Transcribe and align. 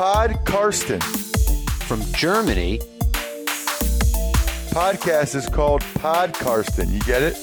Pod 0.00 0.46
Karsten. 0.46 0.98
From 1.86 2.00
Germany. 2.14 2.80
Podcast 4.72 5.34
is 5.34 5.46
called 5.46 5.82
Pod 6.00 6.32
Karsten. 6.32 6.90
You 6.90 7.00
get 7.00 7.20
it? 7.20 7.36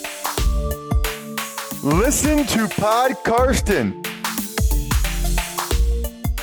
Listen 1.83 2.47
to 2.47 2.67
Pod 2.69 3.15
Karsten. 3.23 4.01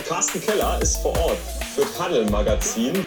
Carsten 0.06 0.40
Keller 0.40 0.80
ist 0.80 0.98
vor 0.98 1.18
Ort 1.18 1.38
für 1.74 1.84
Paddel 1.98 2.30
Magazin. 2.30 3.04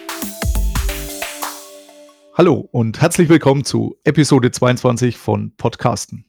Hallo 2.34 2.68
und 2.72 3.00
herzlich 3.00 3.30
willkommen 3.30 3.64
zu 3.64 3.96
Episode 4.04 4.50
22 4.50 5.16
von 5.16 5.54
Podcasten. 5.56 6.26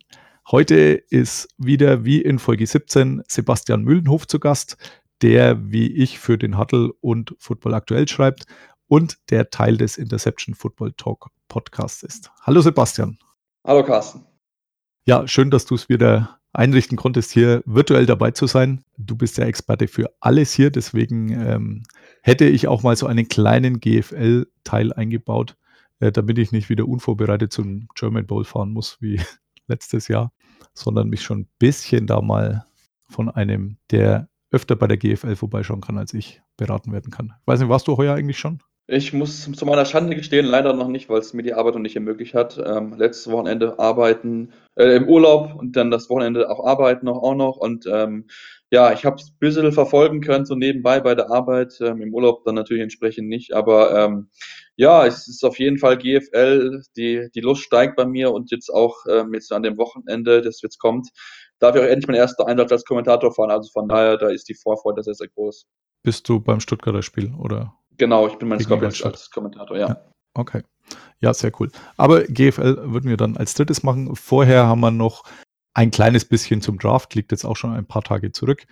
Heute 0.50 0.76
ist 1.10 1.50
wieder 1.58 2.06
wie 2.06 2.22
in 2.22 2.40
Folge 2.40 2.66
17 2.66 3.24
Sebastian 3.28 3.84
Mühlenhof 3.84 4.28
zu 4.28 4.40
Gast, 4.40 4.78
der 5.22 5.72
wie 5.72 5.88
ich 5.88 6.20
für 6.20 6.38
den 6.38 6.58
Huddle 6.58 6.92
und 7.02 7.36
Football 7.40 7.74
aktuell 7.74 8.08
schreibt 8.08 8.46
und 8.88 9.18
der 9.30 9.50
Teil 9.50 9.78
des 9.78 9.98
Interception 9.98 10.56
Football 10.56 10.94
Talk 10.94 11.30
Podcasts 11.48 12.04
ist. 12.04 12.32
Hallo 12.42 12.62
Sebastian. 12.62 13.18
Hallo 13.66 13.84
Carsten. 13.84 14.26
Ja, 15.06 15.28
schön, 15.28 15.52
dass 15.52 15.66
du 15.66 15.76
es 15.76 15.90
wieder 15.90 16.40
einrichten 16.54 16.98
konntest, 16.98 17.32
hier 17.32 17.62
virtuell 17.66 18.06
dabei 18.06 18.32
zu 18.32 18.48
sein. 18.48 18.84
Du 18.98 19.16
bist 19.16 19.38
der 19.38 19.48
Experte 19.48 19.88
für 19.88 20.12
alles 20.20 20.54
hier, 20.54 20.72
deswegen 20.72 21.30
ähm, 21.32 21.84
hätte 22.22 22.46
ich 22.46 22.68
auch 22.68 22.84
mal 22.84 22.96
so 22.96 23.06
einen 23.06 23.28
kleinen 23.28 23.80
GFL-Teil 23.80 24.94
eingebaut, 24.94 25.58
äh, 26.00 26.12
damit 26.12 26.38
ich 26.38 26.52
nicht 26.52 26.70
wieder 26.70 26.88
unvorbereitet 26.88 27.54
zum 27.54 27.88
German 27.96 28.26
Bowl 28.26 28.46
fahren 28.46 28.72
muss 28.72 28.98
wie 29.00 29.22
letztes 29.68 30.08
Jahr 30.08 30.32
sondern 30.80 31.10
mich 31.10 31.22
schon 31.22 31.42
ein 31.42 31.50
bisschen 31.60 32.08
da 32.08 32.22
mal 32.22 32.66
von 33.08 33.30
einem, 33.30 33.78
der 33.92 34.29
öfter 34.52 34.76
bei 34.76 34.88
der 34.88 34.98
GFL 34.98 35.36
vorbeischauen 35.36 35.82
kann, 35.82 35.98
als 35.98 36.14
ich 36.14 36.42
beraten 36.58 36.92
werden 36.92 37.12
kann. 37.12 37.34
Weiß 37.46 37.60
nicht, 37.60 37.70
warst 37.70 37.88
du 37.88 37.98
heuer 37.98 38.16
eigentlich 38.16 38.40
schon? 38.40 38.62
Ich 38.92 39.14
muss 39.14 39.52
zu 39.52 39.66
meiner 39.68 39.86
Schande 39.86 40.16
gestehen, 40.16 40.48
leider 40.48 40.74
noch 40.74 40.88
nicht, 40.88 41.10
weil 41.10 41.20
es 41.20 41.34
mir 41.34 41.44
die 41.44 41.54
Arbeit 41.54 41.76
noch 41.76 41.82
nicht 41.82 41.96
ermöglicht 41.96 42.34
hat. 42.34 42.60
Ähm, 42.66 42.96
letztes 42.98 43.32
Wochenende 43.32 43.78
arbeiten, 43.78 44.52
äh, 44.76 44.96
im 44.96 45.08
Urlaub 45.08 45.54
und 45.56 45.76
dann 45.76 45.92
das 45.92 46.10
Wochenende 46.10 46.50
auch 46.50 46.66
arbeiten 46.66 47.06
noch 47.06 47.22
auch 47.22 47.36
noch. 47.36 47.58
Und 47.58 47.86
ähm, 47.86 48.26
ja, 48.72 48.92
ich 48.92 49.06
habe 49.06 49.18
es 49.18 49.30
ein 49.30 49.38
bisschen 49.40 49.72
verfolgen 49.74 50.22
können, 50.22 50.48
so 50.48 50.56
nebenbei 50.56 51.02
bei 51.02 51.14
der 51.14 51.30
Arbeit, 51.30 51.78
ähm, 51.82 52.02
im 52.02 52.16
Urlaub 52.16 52.44
dann 52.46 52.56
natürlich 52.56 52.82
entsprechend 52.82 53.28
nicht. 53.28 53.54
Aber 53.54 53.96
ähm, 53.96 54.30
ja, 54.76 55.06
es 55.06 55.28
ist 55.28 55.44
auf 55.46 55.60
jeden 55.60 55.78
Fall 55.78 55.98
GFL, 55.98 56.82
die, 56.98 57.30
die 57.36 57.42
Lust 57.42 57.62
steigt 57.62 57.96
bei 57.96 58.06
mir 58.06 58.32
und 58.32 58.50
jetzt 58.50 58.70
auch 58.72 59.06
ähm, 59.08 59.36
jetzt 59.36 59.52
an 59.52 59.62
dem 59.62 59.78
Wochenende, 59.78 60.42
das 60.42 60.64
jetzt 60.64 60.80
kommt, 60.80 61.10
darf 61.60 61.76
ich 61.76 61.82
auch 61.82 61.86
endlich 61.86 62.08
meinen 62.08 62.18
ersten 62.18 62.44
Einsatz 62.44 62.72
als 62.72 62.86
Kommentator 62.86 63.34
fahren. 63.34 63.52
Also 63.52 63.70
von 63.72 63.88
daher, 63.88 64.18
da 64.18 64.30
ist 64.30 64.50
die 64.50 64.56
Vorfreude 64.56 65.04
sehr, 65.04 65.14
sehr 65.14 65.28
groß. 65.28 65.66
Bist 66.04 66.28
du 66.30 66.40
beim 66.40 66.60
Stuttgarter 66.60 67.02
Spiel 67.02 67.34
oder? 67.36 67.74
Genau, 67.98 68.28
ich 68.28 68.36
bin 68.36 68.48
mein 68.48 68.60
Scorpions 68.60 69.04
als 69.04 69.30
Kommentator, 69.30 69.78
ja. 69.78 69.88
ja. 69.90 70.06
Okay. 70.34 70.64
Ja, 71.20 71.34
sehr 71.34 71.52
cool. 71.60 71.70
Aber 71.98 72.24
GFL 72.24 72.92
würden 72.92 73.10
wir 73.10 73.18
dann 73.18 73.38
als 73.38 73.54
drittes 73.54 73.84
machen. 73.84 74.16
Vorher 74.16 74.68
haben 74.68 74.80
wir 74.80 74.92
noch 74.92 75.24
ein 75.74 75.92
kleines 75.92 76.26
bisschen 76.26 76.62
zum 76.62 76.80
Draft, 76.80 77.14
liegt 77.16 77.32
jetzt 77.32 77.46
auch 77.46 77.58
schon 77.58 77.74
ein 77.74 77.86
paar 77.86 78.04
Tage 78.04 78.32
zurück. 78.32 78.66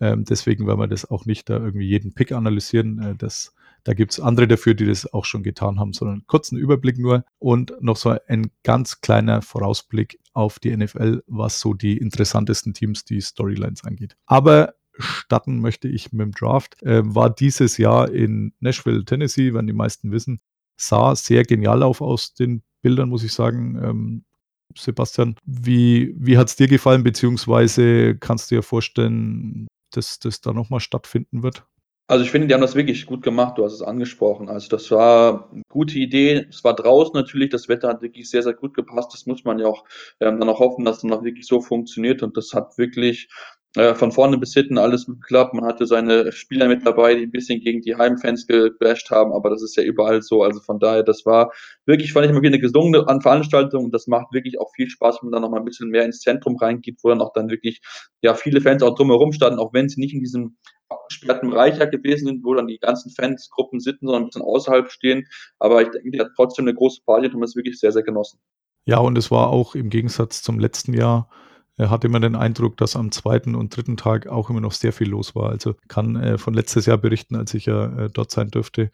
Ähm, 0.00 0.24
deswegen 0.24 0.66
werden 0.66 0.80
wir 0.80 0.88
das 0.88 1.08
auch 1.08 1.26
nicht 1.26 1.48
da 1.48 1.58
irgendwie 1.58 1.86
jeden 1.86 2.12
Pick 2.12 2.32
analysieren. 2.32 2.98
Äh, 3.02 3.14
das 3.16 3.54
da 3.84 3.94
gibt 3.94 4.12
es 4.12 4.20
andere 4.20 4.46
dafür, 4.48 4.74
die 4.74 4.86
das 4.86 5.12
auch 5.12 5.24
schon 5.24 5.42
getan 5.42 5.78
haben, 5.80 5.92
sondern 5.92 6.16
einen 6.18 6.26
kurzen 6.26 6.56
Überblick 6.56 6.98
nur 6.98 7.24
und 7.38 7.72
noch 7.80 7.96
so 7.96 8.16
ein 8.26 8.50
ganz 8.62 9.00
kleiner 9.00 9.42
Vorausblick 9.42 10.20
auf 10.32 10.58
die 10.58 10.76
NFL, 10.76 11.22
was 11.26 11.60
so 11.60 11.74
die 11.74 11.98
interessantesten 11.98 12.74
Teams, 12.74 13.04
die 13.04 13.20
Storylines 13.20 13.84
angeht. 13.84 14.16
Aber 14.26 14.74
starten 14.98 15.60
möchte 15.60 15.88
ich 15.88 16.12
mit 16.12 16.20
dem 16.20 16.32
Draft. 16.32 16.82
Äh, 16.82 17.02
war 17.04 17.30
dieses 17.30 17.78
Jahr 17.78 18.10
in 18.10 18.52
Nashville, 18.60 19.04
Tennessee, 19.04 19.54
wenn 19.54 19.66
die 19.66 19.72
meisten 19.72 20.12
wissen. 20.12 20.40
Sah 20.76 21.14
sehr 21.14 21.44
genial 21.44 21.82
auf 21.82 22.00
aus 22.00 22.34
den 22.34 22.62
Bildern, 22.82 23.08
muss 23.08 23.24
ich 23.24 23.32
sagen. 23.32 23.80
Ähm, 23.82 24.24
Sebastian, 24.76 25.36
wie, 25.44 26.14
wie 26.16 26.38
hat 26.38 26.48
es 26.48 26.56
dir 26.56 26.66
gefallen, 26.66 27.02
beziehungsweise 27.02 28.16
kannst 28.16 28.50
du 28.50 28.56
dir 28.56 28.62
vorstellen, 28.62 29.66
dass 29.90 30.18
das 30.18 30.40
da 30.40 30.52
nochmal 30.52 30.80
stattfinden 30.80 31.42
wird? 31.42 31.66
Also 32.08 32.24
ich 32.24 32.30
finde, 32.30 32.48
die 32.48 32.54
haben 32.54 32.60
das 32.60 32.74
wirklich 32.74 33.06
gut 33.06 33.22
gemacht, 33.22 33.56
du 33.56 33.64
hast 33.64 33.72
es 33.72 33.82
angesprochen. 33.82 34.48
Also 34.48 34.68
das 34.68 34.90
war 34.90 35.50
eine 35.52 35.62
gute 35.68 35.98
Idee. 35.98 36.46
Es 36.50 36.62
war 36.64 36.74
draußen 36.74 37.14
natürlich, 37.14 37.50
das 37.50 37.68
Wetter 37.68 37.88
hat 37.88 38.02
wirklich 38.02 38.28
sehr, 38.28 38.42
sehr 38.42 38.54
gut 38.54 38.74
gepasst. 38.74 39.14
Das 39.14 39.26
muss 39.26 39.44
man 39.44 39.58
ja 39.58 39.66
auch 39.66 39.84
ähm, 40.20 40.38
dann 40.38 40.48
auch 40.48 40.58
hoffen, 40.58 40.84
dass 40.84 40.96
es 40.96 41.02
dann 41.02 41.12
auch 41.12 41.22
wirklich 41.24 41.46
so 41.46 41.60
funktioniert. 41.60 42.22
Und 42.22 42.36
das 42.36 42.52
hat 42.52 42.76
wirklich 42.76 43.28
äh, 43.76 43.94
von 43.94 44.12
vorne 44.12 44.36
bis 44.36 44.52
hinten 44.52 44.76
alles 44.76 45.06
geklappt. 45.06 45.54
Man 45.54 45.64
hatte 45.64 45.86
seine 45.86 46.30
Spieler 46.32 46.68
mit 46.68 46.86
dabei, 46.86 47.14
die 47.14 47.22
ein 47.22 47.30
bisschen 47.30 47.60
gegen 47.60 47.80
die 47.80 47.96
Heimfans 47.96 48.46
gebasht 48.46 49.10
haben, 49.10 49.32
aber 49.32 49.50
das 49.50 49.62
ist 49.62 49.76
ja 49.76 49.82
überall 49.82 50.22
so. 50.22 50.42
Also 50.42 50.60
von 50.60 50.78
daher, 50.78 51.02
das 51.02 51.24
war 51.24 51.52
wirklich, 51.86 52.12
fand 52.12 52.26
ich 52.26 52.32
mal 52.32 52.42
wieder 52.42 52.50
eine 52.50 52.58
gesungene 52.58 53.04
Veranstaltung 53.22 53.84
und 53.84 53.94
das 53.94 54.06
macht 54.06 54.32
wirklich 54.32 54.60
auch 54.60 54.70
viel 54.74 54.90
Spaß, 54.90 55.18
wenn 55.22 55.30
man 55.30 55.32
dann 55.32 55.42
noch 55.42 55.50
mal 55.50 55.58
ein 55.58 55.64
bisschen 55.64 55.88
mehr 55.88 56.04
ins 56.04 56.20
Zentrum 56.20 56.56
reingeht, 56.56 56.98
wo 57.02 57.08
dann 57.08 57.22
auch 57.22 57.32
dann 57.32 57.48
wirklich 57.48 57.80
ja 58.20 58.34
viele 58.34 58.60
Fans 58.60 58.82
auch 58.82 58.94
drumherum 58.94 59.32
standen, 59.32 59.58
auch 59.58 59.72
wenn 59.72 59.88
sie 59.88 60.00
nicht 60.00 60.14
in 60.14 60.20
diesem 60.20 60.56
abgesperrten 60.90 61.50
Bereich 61.50 61.78
gewesen 61.78 62.26
sind, 62.26 62.44
wo 62.44 62.54
dann 62.54 62.66
die 62.66 62.78
ganzen 62.78 63.10
Fansgruppen 63.10 63.80
sitzen, 63.80 64.06
sondern 64.06 64.24
ein 64.24 64.26
bisschen 64.26 64.42
außerhalb 64.42 64.90
stehen. 64.90 65.26
Aber 65.58 65.82
ich 65.82 65.88
denke, 65.88 66.10
die 66.10 66.20
hat 66.20 66.32
trotzdem 66.36 66.66
eine 66.66 66.74
große 66.74 67.00
Party 67.06 67.26
und 67.26 67.34
haben 67.34 67.42
es 67.42 67.56
wirklich 67.56 67.80
sehr, 67.80 67.92
sehr 67.92 68.02
genossen. 68.02 68.38
Ja, 68.84 68.98
und 68.98 69.16
es 69.16 69.30
war 69.30 69.48
auch 69.48 69.74
im 69.74 69.90
Gegensatz 69.90 70.42
zum 70.42 70.58
letzten 70.58 70.92
Jahr 70.92 71.28
hatte 71.90 72.06
immer 72.06 72.20
den 72.20 72.36
Eindruck, 72.36 72.76
dass 72.76 72.96
am 72.96 73.12
zweiten 73.12 73.54
und 73.54 73.76
dritten 73.76 73.96
Tag 73.96 74.26
auch 74.26 74.50
immer 74.50 74.60
noch 74.60 74.72
sehr 74.72 74.92
viel 74.92 75.08
los 75.08 75.34
war. 75.34 75.50
Also 75.50 75.74
kann 75.88 76.16
äh, 76.16 76.38
von 76.38 76.54
letztes 76.54 76.86
Jahr 76.86 76.98
berichten, 76.98 77.36
als 77.36 77.54
ich 77.54 77.66
ja 77.66 77.86
äh, 77.96 78.10
dort 78.10 78.30
sein 78.30 78.50
dürfte. 78.50 78.90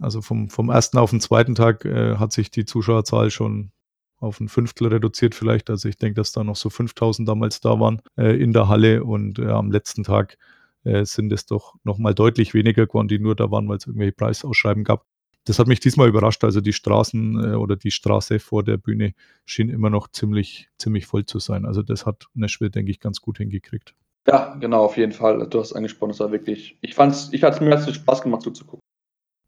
Also 0.00 0.20
vom, 0.22 0.50
vom 0.50 0.70
ersten 0.70 0.98
auf 0.98 1.10
den 1.10 1.20
zweiten 1.20 1.54
Tag 1.54 1.84
äh, 1.84 2.16
hat 2.16 2.32
sich 2.32 2.50
die 2.50 2.64
Zuschauerzahl 2.64 3.30
schon 3.30 3.72
auf 4.18 4.40
ein 4.40 4.48
Fünftel 4.48 4.88
reduziert 4.88 5.34
vielleicht. 5.34 5.70
Also 5.70 5.88
ich 5.88 5.96
denke, 5.96 6.16
dass 6.20 6.32
da 6.32 6.44
noch 6.44 6.56
so 6.56 6.70
5000 6.70 7.28
damals 7.28 7.60
da 7.60 7.78
waren 7.80 8.02
äh, 8.16 8.36
in 8.40 8.52
der 8.52 8.68
Halle 8.68 9.04
und 9.04 9.38
äh, 9.38 9.46
am 9.46 9.70
letzten 9.70 10.04
Tag 10.04 10.38
äh, 10.84 11.04
sind 11.04 11.32
es 11.32 11.46
doch 11.46 11.74
nochmal 11.84 12.14
deutlich 12.14 12.54
weniger 12.54 12.86
geworden, 12.86 13.08
die 13.08 13.18
nur 13.18 13.34
da 13.36 13.50
waren, 13.50 13.68
weil 13.68 13.76
es 13.76 13.86
irgendwelche 13.86 14.12
Preisausschreiben 14.12 14.84
gab 14.84 15.04
das 15.46 15.58
hat 15.58 15.68
mich 15.68 15.80
diesmal 15.80 16.08
überrascht. 16.08 16.44
Also 16.44 16.60
die 16.60 16.72
Straßen 16.72 17.52
äh, 17.52 17.54
oder 17.54 17.76
die 17.76 17.90
Straße 17.92 18.38
vor 18.38 18.62
der 18.62 18.76
Bühne 18.76 19.14
schien 19.44 19.70
immer 19.70 19.90
noch 19.90 20.08
ziemlich, 20.08 20.68
ziemlich 20.76 21.06
voll 21.06 21.24
zu 21.24 21.38
sein. 21.38 21.64
Also 21.64 21.82
das 21.82 22.04
hat 22.04 22.26
Nashville, 22.34 22.70
denke 22.70 22.90
ich, 22.90 23.00
ganz 23.00 23.20
gut 23.20 23.38
hingekriegt. 23.38 23.94
Ja, 24.26 24.56
genau, 24.56 24.84
auf 24.84 24.96
jeden 24.96 25.12
Fall. 25.12 25.46
Du 25.48 25.60
hast 25.60 25.72
angesprochen, 25.72 26.10
es 26.10 26.20
war 26.20 26.32
wirklich, 26.32 26.76
ich 26.80 26.94
fand's, 26.94 27.28
ich 27.32 27.44
hatte 27.44 27.62
mir 27.62 27.78
Spaß 27.78 28.22
gemacht 28.22 28.42
zuzugucken. 28.42 28.80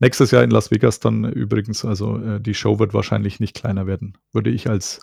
Nächstes 0.00 0.30
Jahr 0.30 0.44
in 0.44 0.50
Las 0.50 0.70
Vegas 0.70 1.00
dann 1.00 1.24
übrigens, 1.24 1.84
also 1.84 2.18
äh, 2.18 2.40
die 2.40 2.54
Show 2.54 2.78
wird 2.78 2.94
wahrscheinlich 2.94 3.40
nicht 3.40 3.56
kleiner 3.56 3.86
werden, 3.88 4.16
würde 4.32 4.50
ich 4.50 4.68
als 4.70 5.00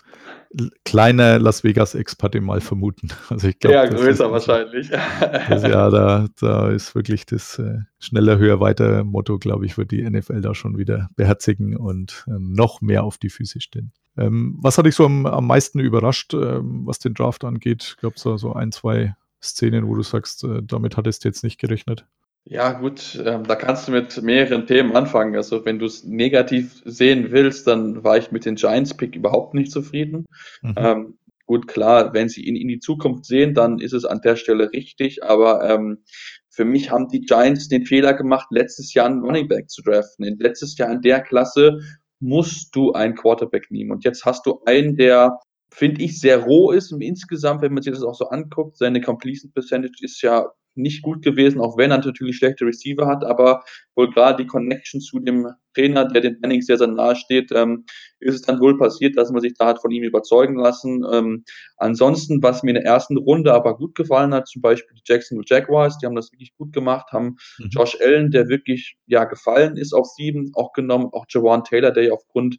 kleiner 0.84 1.38
Las 1.38 1.64
Vegas-Experte 1.64 2.40
mal 2.40 2.60
vermuten. 2.60 3.08
Also 3.28 3.48
ich 3.48 3.58
glaub, 3.58 3.74
ja, 3.74 3.86
größer 3.86 4.24
ist, 4.26 4.30
wahrscheinlich. 4.30 4.90
Das, 5.48 5.62
ja, 5.62 5.90
da, 5.90 6.28
da 6.40 6.70
ist 6.70 6.94
wirklich 6.94 7.26
das 7.26 7.58
äh, 7.58 7.80
schneller, 7.98 8.38
höher, 8.38 8.60
weiter 8.60 9.04
Motto, 9.04 9.38
glaube 9.38 9.66
ich, 9.66 9.76
wird 9.76 9.90
die 9.90 10.08
NFL 10.08 10.40
da 10.40 10.54
schon 10.54 10.78
wieder 10.78 11.08
beherzigen 11.16 11.76
und 11.76 12.24
äh, 12.28 12.32
noch 12.38 12.80
mehr 12.80 13.04
auf 13.04 13.18
die 13.18 13.28
Füße 13.28 13.60
stehen. 13.60 13.92
Ähm, 14.16 14.56
was 14.60 14.78
hat 14.78 14.86
dich 14.86 14.94
so 14.94 15.04
am, 15.04 15.26
am 15.26 15.46
meisten 15.46 15.78
überrascht, 15.78 16.32
ähm, 16.32 16.86
was 16.86 16.98
den 16.98 17.14
Draft 17.14 17.44
angeht? 17.44 17.96
Gab 18.00 18.16
es 18.16 18.22
da 18.22 18.38
so 18.38 18.54
ein, 18.54 18.72
zwei 18.72 19.14
Szenen, 19.42 19.86
wo 19.86 19.94
du 19.94 20.02
sagst, 20.02 20.44
äh, 20.44 20.62
damit 20.62 20.96
hattest 20.96 21.24
du 21.24 21.28
jetzt 21.28 21.44
nicht 21.44 21.58
gerechnet? 21.58 22.06
Ja, 22.48 22.72
gut, 22.72 23.20
ähm, 23.24 23.42
da 23.42 23.56
kannst 23.56 23.88
du 23.88 23.92
mit 23.92 24.22
mehreren 24.22 24.68
Themen 24.68 24.94
anfangen. 24.94 25.34
Also, 25.34 25.64
wenn 25.64 25.80
du 25.80 25.86
es 25.86 26.04
negativ 26.04 26.80
sehen 26.84 27.32
willst, 27.32 27.66
dann 27.66 28.04
war 28.04 28.18
ich 28.18 28.30
mit 28.30 28.44
den 28.44 28.54
Giants-Pick 28.54 29.16
überhaupt 29.16 29.54
nicht 29.54 29.72
zufrieden. 29.72 30.26
Mhm. 30.62 30.74
Ähm, 30.76 31.18
gut, 31.46 31.66
klar, 31.66 32.14
wenn 32.14 32.28
sie 32.28 32.44
ihn 32.44 32.54
in 32.54 32.68
die 32.68 32.78
Zukunft 32.78 33.24
sehen, 33.24 33.52
dann 33.52 33.80
ist 33.80 33.92
es 33.92 34.04
an 34.04 34.20
der 34.20 34.36
Stelle 34.36 34.70
richtig. 34.72 35.24
Aber 35.24 35.68
ähm, 35.68 36.04
für 36.48 36.64
mich 36.64 36.92
haben 36.92 37.08
die 37.08 37.22
Giants 37.22 37.66
den 37.66 37.84
Fehler 37.84 38.14
gemacht, 38.14 38.46
letztes 38.50 38.94
Jahr 38.94 39.06
einen 39.06 39.24
Running 39.24 39.48
Back 39.48 39.68
zu 39.68 39.82
draften. 39.82 40.24
In 40.24 40.38
letztes 40.38 40.78
Jahr 40.78 40.92
in 40.92 41.00
der 41.00 41.22
Klasse 41.22 41.80
musst 42.20 42.76
du 42.76 42.92
einen 42.92 43.16
Quarterback 43.16 43.72
nehmen. 43.72 43.90
Und 43.90 44.04
jetzt 44.04 44.24
hast 44.24 44.46
du 44.46 44.62
einen, 44.66 44.96
der 44.96 45.40
finde 45.72 46.00
ich, 46.00 46.20
sehr 46.20 46.44
roh 46.44 46.70
ist 46.70 46.92
im 46.92 47.00
insgesamt, 47.00 47.60
wenn 47.62 47.74
man 47.74 47.82
sich 47.82 47.92
das 47.92 48.04
auch 48.04 48.14
so 48.14 48.28
anguckt. 48.28 48.78
Seine 48.78 49.00
Completion 49.00 49.50
Percentage 49.50 49.98
ist 50.00 50.22
ja 50.22 50.46
nicht 50.76 51.02
gut 51.02 51.22
gewesen, 51.22 51.60
auch 51.60 51.76
wenn 51.76 51.90
er 51.90 51.98
natürlich 51.98 52.36
schlechte 52.36 52.66
Receiver 52.66 53.06
hat, 53.06 53.24
aber 53.24 53.64
wohl 53.94 54.10
gerade 54.10 54.42
die 54.42 54.48
Connection 54.48 55.00
zu 55.00 55.18
dem 55.18 55.48
Trainer, 55.74 56.06
der 56.06 56.22
den 56.22 56.38
Manning 56.40 56.62
sehr, 56.62 56.78
sehr 56.78 56.86
nahe 56.86 57.16
steht, 57.16 57.50
ähm, 57.52 57.84
ist 58.20 58.34
es 58.34 58.42
dann 58.42 58.60
wohl 58.60 58.78
passiert, 58.78 59.16
dass 59.16 59.30
man 59.30 59.42
sich 59.42 59.54
da 59.54 59.66
hat 59.66 59.80
von 59.80 59.90
ihm 59.90 60.02
überzeugen 60.02 60.56
lassen. 60.56 61.04
Ähm, 61.12 61.44
ansonsten, 61.76 62.42
was 62.42 62.62
mir 62.62 62.70
in 62.70 62.76
der 62.76 62.84
ersten 62.84 63.16
Runde 63.16 63.52
aber 63.52 63.76
gut 63.76 63.94
gefallen 63.94 64.32
hat, 64.32 64.48
zum 64.48 64.62
Beispiel 64.62 64.96
die 64.96 65.02
Jacksonville 65.04 65.46
Jaguars, 65.46 65.98
die 65.98 66.06
haben 66.06 66.16
das 66.16 66.32
wirklich 66.32 66.54
gut 66.56 66.72
gemacht, 66.72 67.12
haben 67.12 67.36
mhm. 67.58 67.68
Josh 67.70 67.96
Allen, 68.00 68.30
der 68.30 68.48
wirklich 68.48 68.96
ja 69.06 69.24
gefallen 69.24 69.76
ist 69.76 69.92
auf 69.92 70.06
sieben, 70.06 70.50
auch 70.54 70.72
genommen, 70.72 71.10
auch 71.12 71.26
Jawan 71.28 71.64
Taylor, 71.64 71.90
der 71.90 72.04
ja 72.04 72.12
aufgrund 72.12 72.56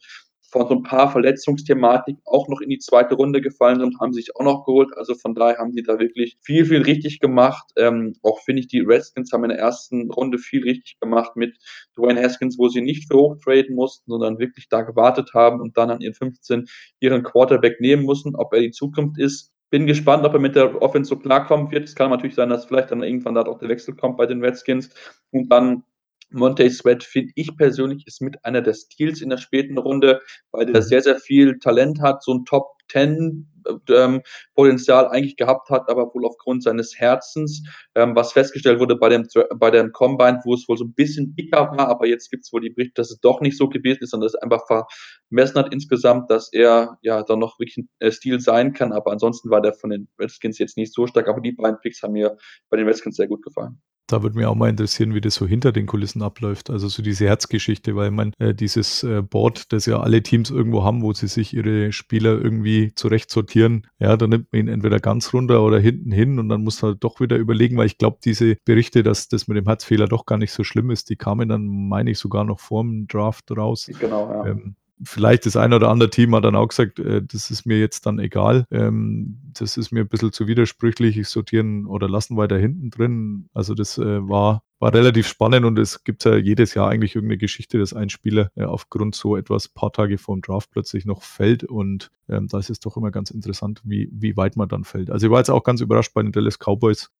von 0.50 0.68
so 0.68 0.76
ein 0.76 0.84
paar 0.84 1.12
Verletzungsthematik 1.12 2.18
auch 2.26 2.48
noch 2.48 2.62
in 2.62 2.70
die 2.70 2.80
zweite 2.80 3.16
Runde 3.16 3.42
gefallen 3.42 3.80
sind, 3.80 4.00
haben 4.00 4.14
sich 4.14 4.36
auch 4.36 4.44
noch 4.44 4.66
geholt. 4.66 4.96
Also 4.96 5.14
von 5.14 5.36
daher 5.36 5.58
haben 5.58 5.74
die 5.74 5.84
da 5.84 6.00
wirklich 6.00 6.38
viel, 6.42 6.66
viel 6.66 6.82
richtig 6.84 7.20
gemacht. 7.20 7.66
Ähm, 7.76 8.16
auch 8.24 8.40
finde 8.42 8.62
ich, 8.62 8.68
die 8.68 8.80
Redskins 8.80 9.32
haben 9.34 9.44
in 9.44 9.50
der 9.50 9.60
ersten 9.60 10.10
Runde 10.10 10.38
viel 10.38 10.64
richtig 10.64 11.00
gemacht 11.00 11.36
mit 11.36 11.58
Dwayne 11.98 12.22
Haskins, 12.22 12.58
wo 12.58 12.70
sie 12.70 12.82
nicht 12.82 13.08
für 13.10 13.18
hoch 13.18 13.36
traden 13.44 13.76
mussten, 13.76 14.10
sondern 14.10 14.40
wirklich 14.40 14.70
da 14.70 14.84
gewartet 14.84 15.32
haben 15.34 15.60
und 15.60 15.78
dann 15.78 15.90
an 15.90 16.00
ihren 16.00 16.14
15 16.14 16.66
ihren 17.02 17.24
Quarterback 17.24 17.82
nehmen 17.82 18.04
mussten. 18.04 18.36
Ob 18.36 18.54
er 18.54 18.62
die 18.62 18.72
Zukunft 18.72 19.20
ist, 19.20 19.52
bin 19.70 19.86
gespannt, 19.86 20.26
ob 20.26 20.34
er 20.34 20.40
mit 20.40 20.56
der 20.56 20.82
Offense 20.82 21.10
so 21.10 21.18
klarkommen 21.18 21.72
wird. 21.72 21.84
Es 21.84 21.96
kann 21.96 22.10
natürlich 22.10 22.36
sein, 22.36 22.50
dass 22.50 22.66
vielleicht 22.66 22.92
dann 22.92 23.04
irgendwann 23.04 23.36
da 23.36 23.42
auch 23.42 23.60
der 23.60 23.68
Wechsel 23.68 23.96
kommt 23.96 24.16
bei 24.16 24.26
den 24.26 24.42
Redskins 24.42 24.90
und 25.32 25.50
dann 25.52 25.84
Monte 26.30 26.70
Sweat 26.70 27.04
finde 27.04 27.32
ich 27.36 27.56
persönlich 27.56 28.06
ist 28.06 28.22
mit 28.22 28.44
einer 28.44 28.62
der 28.62 28.74
Steals 28.74 29.22
in 29.22 29.30
der 29.30 29.38
späten 29.38 29.78
Runde, 29.78 30.22
weil 30.52 30.66
der 30.66 30.82
mhm. 30.82 30.86
sehr, 30.86 31.02
sehr 31.02 31.20
viel 31.20 31.60
Talent 31.60 32.02
hat, 32.02 32.24
so 32.24 32.34
ein 32.34 32.46
Top 32.46 32.78
10 32.92 33.48
ähm, 33.90 34.22
Potenzial 34.56 35.08
eigentlich 35.08 35.36
gehabt 35.36 35.70
hat, 35.70 35.90
aber 35.90 36.14
wohl 36.14 36.26
aufgrund 36.26 36.64
seines 36.64 36.98
Herzens, 36.98 37.64
ähm, 37.96 38.16
was 38.16 38.34
festgestellt 38.34 38.80
wurde 38.80 38.96
bei 38.96 39.10
dem, 39.10 39.28
bei 39.58 39.72
dem 39.72 39.92
Combine, 39.92 40.40
wo 40.46 40.54
es 40.54 40.68
wohl 40.68 40.78
so 40.78 40.86
ein 40.86 40.94
bisschen 40.94 41.36
dicker 41.36 41.72
war, 41.72 41.88
aber 41.90 42.08
jetzt 42.08 42.30
gibt 42.30 42.46
es 42.46 42.54
wohl 42.54 42.62
die 42.62 42.70
Berichte, 42.70 42.94
dass 42.96 43.12
es 43.12 43.20
doch 43.20 43.42
nicht 43.42 43.58
so 43.58 43.68
gewesen 43.68 44.04
ist, 44.04 44.12
sondern 44.12 44.28
es 44.28 44.36
einfach 44.36 44.66
vermessen 44.68 45.58
hat 45.58 45.74
insgesamt, 45.74 46.30
dass 46.30 46.52
er 46.54 46.98
ja 47.02 47.24
dann 47.24 47.40
noch 47.40 47.60
wirklich 47.60 47.78
ein 47.78 47.90
äh, 48.00 48.12
Stil 48.12 48.40
sein 48.40 48.74
kann, 48.74 48.94
aber 48.94 49.12
ansonsten 49.12 49.50
war 49.50 49.62
der 49.62 49.74
von 49.74 49.90
den 49.90 50.08
Redskins 50.20 50.60
jetzt 50.60 50.78
nicht 50.78 50.94
so 50.94 51.08
stark, 51.08 51.28
aber 51.28 51.42
die 51.42 51.52
beiden 51.52 51.80
Picks 51.82 52.02
haben 52.04 52.14
mir 52.14 52.38
bei 52.70 52.78
den 52.78 52.88
Redskins 52.88 53.18
sehr 53.18 53.28
gut 53.28 53.44
gefallen. 53.44 53.82
Da 54.08 54.24
würde 54.24 54.38
mich 54.38 54.46
auch 54.46 54.56
mal 54.56 54.70
interessieren, 54.70 55.14
wie 55.14 55.22
das 55.22 55.36
so 55.36 55.46
hinter 55.46 55.72
den 55.72 55.86
Kulissen 55.86 56.22
abläuft. 56.22 56.70
Also 56.70 56.88
so 56.88 57.04
diese 57.04 57.26
Herzgeschichte, 57.26 57.96
weil 57.96 58.12
man 58.12 58.32
äh, 58.40 58.54
dieses 58.54 59.04
äh, 59.04 59.22
Board, 59.22 59.72
das 59.74 59.86
ja 59.86 60.00
alle 60.00 60.24
Teams 60.24 60.50
irgendwo 60.50 60.84
haben, 60.84 61.02
wo 61.02 61.14
sie 61.14 61.28
sich 61.28 61.54
ihre 61.54 61.92
Spieler 61.92 62.42
irgendwie 62.42 62.94
zurecht 62.96 63.30
sortieren, 63.30 63.86
ja, 64.00 64.16
da 64.16 64.28
nimmt 64.28 64.52
man 64.52 64.62
ihn 64.62 64.68
entweder 64.70 65.00
ganz 65.00 65.34
runter 65.34 65.62
oder 65.62 65.80
hinten 65.80 66.12
hin 66.12 66.40
und 66.40 66.50
dann 66.50 66.64
muss 66.64 66.82
man 66.82 66.94
halt 66.94 67.04
doch 67.04 67.20
wieder 67.20 67.38
überlegen, 67.38 67.78
weil 67.78 67.88
ich 67.88 67.98
glaube, 67.98 68.18
diese 68.24 68.56
Berichte, 68.66 69.04
dass 69.04 69.28
das 69.28 69.48
mit 69.48 69.58
dem 69.58 69.66
Herzfehler 69.66 70.08
doch 70.08 70.26
gar 70.26 70.38
nicht 70.38 70.54
so 70.54 70.64
schlimm 70.64 70.90
ist, 70.90 71.10
die 71.10 71.18
kamen 71.18 71.50
dann, 71.50 71.68
meine 71.68 72.12
ich, 72.12 72.18
sogar 72.18 72.46
noch 72.46 72.60
vor 72.60 72.84
dem 72.84 73.08
Draft 73.08 73.52
raus. 73.52 73.90
Genau, 74.00 74.30
ja. 74.30 74.52
Ähm, 74.52 74.76
vielleicht 75.04 75.46
das 75.46 75.56
eine 75.56 75.76
oder 75.76 75.90
andere 75.90 76.10
Team 76.10 76.36
hat 76.36 76.44
dann 76.44 76.56
auch 76.56 76.68
gesagt, 76.68 77.00
äh, 77.00 77.22
das 77.22 77.52
ist 77.52 77.66
mir 77.66 77.80
jetzt 77.80 78.06
dann 78.06 78.20
egal. 78.20 78.66
Ähm, 78.72 79.40
das 79.54 79.78
ist 79.78 79.92
mir 79.92 80.02
ein 80.02 80.08
bisschen 80.08 80.32
zu 80.32 80.48
widersprüchlich. 80.48 81.18
Ich 81.18 81.30
sortieren 81.30 81.86
oder 81.86 82.10
lassen 82.10 82.38
weiter 82.38 82.58
hinten 82.58 82.90
drin. 82.90 83.50
Also 83.54 83.74
das 83.74 83.98
äh, 83.98 84.28
war, 84.28 84.64
war 84.80 84.94
relativ 84.94 85.28
spannend 85.28 85.66
und 85.66 85.78
es 85.78 86.04
gibt 86.04 86.24
ja 86.26 86.36
jedes 86.36 86.74
Jahr 86.74 86.90
eigentlich 86.90 87.16
irgendeine 87.16 87.38
Geschichte, 87.38 87.78
dass 87.80 87.94
ein 87.94 88.10
Spieler 88.10 88.52
äh, 88.56 88.64
aufgrund 88.64 89.16
so 89.16 89.38
etwas 89.38 89.68
paar 89.68 89.92
Tage 89.92 90.18
vor 90.18 90.36
dem 90.36 90.42
Draft 90.42 90.72
plötzlich 90.72 91.06
noch 91.06 91.22
fällt 91.22 91.64
und 91.64 92.12
ähm, 92.30 92.48
da 92.48 92.60
ist 92.60 92.70
es 92.70 92.80
doch 92.80 92.98
immer 92.98 93.12
ganz 93.12 93.32
interessant, 93.32 93.82
wie, 93.84 94.10
wie 94.12 94.36
weit 94.38 94.56
man 94.56 94.70
dann 94.70 94.84
fällt. 94.84 95.12
Also 95.12 95.28
ich 95.28 95.32
war 95.32 95.40
jetzt 95.40 95.50
auch 95.50 95.64
ganz 95.64 95.82
überrascht 95.82 96.14
bei 96.14 96.24
den 96.24 96.32
Dallas 96.32 96.58
Cowboys, 96.60 97.12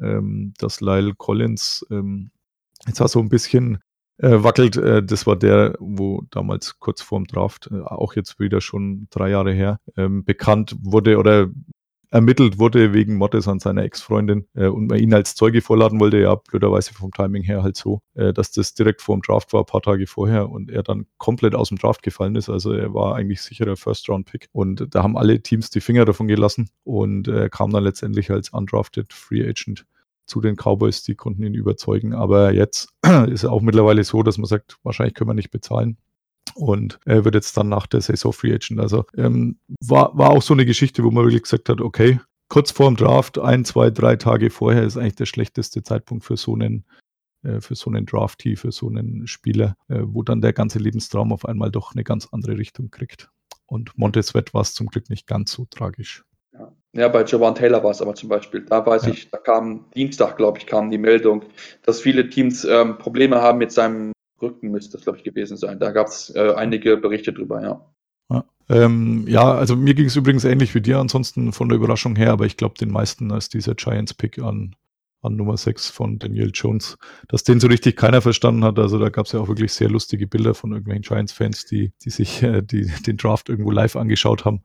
ähm, 0.00 0.54
dass 0.58 0.80
Lyle 0.80 1.14
Collins 1.16 1.86
ähm, 1.90 2.30
jetzt 2.86 3.00
war 3.00 3.08
so 3.08 3.20
ein 3.20 3.28
bisschen 3.28 3.78
äh, 4.18 4.42
wackelt. 4.42 4.76
Äh, 4.76 5.02
das 5.02 5.26
war 5.26 5.36
der, 5.36 5.74
wo 5.78 6.22
damals 6.30 6.78
kurz 6.78 7.02
vorm 7.02 7.26
Draft, 7.26 7.68
äh, 7.72 7.80
auch 7.80 8.14
jetzt 8.14 8.38
wieder 8.38 8.60
schon 8.60 9.08
drei 9.10 9.30
Jahre 9.30 9.52
her, 9.52 9.80
ähm, 9.96 10.24
bekannt 10.24 10.76
wurde 10.80 11.18
oder 11.18 11.48
ermittelt 12.10 12.58
wurde 12.58 12.92
wegen 12.92 13.16
Mordes 13.16 13.48
an 13.48 13.58
seiner 13.58 13.82
Ex-Freundin 13.82 14.46
äh, 14.54 14.66
und 14.66 14.86
man 14.86 14.98
ihn 14.98 15.12
als 15.12 15.34
Zeuge 15.34 15.60
vorladen 15.60 15.98
wollte, 16.00 16.18
ja, 16.18 16.36
blöderweise 16.36 16.94
vom 16.94 17.10
Timing 17.10 17.42
her 17.42 17.62
halt 17.62 17.76
so, 17.76 18.00
äh, 18.14 18.32
dass 18.32 18.52
das 18.52 18.74
direkt 18.74 19.02
vor 19.02 19.16
dem 19.16 19.22
Draft 19.22 19.52
war, 19.52 19.62
ein 19.62 19.66
paar 19.66 19.82
Tage 19.82 20.06
vorher 20.06 20.48
und 20.48 20.70
er 20.70 20.82
dann 20.82 21.06
komplett 21.18 21.54
aus 21.54 21.68
dem 21.68 21.78
Draft 21.78 22.02
gefallen 22.02 22.36
ist. 22.36 22.48
Also 22.48 22.72
er 22.72 22.94
war 22.94 23.16
eigentlich 23.16 23.42
sicherer 23.42 23.76
First-Round-Pick 23.76 24.48
und 24.52 24.86
da 24.94 25.02
haben 25.02 25.16
alle 25.18 25.42
Teams 25.42 25.70
die 25.70 25.80
Finger 25.80 26.04
davon 26.04 26.28
gelassen 26.28 26.70
und 26.84 27.28
äh, 27.28 27.48
kam 27.50 27.70
dann 27.70 27.84
letztendlich 27.84 28.30
als 28.30 28.50
undrafted 28.50 29.12
Free 29.12 29.46
Agent 29.46 29.84
zu 30.26 30.40
den 30.40 30.56
Cowboys, 30.56 31.02
die 31.02 31.14
konnten 31.14 31.42
ihn 31.42 31.54
überzeugen. 31.54 32.14
Aber 32.14 32.52
jetzt 32.52 32.88
ist 33.04 33.42
es 33.42 33.44
auch 33.44 33.62
mittlerweile 33.62 34.04
so, 34.04 34.22
dass 34.22 34.38
man 34.38 34.46
sagt, 34.46 34.78
wahrscheinlich 34.82 35.14
können 35.14 35.30
wir 35.30 35.34
nicht 35.34 35.50
bezahlen. 35.50 35.96
Und 36.54 36.98
er 37.04 37.24
wird 37.24 37.34
jetzt 37.34 37.56
dann 37.56 37.68
nach 37.68 37.86
der 37.86 38.00
Saison 38.00 38.32
Free 38.32 38.54
Agent. 38.54 38.80
Also 38.80 39.04
ähm, 39.16 39.58
war, 39.80 40.16
war 40.16 40.30
auch 40.30 40.42
so 40.42 40.54
eine 40.54 40.64
Geschichte, 40.64 41.02
wo 41.04 41.10
man 41.10 41.24
wirklich 41.24 41.42
gesagt 41.42 41.68
hat, 41.68 41.80
okay, 41.80 42.20
kurz 42.48 42.70
vor 42.70 42.88
dem 42.88 42.96
Draft, 42.96 43.38
ein, 43.38 43.64
zwei, 43.64 43.90
drei 43.90 44.16
Tage 44.16 44.50
vorher 44.50 44.84
ist 44.84 44.96
eigentlich 44.96 45.16
der 45.16 45.26
schlechteste 45.26 45.82
Zeitpunkt 45.82 46.24
für 46.24 46.36
so 46.36 46.54
einen 46.54 46.84
äh, 47.46 47.60
für 47.60 47.74
so 47.74 47.90
einen 47.90 48.06
Drafty, 48.06 48.56
für 48.56 48.72
so 48.72 48.88
einen 48.88 49.26
Spieler, 49.26 49.76
äh, 49.88 50.00
wo 50.02 50.22
dann 50.22 50.40
der 50.40 50.52
ganze 50.52 50.78
Lebenstraum 50.78 51.32
auf 51.32 51.44
einmal 51.44 51.70
doch 51.70 51.92
eine 51.92 52.04
ganz 52.04 52.28
andere 52.32 52.58
Richtung 52.58 52.90
kriegt. 52.90 53.30
Und 53.66 53.96
Montesvet 53.96 54.54
war 54.54 54.62
es 54.62 54.74
zum 54.74 54.88
Glück 54.88 55.10
nicht 55.10 55.26
ganz 55.26 55.52
so 55.52 55.66
tragisch. 55.66 56.24
Ja. 56.96 57.08
bei 57.08 57.24
Jawan 57.24 57.54
Taylor 57.54 57.82
war 57.84 57.90
es 57.90 58.02
aber 58.02 58.14
zum 58.14 58.28
Beispiel. 58.28 58.62
Da 58.62 58.84
weiß 58.84 59.06
ja. 59.06 59.12
ich, 59.12 59.30
da 59.30 59.38
kam 59.38 59.84
Dienstag, 59.94 60.36
glaube 60.36 60.58
ich, 60.58 60.66
kam 60.66 60.90
die 60.90 60.98
Meldung, 60.98 61.44
dass 61.82 62.00
viele 62.00 62.28
Teams 62.28 62.64
ähm, 62.64 62.98
Probleme 62.98 63.40
haben 63.40 63.58
mit 63.58 63.72
seinem 63.72 64.12
Rücken, 64.40 64.70
müsste 64.70 64.92
das, 64.92 65.02
glaube 65.02 65.18
ich, 65.18 65.24
gewesen 65.24 65.56
sein. 65.56 65.78
Da 65.78 65.92
gab 65.92 66.08
es 66.08 66.34
äh, 66.34 66.52
einige 66.54 66.96
Berichte 66.96 67.32
drüber, 67.32 67.62
ja. 67.62 67.86
Ja, 68.30 68.44
ähm, 68.68 69.24
ja 69.28 69.54
also 69.54 69.76
mir 69.76 69.94
ging 69.94 70.06
es 70.06 70.16
übrigens 70.16 70.44
ähnlich 70.44 70.74
wie 70.74 70.80
dir, 70.80 70.98
ansonsten 70.98 71.52
von 71.52 71.68
der 71.68 71.76
Überraschung 71.76 72.16
her, 72.16 72.32
aber 72.32 72.46
ich 72.46 72.56
glaube, 72.56 72.74
den 72.78 72.90
meisten 72.90 73.30
ist 73.30 73.54
dieser 73.54 73.74
Giants-Pick 73.74 74.38
an, 74.38 74.76
an 75.22 75.36
Nummer 75.36 75.56
6 75.56 75.88
von 75.88 76.18
Daniel 76.18 76.50
Jones, 76.52 76.98
dass 77.28 77.44
den 77.44 77.60
so 77.60 77.68
richtig 77.68 77.96
keiner 77.96 78.20
verstanden 78.20 78.64
hat. 78.64 78.78
Also 78.78 78.98
da 78.98 79.08
gab 79.08 79.26
es 79.26 79.32
ja 79.32 79.40
auch 79.40 79.48
wirklich 79.48 79.72
sehr 79.72 79.88
lustige 79.88 80.26
Bilder 80.26 80.54
von 80.54 80.72
irgendwelchen 80.72 81.02
Giants-Fans, 81.02 81.64
die, 81.66 81.92
die 82.04 82.10
sich 82.10 82.42
äh, 82.42 82.62
die, 82.62 82.86
den 83.06 83.16
Draft 83.16 83.48
irgendwo 83.48 83.70
live 83.70 83.96
angeschaut 83.96 84.44
haben 84.44 84.62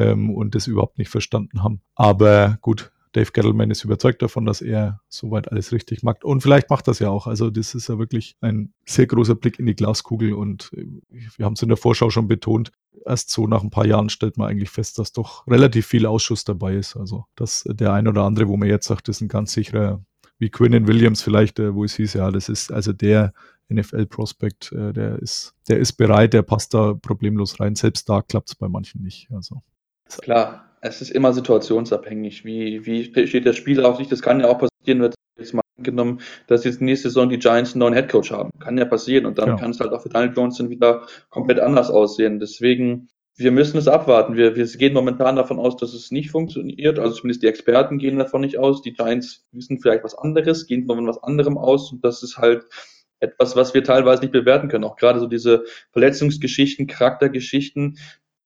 ähm, 0.00 0.30
und 0.30 0.54
das 0.54 0.66
überhaupt 0.66 0.98
nicht 0.98 1.10
verstanden 1.10 1.62
haben. 1.62 1.80
Aber 1.94 2.58
gut, 2.60 2.90
Dave 3.12 3.32
Gettleman 3.32 3.70
ist 3.70 3.84
überzeugt 3.84 4.22
davon, 4.22 4.46
dass 4.46 4.62
er 4.62 5.00
soweit 5.08 5.50
alles 5.50 5.72
richtig 5.72 6.02
macht. 6.02 6.24
Und 6.24 6.42
vielleicht 6.42 6.70
macht 6.70 6.86
das 6.86 7.00
ja 7.00 7.10
auch. 7.10 7.26
Also 7.26 7.50
das 7.50 7.74
ist 7.74 7.88
ja 7.88 7.98
wirklich 7.98 8.36
ein 8.40 8.72
sehr 8.86 9.06
großer 9.06 9.34
Blick 9.34 9.58
in 9.58 9.66
die 9.66 9.74
Glaskugel. 9.74 10.32
Und 10.32 10.70
äh, 10.76 10.86
wir 11.36 11.44
haben 11.44 11.54
es 11.54 11.62
in 11.62 11.68
der 11.68 11.76
Vorschau 11.76 12.10
schon 12.10 12.28
betont. 12.28 12.70
Erst 13.04 13.30
so 13.30 13.46
nach 13.46 13.62
ein 13.62 13.70
paar 13.70 13.86
Jahren 13.86 14.10
stellt 14.10 14.36
man 14.36 14.48
eigentlich 14.48 14.70
fest, 14.70 14.98
dass 14.98 15.12
doch 15.12 15.46
relativ 15.48 15.86
viel 15.86 16.06
Ausschuss 16.06 16.44
dabei 16.44 16.74
ist. 16.74 16.96
Also 16.96 17.24
dass 17.34 17.64
der 17.66 17.92
ein 17.92 18.06
oder 18.06 18.22
andere, 18.22 18.46
wo 18.46 18.56
man 18.56 18.68
jetzt 18.68 18.86
sagt, 18.86 19.08
das 19.08 19.16
ist 19.16 19.22
ein 19.22 19.28
ganz 19.28 19.52
sicherer, 19.52 20.04
wie 20.38 20.50
Quinnen 20.50 20.86
Williams 20.86 21.20
vielleicht, 21.20 21.58
äh, 21.58 21.74
wo 21.74 21.84
es 21.84 21.96
hieß, 21.96 22.14
ja, 22.14 22.30
das 22.30 22.48
ist 22.48 22.72
also 22.72 22.92
der 22.92 23.32
NFL-Prospect, 23.70 24.72
äh, 24.72 24.92
der 24.92 25.18
ist, 25.18 25.54
der 25.68 25.78
ist 25.78 25.92
bereit, 25.94 26.32
der 26.32 26.42
passt 26.42 26.74
da 26.74 26.94
problemlos 26.94 27.58
rein. 27.58 27.74
Selbst 27.74 28.08
da 28.08 28.22
klappt 28.22 28.50
es 28.50 28.54
bei 28.54 28.68
manchen 28.68 29.02
nicht. 29.02 29.28
Also 29.32 29.62
Klar, 30.18 30.70
es 30.80 31.00
ist 31.00 31.10
immer 31.10 31.32
situationsabhängig. 31.32 32.44
Wie, 32.44 32.86
wie 32.86 33.26
steht 33.26 33.44
der 33.44 33.52
Spieler 33.52 33.88
auf 33.88 33.96
sich? 33.96 34.08
Das 34.08 34.22
kann 34.22 34.40
ja 34.40 34.48
auch 34.48 34.58
passieren, 34.58 35.00
wird 35.00 35.14
jetzt 35.38 35.54
mal 35.54 35.62
angenommen, 35.78 36.20
dass 36.46 36.64
jetzt 36.64 36.80
nächste 36.80 37.08
Saison 37.08 37.28
die 37.28 37.38
Giants 37.38 37.72
einen 37.72 37.80
neuen 37.80 37.94
Headcoach 37.94 38.30
haben. 38.30 38.50
Kann 38.60 38.78
ja 38.78 38.84
passieren 38.84 39.26
und 39.26 39.38
dann 39.38 39.50
ja. 39.50 39.56
kann 39.56 39.70
es 39.70 39.80
halt 39.80 39.92
auch 39.92 40.02
für 40.02 40.08
Daniel 40.08 40.34
Johnson 40.34 40.70
wieder 40.70 41.06
komplett 41.30 41.60
anders 41.60 41.90
aussehen. 41.90 42.38
Deswegen, 42.38 43.08
wir 43.36 43.52
müssen 43.52 43.78
es 43.78 43.88
abwarten. 43.88 44.36
Wir, 44.36 44.56
wir 44.56 44.66
gehen 44.66 44.92
momentan 44.92 45.36
davon 45.36 45.58
aus, 45.58 45.76
dass 45.76 45.94
es 45.94 46.10
nicht 46.10 46.30
funktioniert. 46.30 46.98
Also 46.98 47.14
zumindest 47.14 47.42
die 47.42 47.48
Experten 47.48 47.98
gehen 47.98 48.18
davon 48.18 48.42
nicht 48.42 48.58
aus. 48.58 48.82
Die 48.82 48.92
Giants 48.92 49.46
wissen 49.52 49.80
vielleicht 49.80 50.04
was 50.04 50.14
anderes, 50.14 50.66
gehen 50.66 50.86
von 50.86 51.06
was 51.06 51.22
anderem 51.22 51.56
aus 51.56 51.92
und 51.92 52.04
das 52.04 52.22
ist 52.22 52.38
halt 52.38 52.64
etwas, 53.20 53.54
was 53.54 53.74
wir 53.74 53.84
teilweise 53.84 54.22
nicht 54.22 54.32
bewerten 54.32 54.68
können. 54.68 54.84
Auch 54.84 54.96
gerade 54.96 55.20
so 55.20 55.26
diese 55.26 55.64
Verletzungsgeschichten, 55.92 56.86
Charaktergeschichten, 56.86 57.98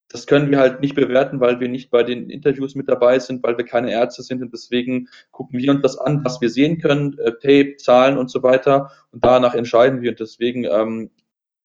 das 0.08 0.26
können 0.26 0.50
wir 0.50 0.58
halt 0.58 0.80
nicht 0.80 0.94
bewerten, 0.94 1.40
weil 1.40 1.58
wir 1.60 1.68
nicht 1.68 1.90
bei 1.90 2.02
den 2.02 2.30
Interviews 2.30 2.74
mit 2.74 2.88
dabei 2.88 3.18
sind, 3.18 3.42
weil 3.42 3.56
wir 3.56 3.64
keine 3.64 3.90
Ärzte 3.90 4.22
sind. 4.22 4.42
Und 4.42 4.52
deswegen 4.52 5.08
gucken 5.32 5.58
wir 5.58 5.72
uns 5.72 5.82
das 5.82 5.98
an, 5.98 6.24
was 6.24 6.40
wir 6.40 6.50
sehen 6.50 6.78
können, 6.78 7.18
äh, 7.18 7.32
Tape, 7.32 7.76
Zahlen 7.78 8.18
und 8.18 8.30
so 8.30 8.42
weiter. 8.42 8.90
Und 9.12 9.24
danach 9.24 9.54
entscheiden 9.54 10.02
wir. 10.02 10.10
Und 10.10 10.20
deswegen 10.20 10.64
ähm, 10.64 11.10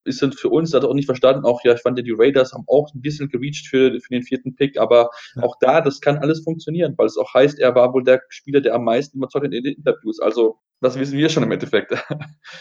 ist 0.10 0.22
es 0.22 0.40
für 0.40 0.50
uns 0.50 0.72
das 0.72 0.84
auch 0.84 0.94
nicht 0.94 1.06
verstanden. 1.06 1.46
Auch 1.46 1.64
ja, 1.64 1.74
ich 1.74 1.82
fand 1.82 1.98
ja, 1.98 2.04
die 2.04 2.16
Raiders 2.16 2.54
haben 2.54 2.66
auch 2.68 2.94
ein 2.94 3.02
bisschen 3.02 3.30
gereached 3.30 3.68
für, 3.68 3.92
für 4.00 4.10
den 4.10 4.24
vierten 4.24 4.56
Pick, 4.56 4.80
aber 4.80 5.10
ja. 5.36 5.44
auch 5.44 5.56
da, 5.62 5.82
das 5.82 6.02
kann 6.02 6.18
alles 6.18 6.44
funktionieren, 6.44 6.96
weil 6.98 7.06
es 7.06 7.18
auch 7.18 7.34
heißt, 7.34 7.60
er 7.60 7.76
war 7.76 7.94
wohl 7.94 8.04
der 8.04 8.22
Spieler, 8.30 8.62
der 8.62 8.76
am 8.76 8.84
meisten 8.84 9.18
überzeugt 9.18 9.46
in 9.46 9.52
den 9.52 9.66
Interviews. 9.66 10.20
Also 10.20 10.60
das 10.82 10.98
wissen 10.98 11.18
wir 11.18 11.30
schon 11.30 11.44
im 11.44 11.52
Endeffekt. 11.52 11.94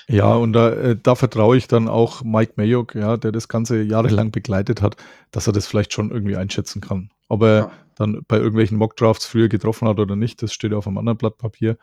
Ja, 0.08 0.34
und 0.34 0.52
da, 0.54 0.70
äh, 0.70 0.96
da 1.00 1.14
vertraue 1.14 1.56
ich 1.56 1.68
dann 1.68 1.88
auch 1.88 2.22
Mike 2.22 2.54
Mayock, 2.56 2.94
ja, 2.94 3.16
der 3.16 3.30
das 3.30 3.48
Ganze 3.48 3.82
jahrelang 3.82 4.30
begleitet 4.30 4.80
hat, 4.80 4.96
dass 5.30 5.46
er 5.46 5.52
das 5.52 5.66
vielleicht 5.66 5.92
schon 5.92 6.10
irgendwie 6.10 6.36
einschätzen 6.36 6.80
kann. 6.80 7.10
Ob 7.28 7.42
er 7.42 7.58
ja. 7.58 7.70
dann 7.94 8.22
bei 8.26 8.38
irgendwelchen 8.38 8.78
Mockdrafts 8.78 9.26
früher 9.26 9.48
getroffen 9.48 9.86
hat 9.86 9.98
oder 9.98 10.16
nicht, 10.16 10.42
das 10.42 10.52
steht 10.52 10.72
auf 10.72 10.86
einem 10.86 10.98
anderen 10.98 11.18
Blatt 11.18 11.36
Papier. 11.36 11.76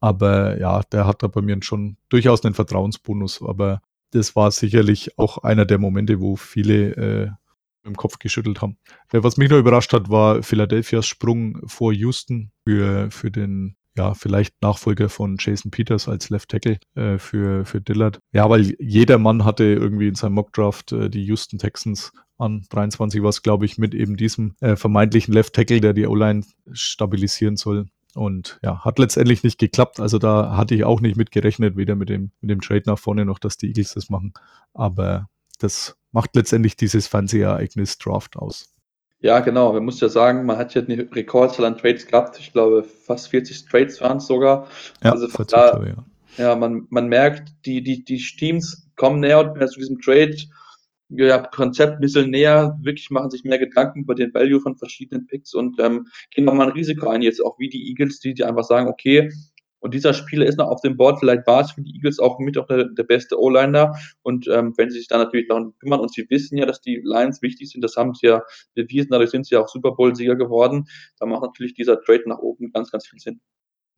Aber 0.00 0.58
ja, 0.58 0.82
der 0.92 1.06
hat 1.06 1.22
da 1.22 1.28
bei 1.28 1.40
mir 1.40 1.56
schon 1.62 1.96
durchaus 2.08 2.44
einen 2.44 2.54
Vertrauensbonus. 2.54 3.42
Aber 3.42 3.80
das 4.10 4.36
war 4.36 4.50
sicherlich 4.50 5.18
auch 5.18 5.38
einer 5.38 5.64
der 5.64 5.78
Momente, 5.78 6.20
wo 6.20 6.36
viele 6.36 6.96
äh, 6.96 7.30
im 7.84 7.96
Kopf 7.96 8.18
geschüttelt 8.18 8.62
haben. 8.62 8.78
Äh, 9.12 9.22
was 9.22 9.36
mich 9.36 9.50
nur 9.50 9.58
überrascht 9.58 9.92
hat, 9.92 10.10
war 10.10 10.42
Philadelphias 10.42 11.06
Sprung 11.06 11.60
vor 11.66 11.92
Houston 11.92 12.50
für, 12.66 13.10
für 13.10 13.30
den 13.30 13.76
ja, 13.96 14.14
vielleicht 14.14 14.62
Nachfolger 14.62 15.08
von 15.08 15.36
Jason 15.40 15.72
Peters 15.72 16.08
als 16.08 16.30
Left 16.30 16.50
Tackle 16.50 16.78
äh, 16.94 17.18
für, 17.18 17.64
für 17.64 17.80
Dillard. 17.80 18.20
Ja, 18.32 18.48
weil 18.48 18.76
jeder 18.78 19.18
Mann 19.18 19.44
hatte 19.44 19.64
irgendwie 19.64 20.06
in 20.06 20.14
seinem 20.14 20.34
Mockdraft 20.34 20.92
äh, 20.92 21.10
die 21.10 21.24
Houston 21.24 21.58
Texans 21.58 22.12
an 22.38 22.64
23 22.70 23.20
war 23.22 23.30
es, 23.30 23.42
glaube 23.42 23.64
ich, 23.64 23.78
mit 23.78 23.94
eben 23.94 24.16
diesem 24.16 24.54
äh, 24.60 24.76
vermeintlichen 24.76 25.34
Left 25.34 25.54
Tackle, 25.54 25.80
der 25.80 25.92
die 25.92 26.06
O-Line 26.06 26.44
stabilisieren 26.72 27.56
soll. 27.56 27.86
Und 28.18 28.58
ja, 28.64 28.84
hat 28.84 28.98
letztendlich 28.98 29.44
nicht 29.44 29.58
geklappt. 29.58 30.00
Also 30.00 30.18
da 30.18 30.56
hatte 30.56 30.74
ich 30.74 30.82
auch 30.82 31.00
nicht 31.00 31.16
mit 31.16 31.30
gerechnet, 31.30 31.76
weder 31.76 31.94
mit 31.94 32.08
dem, 32.08 32.32
mit 32.40 32.50
dem 32.50 32.60
Trade 32.60 32.82
nach 32.86 32.98
vorne 32.98 33.24
noch, 33.24 33.38
dass 33.38 33.56
die 33.56 33.68
Eagles 33.68 33.94
das 33.94 34.10
machen. 34.10 34.32
Aber 34.74 35.28
das 35.60 35.96
macht 36.10 36.34
letztendlich 36.34 36.76
dieses 36.76 37.06
Fernsehereignis 37.06 37.96
Draft 37.98 38.36
aus. 38.36 38.74
Ja, 39.20 39.38
genau. 39.38 39.72
Man 39.72 39.84
muss 39.84 40.00
ja 40.00 40.08
sagen, 40.08 40.46
man 40.46 40.56
hat 40.56 40.74
ja 40.74 40.82
eine 40.82 41.08
Rekordzahl 41.14 41.64
an 41.64 41.78
Trades 41.78 42.08
gehabt. 42.08 42.40
Ich 42.40 42.52
glaube, 42.52 42.82
fast 42.82 43.28
40 43.28 43.66
Trades 43.66 44.00
waren 44.00 44.16
es 44.16 44.26
sogar. 44.26 44.66
Ja, 45.04 45.12
also 45.12 45.28
von 45.28 45.46
40, 45.46 45.56
da, 45.56 45.70
glaube 45.70 45.88
ja. 46.36 46.44
ja, 46.44 46.56
man, 46.56 46.88
man 46.90 47.06
merkt, 47.06 47.52
die, 47.66 47.84
die, 47.84 48.04
die 48.04 48.18
Teams 48.18 48.90
kommen 48.96 49.20
näher 49.20 49.38
und 49.38 49.56
mehr 49.56 49.68
zu 49.68 49.78
diesem 49.78 50.00
Trade 50.00 50.36
ja, 51.10 51.38
Konzept 51.38 51.94
ein 51.94 52.00
bisschen 52.00 52.30
näher, 52.30 52.78
wirklich 52.82 53.10
machen 53.10 53.30
sich 53.30 53.44
mehr 53.44 53.58
Gedanken 53.58 54.00
über 54.02 54.14
den 54.14 54.32
Value 54.34 54.60
von 54.60 54.76
verschiedenen 54.76 55.26
Picks 55.26 55.54
und 55.54 55.80
ähm, 55.80 56.06
gehen 56.30 56.44
nochmal 56.44 56.66
ein 56.68 56.72
Risiko 56.72 57.08
ein, 57.08 57.22
jetzt 57.22 57.44
auch 57.44 57.58
wie 57.58 57.68
die 57.68 57.88
Eagles, 57.88 58.20
die, 58.20 58.34
die 58.34 58.44
einfach 58.44 58.64
sagen, 58.64 58.88
okay, 58.88 59.30
und 59.80 59.94
dieser 59.94 60.12
Spieler 60.12 60.46
ist 60.46 60.58
noch 60.58 60.68
auf 60.68 60.80
dem 60.80 60.96
Board, 60.96 61.20
vielleicht 61.20 61.46
war 61.46 61.60
es 61.60 61.72
für 61.72 61.82
die 61.82 61.94
Eagles 61.94 62.18
auch 62.18 62.38
mit 62.38 62.58
auch 62.58 62.66
der, 62.66 62.86
der 62.86 63.04
beste 63.04 63.40
O-Liner. 63.40 63.94
Und 64.22 64.48
ähm, 64.48 64.74
wenn 64.76 64.90
sie 64.90 64.98
sich 64.98 65.08
dann 65.08 65.20
natürlich 65.20 65.48
darum 65.48 65.74
kümmern 65.78 66.00
und 66.00 66.12
sie 66.12 66.26
wissen 66.30 66.58
ja, 66.58 66.66
dass 66.66 66.80
die 66.80 67.00
Lions 67.04 67.42
wichtig 67.42 67.70
sind, 67.70 67.82
das 67.82 67.96
haben 67.96 68.14
sie 68.14 68.26
ja 68.26 68.42
bewiesen, 68.74 69.10
dadurch 69.10 69.30
sind 69.30 69.46
sie 69.46 69.54
ja 69.54 69.60
auch 69.60 69.68
Super 69.68 69.92
Bowl-Sieger 69.92 70.36
geworden, 70.36 70.86
dann 71.18 71.28
macht 71.28 71.42
natürlich 71.42 71.74
dieser 71.74 72.00
Trade 72.00 72.24
nach 72.26 72.38
oben 72.38 72.72
ganz, 72.72 72.90
ganz 72.90 73.06
viel 73.06 73.20
Sinn. 73.20 73.40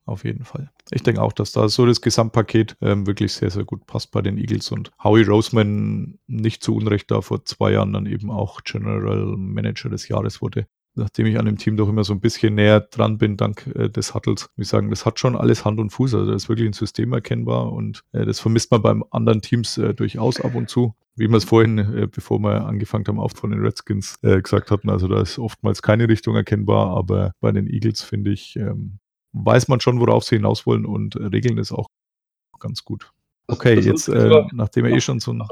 Auf 0.06 0.24
jeden 0.24 0.44
Fall. 0.44 0.70
Ich 0.90 1.02
denke 1.02 1.22
auch, 1.22 1.32
dass 1.32 1.52
da 1.52 1.68
so 1.68 1.86
das 1.86 2.00
Gesamtpaket 2.00 2.76
ähm, 2.80 3.06
wirklich 3.06 3.32
sehr, 3.32 3.50
sehr 3.50 3.64
gut 3.64 3.86
passt 3.86 4.10
bei 4.10 4.22
den 4.22 4.38
Eagles 4.38 4.72
und 4.72 4.90
Howie 5.02 5.22
Roseman 5.22 6.18
nicht 6.26 6.64
zu 6.64 6.74
Unrecht 6.74 7.10
da 7.10 7.20
vor 7.20 7.44
zwei 7.44 7.72
Jahren 7.72 7.92
dann 7.92 8.06
eben 8.06 8.30
auch 8.30 8.62
General 8.64 9.36
Manager 9.36 9.88
des 9.88 10.08
Jahres 10.08 10.42
wurde 10.42 10.66
nachdem 10.94 11.26
ich 11.26 11.38
an 11.38 11.46
dem 11.46 11.56
Team 11.56 11.76
doch 11.76 11.88
immer 11.88 12.04
so 12.04 12.12
ein 12.12 12.20
bisschen 12.20 12.54
näher 12.54 12.80
dran 12.80 13.18
bin, 13.18 13.36
dank 13.36 13.66
äh, 13.74 13.88
des 13.88 14.14
Huddles, 14.14 14.50
muss 14.56 14.66
ich 14.66 14.68
sagen, 14.68 14.90
das 14.90 15.06
hat 15.06 15.18
schon 15.18 15.36
alles 15.36 15.64
Hand 15.64 15.78
und 15.78 15.90
Fuß. 15.90 16.14
Also 16.14 16.32
das 16.32 16.44
ist 16.44 16.48
wirklich 16.48 16.68
ein 16.68 16.72
System 16.72 17.12
erkennbar 17.12 17.72
und 17.72 18.02
äh, 18.12 18.24
das 18.24 18.40
vermisst 18.40 18.70
man 18.70 18.82
beim 18.82 19.04
anderen 19.10 19.40
Teams 19.42 19.78
äh, 19.78 19.94
durchaus 19.94 20.40
ab 20.40 20.54
und 20.54 20.68
zu. 20.68 20.94
Wie 21.16 21.28
wir 21.28 21.36
es 21.36 21.44
vorhin, 21.44 21.78
äh, 21.78 22.08
bevor 22.10 22.38
wir 22.40 22.66
angefangen 22.66 23.06
haben, 23.06 23.18
oft 23.18 23.38
von 23.38 23.50
den 23.50 23.60
Redskins 23.60 24.16
äh, 24.22 24.40
gesagt 24.40 24.70
hatten, 24.70 24.90
also 24.90 25.08
da 25.08 25.20
ist 25.20 25.38
oftmals 25.38 25.82
keine 25.82 26.08
Richtung 26.08 26.36
erkennbar, 26.36 26.96
aber 26.96 27.32
bei 27.40 27.52
den 27.52 27.66
Eagles 27.66 28.02
finde 28.02 28.32
ich, 28.32 28.56
ähm, 28.56 28.98
weiß 29.32 29.68
man 29.68 29.80
schon, 29.80 30.00
worauf 30.00 30.24
sie 30.24 30.36
hinaus 30.36 30.66
wollen 30.66 30.86
und 30.86 31.16
regeln 31.16 31.58
es 31.58 31.72
auch 31.72 31.86
ganz 32.58 32.84
gut. 32.84 33.12
Okay, 33.46 33.78
jetzt, 33.80 34.08
äh, 34.08 34.42
nachdem 34.52 34.84
er 34.84 34.92
eh 34.92 35.00
schon 35.00 35.18
so 35.20 35.32
nach 35.32 35.50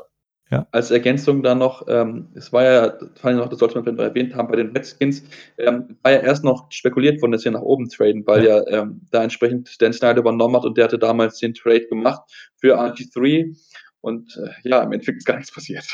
ja. 0.50 0.66
Als 0.72 0.90
Ergänzung 0.90 1.42
dann 1.42 1.58
noch, 1.58 1.86
ähm, 1.88 2.28
es 2.34 2.52
war 2.54 2.64
ja, 2.64 2.98
vor 3.16 3.28
allem 3.28 3.36
noch, 3.36 3.50
das 3.50 3.58
sollte 3.58 3.74
man 3.74 3.84
vielleicht 3.84 3.98
noch 3.98 4.04
erwähnt 4.04 4.34
haben, 4.34 4.48
bei 4.48 4.56
den 4.56 4.74
Redskins, 4.74 5.22
ähm, 5.58 5.98
war 6.02 6.12
ja 6.12 6.20
erst 6.20 6.42
noch 6.42 6.72
spekuliert 6.72 7.20
worden, 7.20 7.32
dass 7.32 7.42
sie 7.42 7.50
nach 7.50 7.60
oben 7.60 7.90
traden, 7.90 8.26
weil 8.26 8.44
ja, 8.44 8.62
ja 8.70 8.82
ähm, 8.82 9.02
da 9.10 9.22
entsprechend 9.22 9.80
Dan 9.82 9.92
Snyder 9.92 10.20
übernommen 10.20 10.56
hat 10.56 10.64
und 10.64 10.78
der 10.78 10.84
hatte 10.84 10.98
damals 10.98 11.38
den 11.38 11.52
Trade 11.52 11.86
gemacht 11.88 12.22
für 12.56 12.80
RG3 12.80 13.58
und 14.00 14.40
äh, 14.42 14.68
ja, 14.68 14.82
im 14.82 14.92
Endeffekt 14.92 15.18
ist 15.18 15.26
gar 15.26 15.36
nichts 15.36 15.52
passiert. 15.52 15.84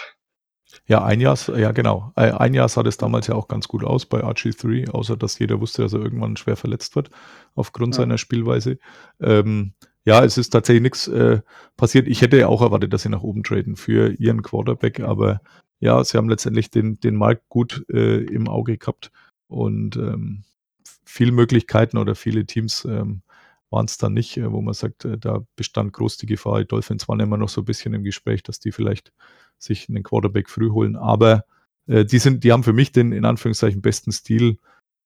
Ja, 0.87 1.03
ein 1.03 1.21
Jahr, 1.21 1.39
ja 1.57 1.73
genau. 1.73 2.13
Äh, 2.15 2.33
ein 2.33 2.53
Jahr 2.53 2.69
sah 2.69 2.83
das 2.83 2.99
damals 2.99 3.27
ja 3.27 3.35
auch 3.35 3.49
ganz 3.49 3.69
gut 3.69 3.85
aus 3.85 4.05
bei 4.05 4.23
RG3, 4.23 4.91
außer 4.91 5.17
dass 5.17 5.39
jeder 5.39 5.61
wusste, 5.61 5.83
dass 5.83 5.95
er 5.95 6.01
irgendwann 6.01 6.37
schwer 6.37 6.57
verletzt 6.57 6.95
wird 6.95 7.11
aufgrund 7.55 7.95
ja. 7.95 8.03
seiner 8.03 8.19
Spielweise. 8.19 8.79
Ähm, 9.21 9.73
ja, 10.05 10.23
es 10.23 10.37
ist 10.37 10.51
tatsächlich 10.51 10.83
nichts 10.83 11.09
äh, 11.09 11.41
passiert. 11.79 12.07
Ich 12.07 12.21
hätte 12.21 12.39
ja 12.39 12.49
auch 12.49 12.61
erwartet, 12.61 12.93
dass 12.93 13.03
sie 13.03 13.09
nach 13.09 13.23
oben 13.23 13.43
traden 13.43 13.77
für 13.77 14.13
ihren 14.13 14.43
Quarterback, 14.43 15.01
aber 15.01 15.41
ja, 15.81 16.05
sie 16.05 16.19
haben 16.19 16.29
letztendlich 16.29 16.71
den, 16.71 17.01
den 17.01 17.17
Markt 17.17 17.49
gut 17.49 17.85
äh, 17.91 18.23
im 18.25 18.49
Auge 18.49 18.77
gehabt 18.77 19.11
und 19.49 19.97
ähm, 19.97 20.45
viele 21.05 21.33
Möglichkeiten 21.33 21.97
oder 21.97 22.15
viele 22.15 22.45
Teams 22.45 22.85
ähm, 22.85 23.23
waren 23.71 23.87
es 23.87 23.99
dann 23.99 24.13
nicht, 24.13 24.37
äh, 24.37 24.53
wo 24.53 24.61
man 24.61 24.75
sagt, 24.75 25.05
äh, 25.07 25.19
da 25.19 25.45
bestand 25.57 25.95
groß 25.95 26.19
die 26.19 26.27
Gefahr. 26.27 26.61
Die 26.61 26.67
Dolphins 26.67 27.09
waren 27.09 27.21
immer 27.21 27.37
noch 27.39 27.49
so 27.49 27.63
ein 27.63 27.65
bisschen 27.65 27.95
im 27.95 28.05
Gespräch, 28.05 28.43
dass 28.43 28.61
die 28.61 28.73
vielleicht 28.73 29.13
sich 29.59 29.89
einen 29.89 30.03
Quarterback 30.03 30.49
früh 30.49 30.71
holen, 30.71 30.97
aber 30.97 31.45
äh, 31.87 32.05
die 32.05 32.19
sind, 32.19 32.45
die 32.45 32.53
haben 32.53 32.63
für 32.63 32.73
mich 32.73 32.93
den 32.93 33.13
in 33.13 33.25
Anführungszeichen 33.25 33.83
besten 33.83 34.13
Stil 34.13 34.59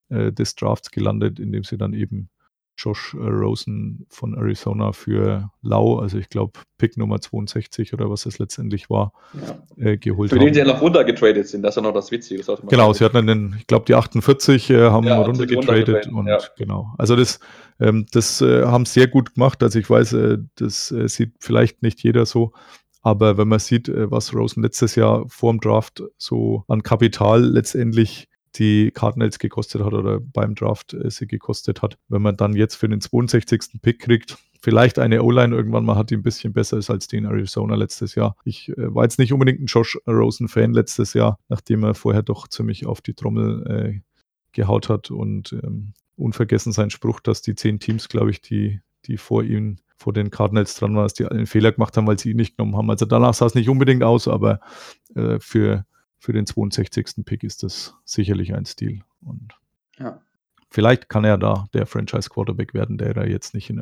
äh, 0.09 0.33
des 0.33 0.55
Drafts 0.55 0.91
gelandet, 0.91 1.39
indem 1.39 1.65
sie 1.65 1.77
dann 1.77 1.93
eben 1.93 2.31
Josh 2.79 3.15
äh, 3.15 3.19
Rosen 3.19 4.07
von 4.09 4.35
Arizona 4.35 4.93
für 4.93 5.51
Lau, 5.63 5.99
also 5.99 6.17
ich 6.17 6.29
glaube 6.29 6.61
Pick 6.79 6.97
Nummer 6.97 7.21
62 7.21 7.93
oder 7.93 8.09
was 8.09 8.25
es 8.25 8.39
letztendlich 8.39 8.89
war, 8.89 9.13
ja. 9.35 9.85
äh, 9.85 9.97
geholt 9.99 10.31
Für 10.31 10.39
den 10.39 10.55
sie 10.55 10.61
ja 10.61 10.67
noch 10.67 10.81
runtergetradet 10.81 11.49
sind, 11.49 11.63
das 11.63 11.73
ist 11.73 11.77
ja 11.77 11.83
noch 11.83 11.93
das 11.93 12.13
Witzige. 12.13 12.43
Das 12.43 12.61
genau, 12.69 12.93
sie 12.93 13.05
hatten 13.05 13.27
dann, 13.27 13.57
ich 13.59 13.67
glaube, 13.67 13.85
die 13.87 13.95
48 13.97 14.71
äh, 14.71 14.91
haben 14.91 15.07
ja, 15.07 15.21
runtergetradet 15.21 16.07
und 16.07 16.29
ja. 16.29 16.39
genau. 16.57 16.95
Also 16.99 17.17
das, 17.17 17.41
ähm, 17.81 18.07
das 18.13 18.41
äh, 18.41 18.65
haben 18.65 18.87
sehr 18.87 19.09
gut 19.09 19.35
gemacht. 19.35 19.63
Also 19.63 19.79
ich 19.81 19.91
weiß, 19.91 20.13
äh, 20.13 20.39
das 20.55 20.93
äh, 20.93 21.09
sieht 21.09 21.33
vielleicht 21.41 21.83
nicht 21.83 22.03
jeder 22.03 22.27
so, 22.27 22.53
aber 23.03 23.39
wenn 23.39 23.49
man 23.49 23.59
sieht, 23.59 23.89
was 23.89 24.35
Rosen 24.35 24.63
letztes 24.63 24.95
Jahr 24.95 25.25
vor 25.29 25.53
dem 25.53 25.61
Draft 25.61 26.03
so 26.17 26.65
an 26.69 26.83
Kapital 26.83 27.43
letztendlich 27.45 28.29
die 28.59 28.91
Cardinals 28.91 29.39
gekostet 29.39 29.83
hat 29.83 29.93
oder 29.93 30.21
beim 30.21 30.55
Draft 30.55 30.95
äh, 30.95 31.11
sie 31.11 31.27
gekostet 31.27 31.83
hat. 31.83 31.99
Wenn 32.09 32.23
man 32.23 32.37
dann 32.37 32.55
jetzt 32.55 32.77
für 32.77 32.89
den 32.89 33.01
62. 33.01 33.81
Pick 33.83 34.01
kriegt, 34.01 34.39
vielleicht 34.61 34.99
eine 34.99 35.23
O-Line 35.23 35.55
irgendwann 35.55 35.85
mal 35.85 35.97
hat, 35.97 36.11
die 36.11 36.17
ein 36.17 36.23
bisschen 36.23 36.53
besser 36.53 36.79
ist 36.79 36.91
als 36.91 37.07
die 37.07 37.17
in 37.17 37.25
Arizona 37.25 37.75
letztes 37.75 38.15
Jahr. 38.15 38.37
Ich 38.45 38.71
äh, 38.71 38.95
war 38.95 39.05
jetzt 39.05 39.19
nicht 39.19 39.33
unbedingt 39.33 39.61
ein 39.61 39.67
Josh 39.67 39.99
Rosen-Fan 40.07 40.73
letztes 40.73 41.15
Jahr, 41.15 41.39
nachdem 41.49 41.85
er 41.85 41.95
vorher 41.95 42.23
doch 42.23 42.49
ziemlich 42.49 42.87
auf 42.87 43.01
die 43.01 43.15
Trommel 43.15 43.67
äh, 43.67 44.01
gehaut 44.53 44.89
hat 44.89 45.11
und 45.11 45.53
ähm, 45.53 45.93
unvergessen 46.17 46.73
sein 46.73 46.91
Spruch, 46.91 47.21
dass 47.21 47.43
die 47.43 47.55
zehn 47.55 47.79
Teams, 47.79 48.09
glaube 48.09 48.31
ich, 48.31 48.41
die, 48.41 48.81
die 49.05 49.19
vor 49.19 49.45
ihm 49.45 49.77
vor 49.99 50.13
den 50.13 50.31
Cardinals 50.31 50.77
dran 50.77 50.95
waren, 50.95 51.05
dass 51.05 51.15
die 51.15 51.27
einen 51.27 51.47
Fehler 51.47 51.73
gemacht 51.73 51.97
haben, 51.97 52.07
weil 52.07 52.19
sie 52.19 52.31
ihn 52.31 52.37
nicht 52.37 52.57
genommen 52.57 52.77
haben. 52.77 52.91
Also 52.91 53.05
danach 53.05 53.35
sah 53.35 53.47
es 53.47 53.55
nicht 53.55 53.69
unbedingt 53.69 54.03
aus, 54.03 54.29
aber 54.29 54.61
äh, 55.15 55.39
für 55.41 55.85
für 56.19 56.33
den 56.33 56.47
62. 56.47 57.25
Pick 57.25 57.45
ist 57.45 57.63
das 57.63 57.95
sicherlich 58.05 58.55
ein 58.55 58.67
Stil. 58.67 59.03
Und 59.23 59.55
ja. 59.99 60.21
Vielleicht 60.71 61.09
kann 61.09 61.25
er 61.25 61.39
da 61.39 61.67
der 61.73 61.87
Franchise-Quarterback 61.87 62.75
werden, 62.75 62.99
der 62.99 63.15
da 63.15 63.25
jetzt 63.25 63.55
nicht 63.55 63.71
in 63.71 63.81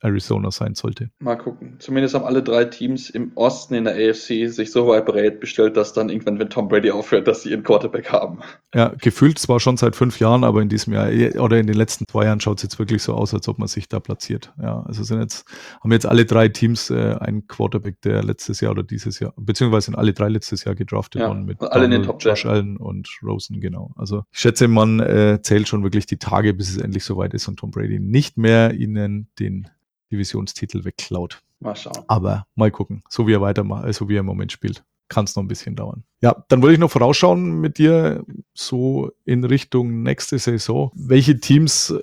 Arizona 0.00 0.50
sein 0.50 0.74
sollte. 0.74 1.10
Mal 1.18 1.36
gucken. 1.36 1.76
Zumindest 1.80 2.14
haben 2.14 2.24
alle 2.24 2.42
drei 2.42 2.64
Teams 2.64 3.10
im 3.10 3.32
Osten 3.34 3.74
in 3.74 3.84
der 3.84 3.94
AFC 3.94 4.48
sich 4.48 4.70
so 4.70 4.86
weit 4.86 5.06
bereit 5.06 5.40
bestellt, 5.40 5.76
dass 5.76 5.92
dann 5.92 6.08
irgendwann, 6.10 6.38
wenn 6.38 6.48
Tom 6.48 6.68
Brady 6.68 6.90
aufhört, 6.92 7.26
dass 7.26 7.42
sie 7.42 7.50
ihren 7.50 7.64
Quarterback 7.64 8.12
haben. 8.12 8.38
Ja, 8.74 8.92
gefühlt 9.00 9.38
zwar 9.38 9.58
schon 9.58 9.76
seit 9.76 9.96
fünf 9.96 10.20
Jahren, 10.20 10.44
aber 10.44 10.62
in 10.62 10.68
diesem 10.68 10.92
Jahr 10.92 11.08
oder 11.40 11.58
in 11.58 11.66
den 11.66 11.76
letzten 11.76 12.06
zwei 12.06 12.24
Jahren 12.24 12.40
schaut 12.40 12.58
es 12.58 12.62
jetzt 12.62 12.78
wirklich 12.78 13.02
so 13.02 13.14
aus, 13.14 13.34
als 13.34 13.48
ob 13.48 13.58
man 13.58 13.66
sich 13.66 13.88
da 13.88 13.98
platziert. 13.98 14.52
Ja, 14.62 14.82
also 14.82 15.02
sind 15.02 15.20
jetzt, 15.20 15.44
haben 15.82 15.90
jetzt 15.90 16.06
alle 16.06 16.24
drei 16.24 16.48
Teams 16.48 16.90
äh, 16.90 17.16
einen 17.18 17.46
Quarterback, 17.48 18.00
der 18.02 18.22
letztes 18.22 18.60
Jahr 18.60 18.72
oder 18.72 18.82
dieses 18.84 19.18
Jahr, 19.18 19.32
beziehungsweise 19.36 19.86
sind 19.86 19.96
alle 19.96 20.12
drei 20.12 20.28
letztes 20.28 20.64
Jahr 20.64 20.74
gedraftet 20.74 21.22
ja, 21.22 21.28
worden 21.28 21.44
mit 21.46 21.60
alle 21.62 21.86
in 21.86 21.90
den 21.90 22.02
Top 22.04 22.22
Josh 22.22 22.46
Allen 22.46 22.76
und 22.76 23.08
Rosen, 23.22 23.60
genau. 23.60 23.92
Also 23.96 24.22
ich 24.30 24.38
schätze, 24.38 24.68
man 24.68 25.00
äh, 25.00 25.40
zählt 25.42 25.66
schon 25.66 25.82
wirklich 25.82 26.06
die 26.06 26.18
Tage, 26.28 26.54
bis 26.54 26.70
es 26.70 26.76
endlich 26.76 27.04
soweit 27.04 27.34
ist 27.34 27.48
und 27.48 27.58
Tom 27.58 27.70
Brady 27.70 27.98
nicht 27.98 28.36
mehr 28.36 28.74
ihnen 28.74 29.28
den 29.38 29.68
Divisionstitel 30.10 30.84
wegklaut. 30.84 31.40
Mal 31.60 31.76
schauen. 31.76 32.04
Aber 32.06 32.46
mal 32.54 32.70
gucken, 32.70 33.02
so 33.08 33.26
wie 33.26 33.34
er 33.34 33.40
weitermacht, 33.40 33.82
so 33.82 33.86
also 33.86 34.08
wie 34.08 34.16
er 34.16 34.20
im 34.20 34.26
Moment 34.26 34.52
spielt. 34.52 34.84
Kann 35.08 35.24
es 35.24 35.34
noch 35.34 35.42
ein 35.42 35.48
bisschen 35.48 35.74
dauern. 35.74 36.04
Ja, 36.20 36.44
dann 36.48 36.60
wollte 36.60 36.74
ich 36.74 36.80
noch 36.80 36.90
vorausschauen 36.90 37.60
mit 37.60 37.78
dir 37.78 38.24
so 38.52 39.10
in 39.24 39.42
Richtung 39.42 40.02
nächste 40.02 40.38
Saison. 40.38 40.92
Welche 40.94 41.40
Teams 41.40 41.94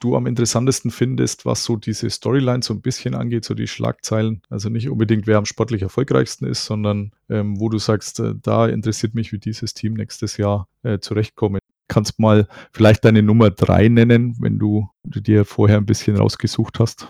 du 0.00 0.16
am 0.16 0.26
interessantesten 0.26 0.90
findest, 0.90 1.46
was 1.46 1.64
so 1.64 1.76
diese 1.76 2.10
Storyline 2.10 2.62
so 2.62 2.74
ein 2.74 2.82
bisschen 2.82 3.14
angeht, 3.14 3.44
so 3.44 3.54
die 3.54 3.66
Schlagzeilen. 3.66 4.42
Also 4.50 4.68
nicht 4.68 4.88
unbedingt, 4.88 5.26
wer 5.26 5.38
am 5.38 5.46
sportlich 5.46 5.82
erfolgreichsten 5.82 6.46
ist, 6.46 6.66
sondern 6.66 7.12
ähm, 7.30 7.58
wo 7.58 7.68
du 7.68 7.78
sagst, 7.78 8.20
äh, 8.20 8.34
da 8.40 8.66
interessiert 8.66 9.14
mich, 9.14 9.32
wie 9.32 9.38
dieses 9.38 9.72
Team 9.72 9.94
nächstes 9.94 10.36
Jahr 10.36 10.68
äh, 10.82 10.98
zurechtkommt 10.98 11.58
kannst 11.88 12.18
mal 12.18 12.48
vielleicht 12.72 13.04
deine 13.04 13.22
Nummer 13.22 13.50
drei 13.50 13.88
nennen, 13.88 14.36
wenn 14.40 14.58
du, 14.58 14.88
du 15.04 15.20
dir 15.20 15.44
vorher 15.44 15.78
ein 15.78 15.86
bisschen 15.86 16.16
rausgesucht 16.16 16.78
hast. 16.78 17.08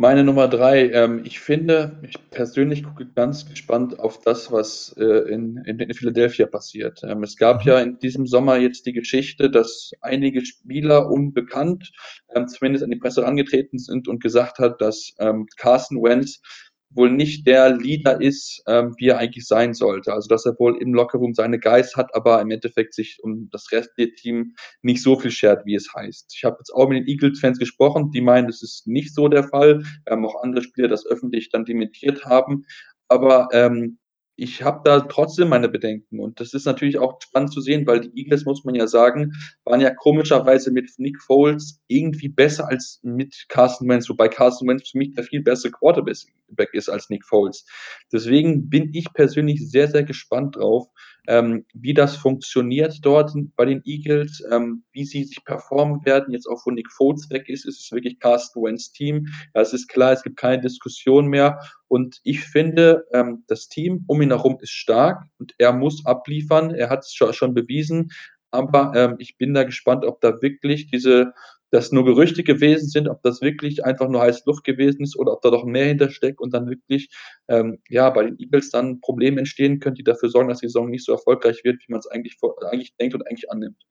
Meine 0.00 0.22
Nummer 0.22 0.46
drei, 0.46 0.90
ähm, 0.92 1.22
ich 1.24 1.40
finde, 1.40 1.98
ich 2.08 2.14
persönlich 2.30 2.84
gucke 2.84 3.04
ganz 3.16 3.50
gespannt 3.50 3.98
auf 3.98 4.20
das, 4.20 4.52
was 4.52 4.94
äh, 4.96 5.28
in, 5.28 5.56
in, 5.66 5.80
in 5.80 5.92
Philadelphia 5.92 6.46
passiert. 6.46 7.02
Ähm, 7.02 7.24
es 7.24 7.36
gab 7.36 7.64
mhm. 7.64 7.68
ja 7.68 7.80
in 7.80 7.98
diesem 7.98 8.24
Sommer 8.28 8.58
jetzt 8.58 8.86
die 8.86 8.92
Geschichte, 8.92 9.50
dass 9.50 9.90
einige 10.00 10.46
Spieler 10.46 11.10
unbekannt 11.10 11.90
ähm, 12.32 12.46
zumindest 12.46 12.84
an 12.84 12.92
die 12.92 12.98
Presse 12.98 13.26
angetreten 13.26 13.80
sind 13.80 14.06
und 14.06 14.22
gesagt 14.22 14.60
hat, 14.60 14.80
dass 14.80 15.14
ähm, 15.18 15.48
Carson 15.56 16.00
Wentz 16.00 16.42
wohl 16.90 17.10
nicht 17.10 17.46
der 17.46 17.76
Leader 17.76 18.20
ist, 18.20 18.62
ähm, 18.66 18.94
wie 18.98 19.08
er 19.08 19.18
eigentlich 19.18 19.46
sein 19.46 19.74
sollte. 19.74 20.12
Also 20.12 20.28
dass 20.28 20.46
er 20.46 20.58
wohl 20.58 20.80
im 20.80 20.94
Lockerroom 20.94 21.34
seine 21.34 21.58
Geist 21.58 21.96
hat, 21.96 22.14
aber 22.14 22.40
im 22.40 22.50
Endeffekt 22.50 22.94
sich 22.94 23.18
um 23.22 23.48
das 23.50 23.70
restliche 23.72 24.14
Team 24.14 24.54
nicht 24.82 25.02
so 25.02 25.18
viel 25.18 25.30
schert, 25.30 25.66
wie 25.66 25.74
es 25.74 25.92
heißt. 25.94 26.32
Ich 26.34 26.44
habe 26.44 26.56
jetzt 26.58 26.70
auch 26.70 26.88
mit 26.88 26.98
den 26.98 27.08
Eagles-Fans 27.08 27.58
gesprochen, 27.58 28.10
die 28.10 28.20
meinen, 28.20 28.46
das 28.46 28.62
ist 28.62 28.86
nicht 28.86 29.14
so 29.14 29.28
der 29.28 29.44
Fall. 29.44 29.82
Wir 30.04 30.12
haben 30.12 30.24
auch 30.24 30.42
andere 30.42 30.62
Spieler 30.62 30.88
das 30.88 31.06
öffentlich 31.06 31.50
dann 31.50 31.64
dementiert 31.64 32.24
haben. 32.24 32.64
Aber 33.08 33.48
ähm, 33.52 33.98
ich 34.40 34.62
habe 34.62 34.82
da 34.84 35.00
trotzdem 35.00 35.48
meine 35.48 35.68
Bedenken. 35.68 36.20
Und 36.20 36.38
das 36.38 36.54
ist 36.54 36.64
natürlich 36.64 36.98
auch 36.98 37.20
spannend 37.20 37.52
zu 37.52 37.60
sehen, 37.60 37.84
weil 37.88 38.02
die 38.02 38.22
Eagles, 38.22 38.44
muss 38.44 38.64
man 38.64 38.76
ja 38.76 38.86
sagen, 38.86 39.32
waren 39.64 39.80
ja 39.80 39.90
komischerweise 39.90 40.70
mit 40.70 40.88
Nick 40.96 41.20
Foles 41.20 41.80
irgendwie 41.88 42.28
besser 42.28 42.68
als 42.68 43.00
mit 43.02 43.46
Carson 43.48 43.88
Wentz, 43.88 44.08
wobei 44.08 44.28
Carson 44.28 44.68
Wentz 44.68 44.90
für 44.90 44.98
mich 44.98 45.12
der 45.14 45.24
viel 45.24 45.42
bessere 45.42 45.72
Quarterback 45.72 46.72
ist 46.72 46.88
als 46.88 47.10
Nick 47.10 47.24
Foles. 47.24 47.66
Deswegen 48.12 48.70
bin 48.70 48.94
ich 48.94 49.12
persönlich 49.12 49.68
sehr, 49.68 49.88
sehr 49.88 50.04
gespannt 50.04 50.54
drauf, 50.54 50.86
ähm, 51.28 51.66
wie 51.74 51.92
das 51.92 52.16
funktioniert 52.16 52.98
dort 53.02 53.32
bei 53.54 53.66
den 53.66 53.82
Eagles, 53.84 54.42
ähm, 54.50 54.82
wie 54.92 55.04
sie 55.04 55.24
sich 55.24 55.44
performen 55.44 56.04
werden. 56.06 56.32
Jetzt 56.32 56.46
auch, 56.46 56.64
wo 56.64 56.70
Nick 56.70 56.90
Foles 56.90 57.28
weg 57.30 57.48
ist, 57.50 57.66
ist 57.66 57.80
es 57.80 57.92
wirklich 57.92 58.18
Carsten 58.18 58.62
Wentz 58.62 58.92
Team. 58.92 59.26
Ja, 59.54 59.60
es 59.60 59.74
ist 59.74 59.88
klar, 59.88 60.12
es 60.12 60.22
gibt 60.22 60.38
keine 60.38 60.62
Diskussion 60.62 61.28
mehr. 61.28 61.60
Und 61.86 62.18
ich 62.24 62.40
finde, 62.40 63.04
ähm, 63.12 63.44
das 63.46 63.68
Team 63.68 64.04
um 64.06 64.22
ihn 64.22 64.30
herum 64.30 64.56
ist 64.60 64.70
stark 64.70 65.22
und 65.38 65.54
er 65.58 65.74
muss 65.74 66.04
abliefern. 66.06 66.74
Er 66.74 66.88
hat 66.88 67.00
es 67.00 67.12
schon, 67.12 67.34
schon 67.34 67.52
bewiesen. 67.52 68.10
Aber 68.50 68.92
ähm, 68.96 69.16
ich 69.18 69.36
bin 69.36 69.52
da 69.52 69.64
gespannt, 69.64 70.06
ob 70.06 70.22
da 70.22 70.40
wirklich 70.40 70.90
diese 70.90 71.34
das 71.70 71.92
nur 71.92 72.04
Gerüchte 72.04 72.42
gewesen 72.42 72.88
sind, 72.88 73.08
ob 73.08 73.22
das 73.22 73.40
wirklich 73.40 73.84
einfach 73.84 74.08
nur 74.08 74.22
heiße 74.22 74.42
Luft 74.46 74.64
gewesen 74.64 75.02
ist 75.02 75.18
oder 75.18 75.32
ob 75.32 75.42
da 75.42 75.50
doch 75.50 75.64
mehr 75.64 75.86
hintersteckt 75.86 76.40
und 76.40 76.54
dann 76.54 76.68
wirklich 76.68 77.10
ähm, 77.48 77.78
ja 77.88 78.08
bei 78.10 78.24
den 78.24 78.38
Eagles 78.38 78.70
dann 78.70 79.00
Probleme 79.00 79.38
entstehen 79.38 79.80
können, 79.80 79.94
die 79.94 80.04
dafür 80.04 80.30
sorgen, 80.30 80.48
dass 80.48 80.60
die 80.60 80.66
Saison 80.66 80.88
nicht 80.88 81.04
so 81.04 81.12
erfolgreich 81.12 81.62
wird, 81.64 81.76
wie 81.86 81.92
man 81.92 82.00
es 82.00 82.06
eigentlich, 82.06 82.38
eigentlich 82.70 82.96
denkt 82.96 83.14
und 83.14 83.26
eigentlich 83.26 83.50
annimmt. 83.50 83.84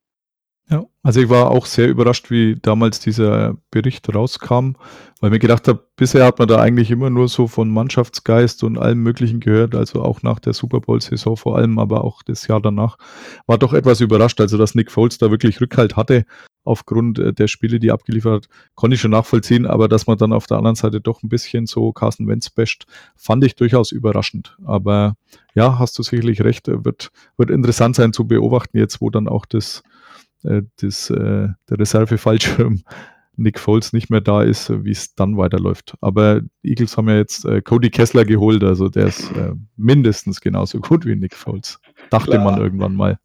Ja, 0.70 0.86
also 1.02 1.22
ich 1.22 1.30
war 1.30 1.52
auch 1.52 1.66
sehr 1.66 1.88
überrascht, 1.88 2.30
wie 2.30 2.58
damals 2.62 3.00
dieser 3.00 3.56
Bericht 3.72 4.14
rauskam, 4.14 4.74
weil 5.22 5.30
mir 5.30 5.40
gedacht 5.40 5.66
habe, 5.70 5.82
bisher 5.96 6.26
hat 6.26 6.40
man 6.40 6.50
da 6.50 6.60
eigentlich 6.60 6.92
immer 6.92 7.10
nur 7.10 7.30
so 7.30 7.48
von 7.48 7.70
Mannschaftsgeist 7.70 8.66
und 8.66 8.78
allem 8.78 9.02
Möglichen 9.02 9.40
gehört, 9.40 9.76
also 9.76 10.02
auch 10.02 10.24
nach 10.24 10.40
der 10.40 10.52
Super 10.52 10.82
Bowl-Saison 10.82 11.38
vor 11.38 11.58
allem, 11.58 11.80
aber 11.80 12.04
auch 12.04 12.22
das 12.22 12.48
Jahr 12.48 12.60
danach. 12.60 12.98
War 13.46 13.58
doch 13.58 13.72
etwas 13.72 14.02
überrascht, 14.02 14.42
also 14.42 14.58
dass 14.58 14.76
Nick 14.76 14.92
Foles 14.92 15.18
da 15.18 15.32
wirklich 15.32 15.62
Rückhalt 15.62 15.96
hatte 15.96 16.26
aufgrund 16.68 17.20
äh, 17.20 17.34
der 17.34 17.48
Spiele, 17.48 17.80
die 17.80 17.88
er 17.88 17.94
abgeliefert 17.94 18.46
hat, 18.46 18.50
konnte 18.76 18.96
ich 18.96 19.02
schon 19.02 19.12
nachvollziehen, 19.12 19.66
aber 19.66 19.88
dass 19.88 20.08
man 20.08 20.18
dann 20.18 20.34
auf 20.34 20.48
der 20.48 20.58
anderen 20.58 20.76
Seite 20.76 21.02
doch 21.02 21.24
ein 21.24 21.30
bisschen 21.30 21.66
so 21.66 21.92
Carsten 21.92 22.28
Wentz 22.28 22.50
basht, 22.50 22.86
fand 23.16 23.44
ich 23.44 23.56
durchaus 23.56 23.92
überraschend. 23.92 24.58
Aber 24.66 25.16
ja, 25.56 25.80
hast 25.80 25.98
du 25.98 26.04
sicherlich 26.04 26.42
recht, 26.42 26.68
wird, 26.68 27.12
wird 27.38 27.50
interessant 27.50 27.96
sein 27.96 28.14
zu 28.14 28.28
beobachten 28.28 28.78
jetzt, 28.78 29.02
wo 29.02 29.10
dann 29.10 29.28
auch 29.28 29.46
das, 29.46 29.82
äh, 30.44 30.62
das, 30.82 31.10
äh, 31.10 31.50
der 31.70 31.80
Reserve-Fallschirm 31.80 32.84
Nick 33.40 33.60
Foles 33.60 33.94
nicht 33.94 34.10
mehr 34.10 34.22
da 34.22 34.42
ist, 34.42 34.72
wie 34.84 34.92
es 34.92 35.14
dann 35.14 35.38
weiterläuft. 35.38 35.96
Aber 36.02 36.42
Eagles 36.64 36.98
haben 36.98 37.08
ja 37.08 37.18
jetzt 37.18 37.46
äh, 37.46 37.62
Cody 37.62 37.92
Kessler 37.92 38.26
geholt, 38.26 38.64
also 38.64 38.90
der 38.90 39.08
ist 39.08 39.32
äh, 39.32 39.54
mindestens 39.76 40.42
genauso 40.42 40.80
gut 40.80 41.06
wie 41.06 41.16
Nick 41.16 41.36
Foles. 41.36 41.80
Dachte 42.10 42.32
Klar. 42.32 42.44
man 42.44 42.60
irgendwann 42.60 42.96
mal. 42.96 43.20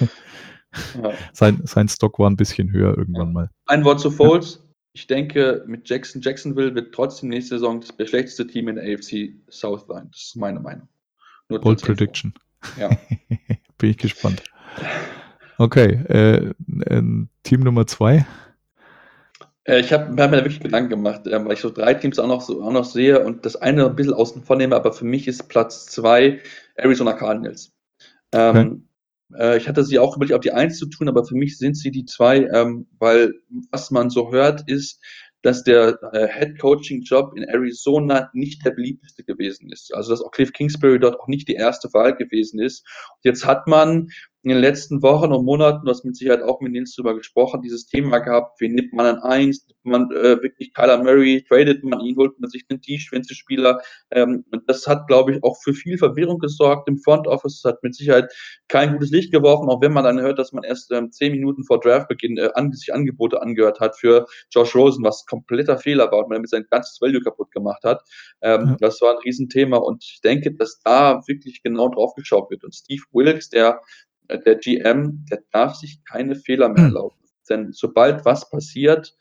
Ja. 1.02 1.12
Sein, 1.32 1.60
sein 1.64 1.88
Stock 1.88 2.18
war 2.18 2.28
ein 2.28 2.36
bisschen 2.36 2.72
höher 2.72 2.96
irgendwann 2.96 3.32
mal. 3.32 3.50
Ein 3.66 3.84
Wort 3.84 4.00
zu 4.00 4.10
Foles. 4.10 4.60
Ich 4.92 5.06
denke, 5.06 5.64
mit 5.66 5.88
Jackson, 5.88 6.22
Jacksonville 6.22 6.74
wird 6.74 6.94
trotzdem 6.94 7.28
nächste 7.28 7.56
Saison 7.56 7.80
das 7.80 8.08
schlechteste 8.08 8.46
Team 8.46 8.68
in 8.68 8.76
der 8.76 8.84
AFC 8.84 9.34
South 9.50 9.86
sein. 9.88 10.08
Das 10.12 10.22
ist 10.22 10.36
meine 10.36 10.60
Meinung. 10.60 10.88
Nur 11.48 11.60
Bold 11.60 11.82
Prediction. 11.82 12.32
Ja. 12.78 12.90
Bin 13.78 13.90
ich 13.90 13.98
gespannt. 13.98 14.42
Okay, 15.58 16.00
äh, 16.08 16.52
äh, 16.86 17.02
Team 17.42 17.60
Nummer 17.60 17.86
zwei. 17.86 18.26
Äh, 19.64 19.80
ich 19.80 19.92
habe 19.92 20.04
hab 20.04 20.30
mir 20.30 20.36
da 20.38 20.44
wirklich 20.44 20.60
Gedanken 20.60 20.90
gemacht, 20.90 21.26
äh, 21.26 21.44
weil 21.44 21.52
ich 21.52 21.60
so 21.60 21.70
drei 21.70 21.94
Teams 21.94 22.18
auch 22.18 22.26
noch, 22.26 22.40
so, 22.40 22.62
auch 22.62 22.72
noch 22.72 22.84
sehe 22.84 23.24
und 23.24 23.44
das 23.44 23.56
eine 23.56 23.86
ein 23.86 23.96
bisschen 23.96 24.14
außen 24.14 24.42
vor 24.42 24.56
nehme, 24.56 24.76
aber 24.76 24.92
für 24.92 25.04
mich 25.04 25.26
ist 25.26 25.48
Platz 25.48 25.86
zwei 25.86 26.40
Arizona 26.76 27.12
Cardinals. 27.12 27.72
Ähm, 28.32 28.56
okay. 28.56 28.80
Äh, 29.32 29.56
ich 29.58 29.68
hatte 29.68 29.84
sie 29.84 29.98
auch 29.98 30.16
überlegt, 30.16 30.34
auf 30.34 30.40
die 30.40 30.52
Eins 30.52 30.78
zu 30.78 30.86
tun, 30.86 31.08
aber 31.08 31.24
für 31.24 31.36
mich 31.36 31.58
sind 31.58 31.76
sie 31.76 31.90
die 31.90 32.04
zwei, 32.04 32.48
ähm, 32.52 32.86
weil 32.98 33.34
was 33.70 33.90
man 33.90 34.10
so 34.10 34.32
hört, 34.32 34.68
ist, 34.68 35.00
dass 35.42 35.62
der 35.62 35.98
äh, 36.12 36.26
Head 36.26 36.58
Coaching 36.58 37.02
Job 37.02 37.36
in 37.36 37.44
Arizona 37.44 38.30
nicht 38.32 38.64
der 38.64 38.70
beliebteste 38.70 39.24
gewesen 39.24 39.70
ist. 39.70 39.94
Also 39.94 40.10
dass 40.10 40.22
auch 40.22 40.30
Cliff 40.30 40.52
Kingsbury 40.52 40.98
dort 40.98 41.20
auch 41.20 41.28
nicht 41.28 41.48
die 41.48 41.54
erste 41.54 41.92
Wahl 41.92 42.16
gewesen 42.16 42.60
ist. 42.60 42.86
Und 43.10 43.24
jetzt 43.24 43.44
hat 43.44 43.66
man 43.66 44.08
in 44.44 44.50
den 44.50 44.58
letzten 44.58 45.02
Wochen 45.02 45.32
und 45.32 45.46
Monaten, 45.46 45.86
du 45.86 45.90
hast 45.90 46.04
mit 46.04 46.16
Sicherheit 46.16 46.42
auch 46.42 46.60
mit 46.60 46.72
Nils 46.72 46.94
drüber 46.94 47.16
gesprochen, 47.16 47.62
dieses 47.62 47.86
Thema 47.86 48.18
gehabt, 48.18 48.60
wie 48.60 48.68
nimmt 48.68 48.92
man 48.92 49.06
an 49.06 49.18
eins, 49.20 49.66
nimmt 49.66 49.84
man 49.84 50.10
äh, 50.10 50.42
wirklich 50.42 50.74
Kyler 50.74 51.02
Murray, 51.02 51.42
tradet 51.48 51.82
man 51.82 52.00
ihn, 52.00 52.14
holt 52.16 52.38
man 52.38 52.50
sich 52.50 52.66
einen 52.68 52.82
Tiefschwänze-Spieler. 52.82 53.80
Ähm, 54.10 54.44
und 54.50 54.68
das 54.68 54.86
hat, 54.86 55.06
glaube 55.06 55.32
ich, 55.32 55.42
auch 55.42 55.56
für 55.62 55.72
viel 55.72 55.96
Verwirrung 55.96 56.38
gesorgt 56.40 56.88
im 56.90 56.98
Front 56.98 57.26
Office. 57.26 57.62
Das 57.62 57.72
hat 57.72 57.82
mit 57.82 57.94
Sicherheit 57.94 58.30
kein 58.68 58.92
gutes 58.92 59.10
Licht 59.10 59.32
geworfen, 59.32 59.70
auch 59.70 59.80
wenn 59.80 59.94
man 59.94 60.04
dann 60.04 60.20
hört, 60.20 60.38
dass 60.38 60.52
man 60.52 60.62
erst 60.62 60.92
ähm, 60.92 61.10
zehn 61.10 61.32
Minuten 61.32 61.64
vor 61.64 61.80
Draftbeginn 61.80 62.36
äh, 62.36 62.50
an, 62.54 62.70
sich 62.70 62.92
Angebote 62.92 63.40
angehört 63.40 63.80
hat 63.80 63.96
für 63.96 64.26
Josh 64.50 64.74
Rosen, 64.74 65.02
was 65.04 65.24
kompletter 65.24 65.78
Fehler 65.78 66.12
war 66.12 66.18
und 66.18 66.28
man 66.28 66.36
damit 66.36 66.50
sein 66.50 66.66
ganzes 66.70 67.00
Value 67.00 67.22
kaputt 67.22 67.50
gemacht 67.50 67.82
hat. 67.82 68.02
Ähm, 68.42 68.66
ja. 68.68 68.76
Das 68.78 69.00
war 69.00 69.12
ein 69.12 69.22
Riesenthema 69.24 69.78
und 69.78 70.04
ich 70.04 70.20
denke, 70.22 70.52
dass 70.52 70.80
da 70.84 71.22
wirklich 71.26 71.62
genau 71.62 71.88
drauf 71.88 72.12
geschaut 72.14 72.50
wird. 72.50 72.62
Und 72.62 72.74
Steve 72.74 73.02
Wilkes, 73.10 73.48
der 73.48 73.80
der 74.28 74.56
GM, 74.56 75.24
der 75.30 75.42
darf 75.50 75.74
sich 75.74 76.04
keine 76.04 76.36
Fehler 76.36 76.68
mehr 76.68 76.78
hm. 76.78 76.84
erlauben. 76.86 77.16
Denn 77.48 77.72
sobald 77.72 78.24
was 78.24 78.48
passiert, 78.48 79.14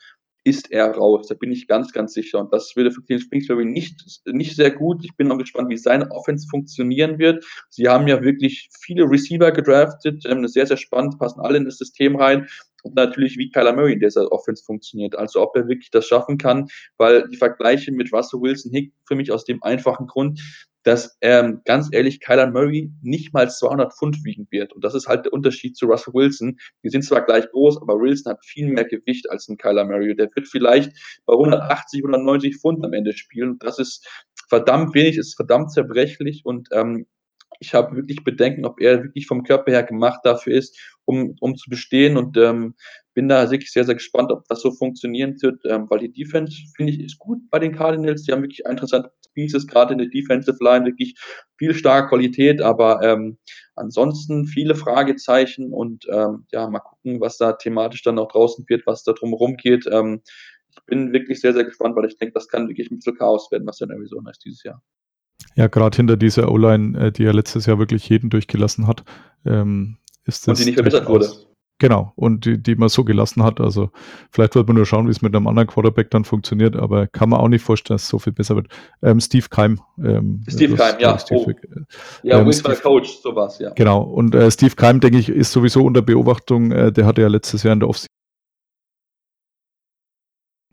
ist 0.45 0.71
er 0.71 0.91
raus. 0.91 1.27
Da 1.27 1.35
bin 1.35 1.51
ich 1.51 1.67
ganz, 1.67 1.93
ganz 1.93 2.13
sicher. 2.13 2.39
Und 2.39 2.51
das 2.51 2.75
würde 2.75 2.91
für 2.91 3.01
Clean 3.01 3.21
Kingsbury 3.29 3.65
nicht, 3.65 4.21
nicht 4.25 4.55
sehr 4.55 4.71
gut. 4.71 5.03
Ich 5.03 5.15
bin 5.15 5.31
auch 5.31 5.37
gespannt, 5.37 5.69
wie 5.69 5.77
seine 5.77 6.11
Offense 6.11 6.47
funktionieren 6.49 7.17
wird. 7.17 7.45
Sie 7.69 7.87
haben 7.87 8.07
ja 8.07 8.21
wirklich 8.21 8.69
viele 8.81 9.09
Receiver 9.09 9.51
gedraftet, 9.51 10.25
ähm, 10.25 10.45
sehr, 10.47 10.67
sehr 10.67 10.77
spannend, 10.77 11.17
passen 11.17 11.39
alle 11.39 11.57
in 11.57 11.65
das 11.65 11.77
System 11.77 12.17
rein. 12.17 12.47
Und 12.83 12.95
natürlich, 12.95 13.37
wie 13.37 13.49
Kyler 13.49 13.73
Murray 13.73 13.93
in 13.93 14.01
dieser 14.01 14.29
Offense 14.33 14.63
funktioniert. 14.65 15.15
Also, 15.15 15.41
ob 15.41 15.55
er 15.55 15.69
wirklich 15.69 15.89
das 15.91 16.05
schaffen 16.05 16.37
kann, 16.37 16.67
weil 16.97 17.29
die 17.29 17.37
Vergleiche 17.37 17.93
mit 17.93 18.11
Russell 18.11 18.41
Wilson 18.41 18.73
Hick 18.73 18.91
für 19.07 19.15
mich 19.15 19.31
aus 19.31 19.45
dem 19.45 19.63
einfachen 19.63 20.07
Grund, 20.07 20.41
dass 20.83 21.17
ähm, 21.21 21.61
ganz 21.65 21.89
ehrlich 21.91 22.19
Kyler 22.19 22.51
Murray 22.51 22.91
nicht 23.01 23.33
mal 23.33 23.49
200 23.49 23.93
Pfund 23.93 24.23
wiegen 24.23 24.47
wird. 24.51 24.73
Und 24.73 24.83
das 24.83 24.93
ist 24.95 25.07
halt 25.07 25.25
der 25.25 25.33
Unterschied 25.33 25.77
zu 25.77 25.85
Russell 25.85 26.13
Wilson. 26.13 26.57
Die 26.83 26.89
sind 26.89 27.03
zwar 27.03 27.25
gleich 27.25 27.49
groß, 27.51 27.81
aber 27.81 27.99
Wilson 27.99 28.33
hat 28.33 28.45
viel 28.45 28.67
mehr 28.67 28.85
Gewicht 28.85 29.29
als 29.29 29.47
ein 29.47 29.57
Kyler 29.57 29.85
Murray. 29.85 30.15
Der 30.15 30.29
wird 30.35 30.47
vielleicht 30.47 30.91
bei 31.25 31.33
180, 31.33 32.01
190 32.01 32.57
Pfund 32.57 32.85
am 32.85 32.93
Ende 32.93 33.13
spielen. 33.13 33.57
Das 33.59 33.79
ist 33.79 34.07
verdammt 34.49 34.93
wenig, 34.93 35.17
ist 35.17 35.35
verdammt 35.35 35.71
zerbrechlich 35.71 36.41
und 36.45 36.69
ähm, 36.71 37.07
ich 37.63 37.73
habe 37.73 37.95
wirklich 37.95 38.23
Bedenken, 38.23 38.65
ob 38.65 38.81
er 38.81 39.03
wirklich 39.03 39.25
vom 39.25 39.43
Körper 39.43 39.71
her 39.71 39.83
gemacht 39.83 40.19
dafür 40.23 40.53
ist, 40.53 40.77
um, 41.05 41.35
um 41.39 41.55
zu 41.55 41.69
bestehen 41.69 42.17
und 42.17 42.37
ähm, 42.37 42.75
bin 43.13 43.29
da 43.29 43.49
wirklich 43.49 43.71
sehr, 43.71 43.85
sehr 43.85 43.95
gespannt, 43.95 44.31
ob 44.31 44.45
das 44.47 44.61
so 44.61 44.71
funktionieren 44.71 45.35
wird, 45.41 45.61
ähm, 45.65 45.87
weil 45.89 45.99
die 45.99 46.11
Defense, 46.11 46.57
finde 46.75 46.91
ich, 46.91 46.99
ist 46.99 47.19
gut 47.19 47.39
bei 47.49 47.59
den 47.59 47.73
Cardinals. 47.73 48.23
Die 48.23 48.31
haben 48.31 48.41
wirklich 48.41 48.65
interessante 48.65 49.11
Pieces, 49.33 49.65
gerade 49.65 49.93
in 49.93 49.99
der 49.99 50.09
Defensive 50.09 50.57
Line, 50.61 50.85
wirklich 50.85 51.15
viel 51.57 51.73
starke 51.73 52.09
Qualität, 52.09 52.61
aber 52.61 53.01
ähm, 53.01 53.37
ansonsten 53.75 54.45
viele 54.45 54.75
Fragezeichen 54.75 55.71
und 55.71 56.05
ähm, 56.11 56.45
ja, 56.51 56.69
mal 56.69 56.79
gucken, 56.79 57.21
was 57.21 57.37
da 57.37 57.53
thematisch 57.53 58.03
dann 58.03 58.19
auch 58.19 58.31
draußen 58.31 58.65
wird, 58.67 58.85
was 58.85 59.03
da 59.03 59.13
drumherum 59.13 59.55
geht. 59.55 59.87
Ähm, 59.89 60.21
ich 60.69 60.83
bin 60.85 61.13
wirklich 61.13 61.39
sehr, 61.39 61.53
sehr 61.53 61.63
gespannt, 61.63 61.95
weil 61.95 62.05
ich 62.05 62.17
denke, 62.17 62.33
das 62.33 62.47
kann 62.47 62.67
wirklich 62.67 62.91
ein 62.91 62.97
bisschen 62.97 63.17
Chaos 63.17 63.51
werden, 63.51 63.65
was 63.67 63.79
in 63.79 63.89
Arizona 63.89 64.31
ist 64.31 64.43
dieses 64.43 64.63
Jahr. 64.63 64.81
Ja, 65.55 65.67
gerade 65.67 65.95
hinter 65.95 66.17
dieser 66.17 66.51
O-Line, 66.51 66.97
äh, 66.99 67.11
die 67.11 67.23
ja 67.23 67.31
letztes 67.31 67.65
Jahr 67.65 67.79
wirklich 67.79 68.07
jeden 68.09 68.29
durchgelassen 68.29 68.87
hat, 68.87 69.03
ähm, 69.45 69.97
ist 70.25 70.47
das. 70.47 70.59
Und 70.59 70.59
die 70.59 70.65
nicht 70.65 70.75
verbessert 70.75 71.07
wurde. 71.07 71.29
Genau, 71.79 72.13
und 72.15 72.45
die, 72.45 72.61
die 72.61 72.75
man 72.75 72.87
so 72.87 73.03
gelassen 73.03 73.43
hat. 73.43 73.59
Also 73.59 73.89
vielleicht 74.31 74.55
wird 74.55 74.67
man 74.67 74.77
nur 74.77 74.85
schauen, 74.85 75.07
wie 75.07 75.11
es 75.11 75.21
mit 75.21 75.35
einem 75.35 75.47
anderen 75.47 75.67
Quarterback 75.67 76.11
dann 76.11 76.23
funktioniert, 76.23 76.75
aber 76.75 77.07
kann 77.07 77.29
man 77.29 77.39
auch 77.39 77.49
nicht 77.49 77.63
vorstellen, 77.63 77.95
dass 77.95 78.03
es 78.03 78.09
so 78.09 78.19
viel 78.19 78.31
besser 78.31 78.55
wird. 78.55 78.67
Ähm, 79.01 79.19
Steve 79.19 79.47
Keim. 79.49 79.81
Ähm, 80.01 80.43
Steve 80.47 80.75
Keim, 80.75 80.99
ja. 80.99 81.19
Steve, 81.19 81.43
oh. 81.45 81.79
Ja, 82.21 82.39
ähm, 82.39 82.53
Steve, 82.53 82.77
Coach, 82.77 83.17
sowas, 83.21 83.59
ja. 83.59 83.71
Genau, 83.71 84.01
und 84.01 84.33
äh, 84.33 84.49
Steve 84.49 84.75
Keim, 84.75 84.99
denke 85.01 85.17
ich, 85.17 85.29
ist 85.29 85.51
sowieso 85.51 85.83
unter 85.83 86.01
Beobachtung. 86.01 86.71
Äh, 86.71 86.91
der 86.91 87.05
hatte 87.05 87.21
ja 87.21 87.27
letztes 87.27 87.63
Jahr 87.63 87.73
in 87.73 87.81
der 87.81 87.89
Offseason 87.89 88.07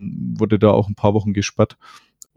wurde 0.01 0.59
da 0.59 0.71
auch 0.71 0.89
ein 0.89 0.95
paar 0.95 1.15
Wochen 1.15 1.33
gesperrt. 1.33 1.77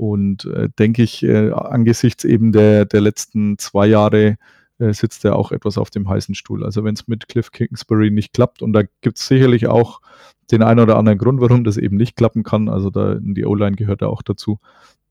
Und 0.03 0.43
äh, 0.43 0.67
denke 0.77 1.01
ich, 1.01 1.23
äh, 1.23 1.51
angesichts 1.51 2.25
eben 2.25 2.51
der, 2.51 2.83
der 2.83 2.99
letzten 2.99 3.57
zwei 3.57 3.87
Jahre 3.87 4.35
äh, 4.77 4.91
sitzt 4.91 5.23
er 5.23 5.37
auch 5.37 5.53
etwas 5.53 5.77
auf 5.77 5.91
dem 5.91 6.09
heißen 6.09 6.35
Stuhl. 6.35 6.65
Also 6.65 6.83
wenn 6.83 6.93
es 6.93 7.07
mit 7.07 7.29
Cliff 7.29 7.53
Kingsbury 7.53 8.11
nicht 8.11 8.33
klappt, 8.33 8.61
und 8.61 8.73
da 8.73 8.81
gibt 8.99 9.17
es 9.17 9.27
sicherlich 9.27 9.67
auch 9.67 10.01
den 10.51 10.61
einen 10.61 10.81
oder 10.81 10.97
anderen 10.97 11.17
Grund, 11.17 11.39
warum 11.39 11.63
das 11.63 11.77
eben 11.77 11.95
nicht 11.95 12.17
klappen 12.17 12.43
kann, 12.43 12.67
also 12.67 12.89
da 12.89 13.17
die 13.17 13.45
O-Line 13.45 13.77
gehört 13.77 14.01
er 14.01 14.09
auch 14.09 14.23
dazu, 14.23 14.59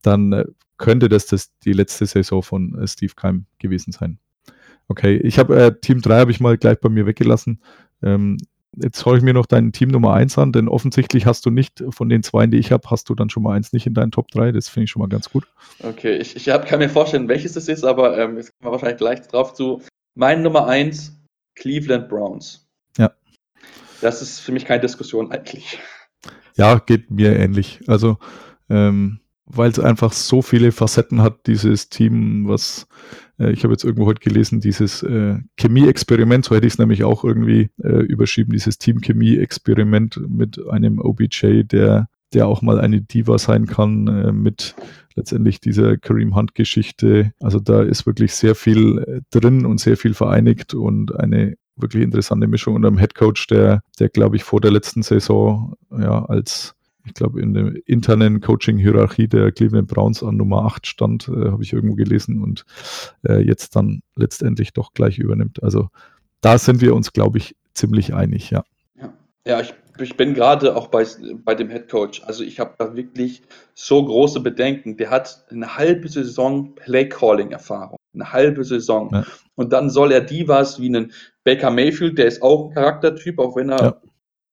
dann 0.02 0.34
äh, 0.34 0.44
könnte 0.76 1.08
das, 1.08 1.24
das 1.24 1.56
die 1.60 1.72
letzte 1.72 2.04
Saison 2.04 2.42
von 2.42 2.78
äh, 2.78 2.86
Steve 2.86 3.14
Keim 3.16 3.46
gewesen 3.60 3.92
sein. 3.92 4.18
Okay, 4.88 5.16
ich 5.16 5.38
habe 5.38 5.58
äh, 5.58 5.80
Team 5.80 6.02
3 6.02 6.18
habe 6.18 6.32
ich 6.32 6.40
mal 6.40 6.58
gleich 6.58 6.78
bei 6.80 6.90
mir 6.90 7.06
weggelassen. 7.06 7.62
Ähm, 8.02 8.36
jetzt 8.76 9.00
schaue 9.00 9.18
ich 9.18 9.22
mir 9.22 9.34
noch 9.34 9.46
dein 9.46 9.72
Team 9.72 9.88
Nummer 9.88 10.14
1 10.14 10.38
an, 10.38 10.52
denn 10.52 10.68
offensichtlich 10.68 11.26
hast 11.26 11.44
du 11.46 11.50
nicht 11.50 11.82
von 11.90 12.08
den 12.08 12.22
zwei, 12.22 12.46
die 12.46 12.58
ich 12.58 12.72
habe, 12.72 12.88
hast 12.90 13.08
du 13.08 13.14
dann 13.14 13.30
schon 13.30 13.42
mal 13.42 13.54
eins 13.54 13.72
nicht 13.72 13.86
in 13.86 13.94
deinen 13.94 14.10
Top 14.10 14.30
3. 14.30 14.52
Das 14.52 14.68
finde 14.68 14.84
ich 14.84 14.90
schon 14.90 15.00
mal 15.00 15.08
ganz 15.08 15.30
gut. 15.30 15.46
Okay, 15.82 16.16
ich, 16.16 16.36
ich 16.36 16.48
hab, 16.48 16.66
kann 16.66 16.78
mir 16.78 16.88
vorstellen, 16.88 17.28
welches 17.28 17.52
das 17.52 17.68
ist, 17.68 17.84
aber 17.84 18.18
ähm, 18.18 18.36
jetzt 18.36 18.52
kommen 18.58 18.68
wir 18.68 18.72
wahrscheinlich 18.72 18.98
gleich 18.98 19.22
drauf 19.22 19.54
zu. 19.54 19.82
Mein 20.14 20.42
Nummer 20.42 20.66
1, 20.66 21.18
Cleveland 21.54 22.08
Browns. 22.08 22.66
Ja. 22.98 23.12
Das 24.00 24.22
ist 24.22 24.40
für 24.40 24.52
mich 24.52 24.64
keine 24.64 24.80
Diskussion 24.80 25.30
eigentlich. 25.30 25.78
Ja, 26.56 26.78
geht 26.78 27.10
mir 27.10 27.36
ähnlich. 27.38 27.80
Also, 27.86 28.18
ähm, 28.68 29.21
weil 29.54 29.70
es 29.70 29.78
einfach 29.78 30.12
so 30.12 30.42
viele 30.42 30.72
Facetten 30.72 31.22
hat, 31.22 31.46
dieses 31.46 31.88
Team, 31.88 32.48
was 32.48 32.86
äh, 33.38 33.52
ich 33.52 33.64
habe 33.64 33.74
jetzt 33.74 33.84
irgendwo 33.84 34.06
heute 34.06 34.20
gelesen, 34.20 34.60
dieses 34.60 35.02
äh, 35.02 35.38
Chemie-Experiment, 35.56 36.44
so 36.44 36.54
hätte 36.54 36.66
ich 36.66 36.74
es 36.74 36.78
nämlich 36.78 37.04
auch 37.04 37.24
irgendwie 37.24 37.70
äh, 37.82 38.02
überschrieben, 38.02 38.52
dieses 38.52 38.78
Team-Chemie-Experiment 38.78 40.20
mit 40.28 40.60
einem 40.68 40.98
OBJ, 40.98 41.64
der, 41.64 42.08
der 42.32 42.46
auch 42.46 42.62
mal 42.62 42.80
eine 42.80 43.02
Diva 43.02 43.38
sein 43.38 43.66
kann, 43.66 44.06
äh, 44.06 44.32
mit 44.32 44.74
letztendlich 45.14 45.60
dieser 45.60 45.98
Kareem 45.98 46.34
Hunt-Geschichte. 46.34 47.32
Also 47.40 47.60
da 47.60 47.82
ist 47.82 48.06
wirklich 48.06 48.34
sehr 48.34 48.54
viel 48.54 48.98
äh, 48.98 49.20
drin 49.30 49.66
und 49.66 49.80
sehr 49.80 49.96
viel 49.96 50.14
vereinigt 50.14 50.74
und 50.74 51.14
eine 51.14 51.56
wirklich 51.76 52.02
interessante 52.02 52.46
Mischung 52.46 52.74
und 52.74 52.84
einem 52.84 52.98
Headcoach, 52.98 53.46
der, 53.50 53.82
der 53.98 54.08
glaube 54.08 54.36
ich 54.36 54.44
vor 54.44 54.60
der 54.60 54.70
letzten 54.70 55.02
Saison 55.02 55.74
ja 55.90 56.24
als 56.24 56.74
ich 57.04 57.14
glaube, 57.14 57.40
in 57.40 57.54
der 57.54 57.72
internen 57.86 58.40
Coaching-Hierarchie 58.40 59.28
der 59.28 59.52
Cleveland 59.52 59.88
Browns 59.88 60.22
an 60.22 60.36
Nummer 60.36 60.64
8 60.64 60.86
stand, 60.86 61.28
äh, 61.28 61.50
habe 61.50 61.62
ich 61.62 61.72
irgendwo 61.72 61.94
gelesen 61.94 62.42
und 62.42 62.64
äh, 63.26 63.40
jetzt 63.40 63.74
dann 63.76 64.02
letztendlich 64.14 64.72
doch 64.72 64.92
gleich 64.94 65.18
übernimmt. 65.18 65.62
Also 65.62 65.88
da 66.40 66.58
sind 66.58 66.80
wir 66.80 66.94
uns, 66.94 67.12
glaube 67.12 67.38
ich, 67.38 67.56
ziemlich 67.74 68.14
einig, 68.14 68.50
ja. 68.50 68.64
Ja, 69.00 69.12
ja 69.46 69.60
ich, 69.60 69.74
ich 69.98 70.16
bin 70.16 70.34
gerade 70.34 70.76
auch 70.76 70.88
bei, 70.88 71.06
bei 71.44 71.54
dem 71.54 71.70
Head 71.70 71.88
Coach. 71.88 72.22
Also 72.24 72.44
ich 72.44 72.60
habe 72.60 72.74
da 72.78 72.94
wirklich 72.94 73.42
so 73.74 74.04
große 74.04 74.40
Bedenken. 74.40 74.96
Der 74.96 75.10
hat 75.10 75.44
eine 75.50 75.76
halbe 75.76 76.08
Saison 76.08 76.74
Play-Calling-Erfahrung. 76.74 77.98
Eine 78.14 78.32
halbe 78.32 78.64
Saison. 78.64 79.10
Ja. 79.12 79.24
Und 79.54 79.72
dann 79.72 79.90
soll 79.90 80.12
er 80.12 80.20
die 80.20 80.46
was 80.48 80.80
wie 80.80 80.86
einen 80.86 81.12
Baker 81.44 81.70
Mayfield, 81.70 82.18
der 82.18 82.26
ist 82.26 82.42
auch 82.42 82.68
ein 82.68 82.74
Charaktertyp, 82.74 83.38
auch 83.38 83.56
wenn 83.56 83.70
er 83.70 83.82
ja. 83.82 83.96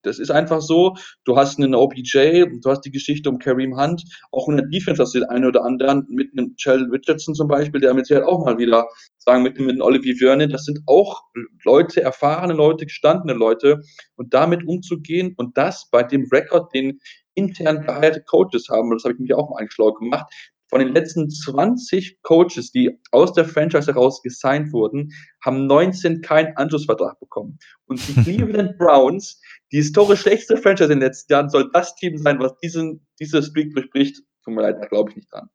Das 0.02 0.20
ist 0.20 0.32
einfach 0.32 0.62
so. 0.62 0.96
Du 1.26 1.36
hast 1.36 1.60
einen 1.60 1.76
OPJ, 1.76 2.46
du 2.62 2.70
hast 2.70 2.82
die 2.82 2.92
Geschichte 2.92 3.30
um 3.30 3.40
Kareem 3.40 3.78
Hunt, 3.78 4.04
auch 4.32 4.48
in 4.48 4.58
der 4.58 4.68
Defense 4.68 5.02
hast 5.02 5.14
du 5.14 5.20
den 5.20 5.30
einen 5.30 5.46
oder 5.46 5.64
anderen 5.64 6.06
mit 6.10 6.32
einem 6.32 6.54
Sheldon 6.58 6.92
Richardson 6.92 7.36
zum 7.36 7.48
Beispiel, 7.48 7.82
der 7.82 7.94
mit 7.94 8.08
Sicherheit 8.08 8.28
auch 8.28 8.46
mal 8.46 8.58
wieder 8.58 8.88
sagen, 9.18 9.44
mit, 9.44 9.60
mit 9.60 9.72
einem 9.72 9.82
Olivier 9.82 10.16
Vernon, 10.16 10.50
das 10.50 10.66
sind 10.66 10.80
auch 10.86 11.24
Leute, 11.64 12.02
erfahrene 12.02 12.54
Leute, 12.54 12.86
gestandene 12.86 13.34
Leute 13.34 13.82
und 14.16 14.34
damit 14.34 14.66
umzugehen 14.66 15.34
und 15.38 15.58
das 15.58 15.90
bei 15.92 16.04
dem 16.04 16.28
Rekord, 16.32 16.74
den 16.74 17.00
intern 17.36 17.82
geheierte 17.82 18.22
Coaches 18.24 18.70
haben, 18.70 18.92
das 18.92 19.04
habe 19.04 19.14
ich 19.14 19.20
mich 19.20 19.34
auch 19.34 19.50
mal 19.50 19.58
einschlau 19.60 19.94
gemacht, 19.94 20.32
von 20.69 20.79
den 20.79 20.93
letzten 20.93 21.29
20 21.29 22.21
Coaches, 22.21 22.71
die 22.71 22.99
aus 23.12 23.34
der 23.34 23.45
Franchise 23.45 23.88
heraus 23.88 24.21
gesigned 24.21 24.71
wurden, 24.71 25.12
haben 25.43 25.67
19 25.67 26.21
keinen 26.21 26.55
Anschlussvertrag 26.55 27.19
bekommen. 27.19 27.58
Und 27.86 27.99
die 28.08 28.13
Cleveland 28.23 28.77
Browns, 28.77 29.41
die 29.71 29.77
historisch 29.77 30.21
schlechteste 30.21 30.58
Franchise 30.58 30.93
in 30.93 30.99
den 30.99 31.08
letzten 31.08 31.34
Jahren, 31.34 31.49
soll 31.49 31.69
das 31.73 31.95
Team 31.95 32.17
sein, 32.17 32.39
was 32.39 32.55
diesen, 32.60 33.05
diese 33.19 33.41
Streak 33.41 33.73
durchbricht. 33.73 34.21
Tut 34.43 34.53
mir 34.53 34.62
leid, 34.62 34.77
da 34.79 34.86
glaube 34.86 35.10
ich 35.10 35.17
nicht 35.17 35.34
dran. 35.34 35.49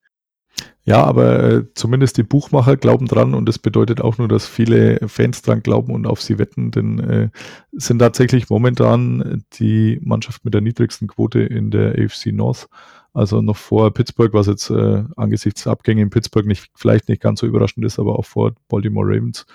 Ja, 0.87 1.03
aber 1.03 1.43
äh, 1.43 1.65
zumindest 1.75 2.19
die 2.19 2.23
Buchmacher 2.23 2.77
glauben 2.77 3.07
dran 3.07 3.33
und 3.33 3.49
das 3.49 3.59
bedeutet 3.59 4.03
auch 4.03 4.19
nur, 4.19 4.29
dass 4.29 4.47
viele 4.47 4.99
Fans 5.09 5.41
dran 5.41 5.63
glauben 5.63 5.95
und 5.95 6.07
auf 6.07 6.21
sie 6.21 6.39
wetten, 6.39 6.71
denn 6.73 6.99
äh, 6.99 7.31
sind 7.73 8.01
tatsächlich 8.01 8.51
momentan 8.51 9.45
die 9.55 9.99
Mannschaft 10.03 10.45
mit 10.45 10.53
der 10.53 10.61
niedrigsten 10.61 11.09
Quote 11.09 11.41
in 11.41 11.71
der 11.71 11.99
AFC 11.99 12.27
North. 12.33 12.69
Also 13.15 13.41
noch 13.41 13.57
vor 13.57 13.95
Pittsburgh, 13.95 14.35
was 14.35 14.47
jetzt 14.47 14.69
äh, 14.71 15.05
angesichts 15.17 15.67
Abgänge 15.67 16.03
in 16.03 16.11
Pittsburgh 16.11 16.47
nicht, 16.47 16.71
vielleicht 16.75 17.09
nicht 17.09 17.23
ganz 17.23 17.41
so 17.41 17.47
überraschend 17.47 17.87
ist, 17.87 17.99
aber 17.99 18.19
auch 18.19 18.27
vor 18.27 18.53
Baltimore 18.69 19.07
Ravens. 19.07 19.47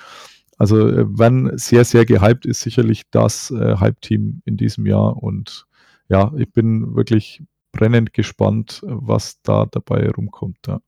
Also 0.58 0.88
äh, 0.88 1.06
wenn 1.08 1.58
sehr, 1.58 1.86
sehr 1.86 2.06
gehypt 2.06 2.46
ist, 2.46 2.62
sicherlich 2.62 3.04
das 3.12 3.52
äh, 3.52 3.76
Hype-Team 3.78 4.42
in 4.46 4.58
diesem 4.58 4.86
Jahr. 4.88 5.22
Und 5.22 5.68
ja, 6.08 6.32
ich 6.38 6.52
bin 6.52 6.96
wirklich 6.96 7.44
brennend 7.72 8.14
gespannt, 8.14 8.82
was 8.84 9.42
da 9.42 9.66
dabei 9.66 10.10
rumkommt. 10.10 10.58
Ja. 10.68 10.80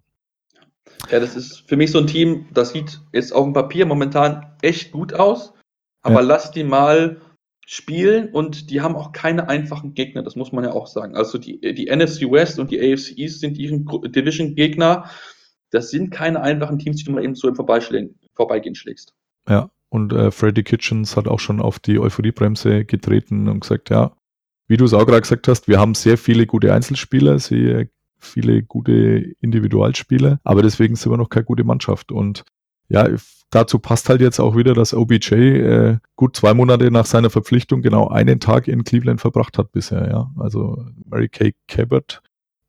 Ja, 1.09 1.19
das 1.19 1.35
ist 1.35 1.67
für 1.67 1.77
mich 1.77 1.91
so 1.91 1.99
ein 1.99 2.07
Team, 2.07 2.45
das 2.53 2.71
sieht 2.71 3.01
jetzt 3.13 3.33
auf 3.33 3.43
dem 3.45 3.53
Papier 3.53 3.85
momentan 3.85 4.55
echt 4.61 4.91
gut 4.91 5.13
aus. 5.13 5.53
Aber 6.01 6.21
ja. 6.21 6.21
lass 6.21 6.51
die 6.51 6.63
mal 6.63 7.21
spielen 7.65 8.29
und 8.29 8.69
die 8.69 8.81
haben 8.81 8.95
auch 8.95 9.11
keine 9.11 9.47
einfachen 9.47 9.93
Gegner, 9.93 10.23
das 10.23 10.35
muss 10.35 10.51
man 10.51 10.63
ja 10.63 10.71
auch 10.71 10.87
sagen. 10.87 11.15
Also 11.15 11.37
die, 11.37 11.59
die 11.61 11.85
NFC 11.85 12.29
West 12.29 12.59
und 12.59 12.71
die 12.71 12.79
AFC 12.79 13.17
East 13.17 13.39
sind 13.39 13.57
ihren 13.57 13.85
Division-Gegner. 13.85 15.09
Das 15.69 15.89
sind 15.89 16.11
keine 16.11 16.41
einfachen 16.41 16.79
Teams, 16.79 16.97
die 16.97 17.05
du 17.05 17.13
mal 17.13 17.23
eben 17.23 17.35
so 17.35 17.47
im 17.47 17.55
Vorbeigehen 17.55 18.75
schlägst. 18.75 19.13
Ja, 19.47 19.69
und 19.89 20.11
äh, 20.11 20.31
Freddy 20.31 20.63
Kitchens 20.63 21.15
hat 21.15 21.27
auch 21.27 21.39
schon 21.39 21.61
auf 21.61 21.79
die 21.79 21.99
Euphoriebremse 21.99 22.83
getreten 22.83 23.47
und 23.47 23.61
gesagt, 23.61 23.89
ja, 23.89 24.15
wie 24.67 24.77
du 24.77 24.85
es 24.85 24.93
auch 24.93 25.05
gerade 25.05 25.21
gesagt 25.21 25.47
hast, 25.47 25.67
wir 25.67 25.79
haben 25.79 25.95
sehr 25.95 26.17
viele 26.17 26.45
gute 26.45 26.73
Einzelspieler, 26.73 27.39
sehr 27.39 27.87
viele 28.21 28.63
gute 28.63 29.33
Individualspieler, 29.41 30.39
aber 30.43 30.61
deswegen 30.61 30.95
sind 30.95 31.11
wir 31.11 31.17
noch 31.17 31.29
keine 31.29 31.45
gute 31.45 31.63
Mannschaft. 31.63 32.11
Und 32.11 32.43
ja, 32.89 33.07
dazu 33.49 33.79
passt 33.79 34.09
halt 34.09 34.21
jetzt 34.21 34.39
auch 34.39 34.55
wieder, 34.55 34.73
dass 34.73 34.93
OBJ 34.93 35.33
äh, 35.33 35.97
gut 36.15 36.35
zwei 36.35 36.53
Monate 36.53 36.91
nach 36.91 37.05
seiner 37.05 37.29
Verpflichtung 37.29 37.81
genau 37.81 38.07
einen 38.07 38.39
Tag 38.39 38.67
in 38.67 38.83
Cleveland 38.83 39.21
verbracht 39.21 39.57
hat 39.57 39.71
bisher, 39.71 40.07
ja. 40.09 40.31
Also 40.37 40.85
Mary 41.05 41.29
Kay 41.29 41.53
Cabot, 41.67 42.21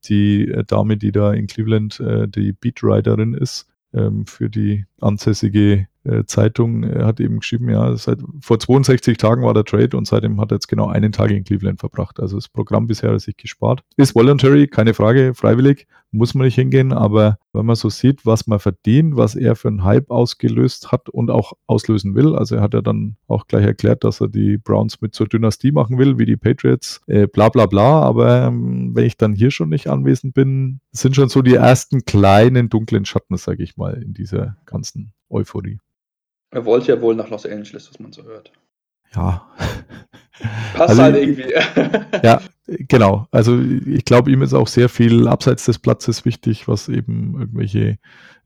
die 0.04 0.48
äh, 0.48 0.64
Dame, 0.64 0.96
die 0.96 1.12
da 1.12 1.32
in 1.32 1.46
Cleveland 1.46 2.00
äh, 2.00 2.28
die 2.28 2.52
Beatwriterin 2.52 3.34
ist, 3.34 3.66
ähm, 3.94 4.26
für 4.26 4.50
die 4.50 4.86
ansässige 5.00 5.86
Zeitung 6.26 6.82
äh, 6.84 7.04
hat 7.04 7.20
eben 7.20 7.40
geschrieben, 7.40 7.68
ja, 7.70 7.96
seit 7.96 8.18
vor 8.40 8.58
62 8.58 9.18
Tagen 9.18 9.42
war 9.42 9.54
der 9.54 9.64
Trade 9.64 9.96
und 9.96 10.06
seitdem 10.06 10.40
hat 10.40 10.50
er 10.52 10.56
jetzt 10.56 10.68
genau 10.68 10.88
einen 10.88 11.12
Tag 11.12 11.30
in 11.30 11.44
Cleveland 11.44 11.80
verbracht. 11.80 12.20
Also 12.20 12.36
das 12.36 12.48
Programm 12.48 12.86
bisher 12.86 13.12
hat 13.12 13.20
sich 13.20 13.36
gespart. 13.36 13.82
Ist 13.96 14.14
voluntary, 14.14 14.66
keine 14.66 14.94
Frage, 14.94 15.34
freiwillig, 15.34 15.86
muss 16.12 16.34
man 16.34 16.44
nicht 16.44 16.56
hingehen, 16.56 16.92
aber 16.92 17.38
wenn 17.52 17.66
man 17.66 17.76
so 17.76 17.88
sieht, 17.88 18.26
was 18.26 18.46
man 18.46 18.58
verdient, 18.58 19.16
was 19.16 19.34
er 19.34 19.56
für 19.56 19.68
einen 19.68 19.82
Hype 19.82 20.10
ausgelöst 20.10 20.92
hat 20.92 21.08
und 21.08 21.30
auch 21.30 21.54
auslösen 21.66 22.14
will, 22.14 22.36
also 22.36 22.56
er 22.56 22.62
hat 22.62 22.74
ja 22.74 22.82
dann 22.82 23.16
auch 23.28 23.46
gleich 23.46 23.64
erklärt, 23.64 24.04
dass 24.04 24.20
er 24.20 24.28
die 24.28 24.58
Browns 24.58 25.00
mit 25.00 25.14
zur 25.14 25.26
Dynastie 25.26 25.72
machen 25.72 25.98
will, 25.98 26.18
wie 26.18 26.26
die 26.26 26.36
Patriots, 26.36 27.00
äh, 27.06 27.26
bla 27.26 27.48
bla 27.48 27.66
bla, 27.66 28.02
aber 28.02 28.46
ähm, 28.46 28.90
wenn 28.94 29.06
ich 29.06 29.16
dann 29.16 29.34
hier 29.34 29.50
schon 29.50 29.70
nicht 29.70 29.88
anwesend 29.88 30.34
bin, 30.34 30.80
sind 30.92 31.16
schon 31.16 31.28
so 31.28 31.40
die 31.42 31.54
ersten 31.54 32.04
kleinen 32.04 32.68
dunklen 32.68 33.06
Schatten, 33.06 33.36
sage 33.38 33.62
ich 33.62 33.76
mal, 33.76 33.94
in 33.94 34.12
dieser 34.12 34.56
ganzen 34.66 35.12
Euphorie. 35.30 35.78
Er 36.52 36.64
wollte 36.66 36.92
ja 36.92 37.00
wohl 37.00 37.14
nach 37.14 37.30
Los 37.30 37.46
Angeles, 37.46 37.88
was 37.90 37.98
man 37.98 38.12
so 38.12 38.24
hört. 38.24 38.52
Ja. 39.14 39.48
Passt 40.74 40.90
also, 40.90 41.02
halt 41.02 41.16
irgendwie. 41.16 41.52
ja, 42.22 42.40
genau. 42.66 43.26
Also 43.30 43.58
ich 43.58 44.04
glaube, 44.04 44.30
ihm 44.30 44.42
ist 44.42 44.54
auch 44.54 44.68
sehr 44.68 44.88
viel 44.88 45.28
abseits 45.28 45.64
des 45.64 45.78
Platzes 45.78 46.24
wichtig, 46.24 46.68
was 46.68 46.88
eben 46.88 47.38
irgendwelche 47.38 47.98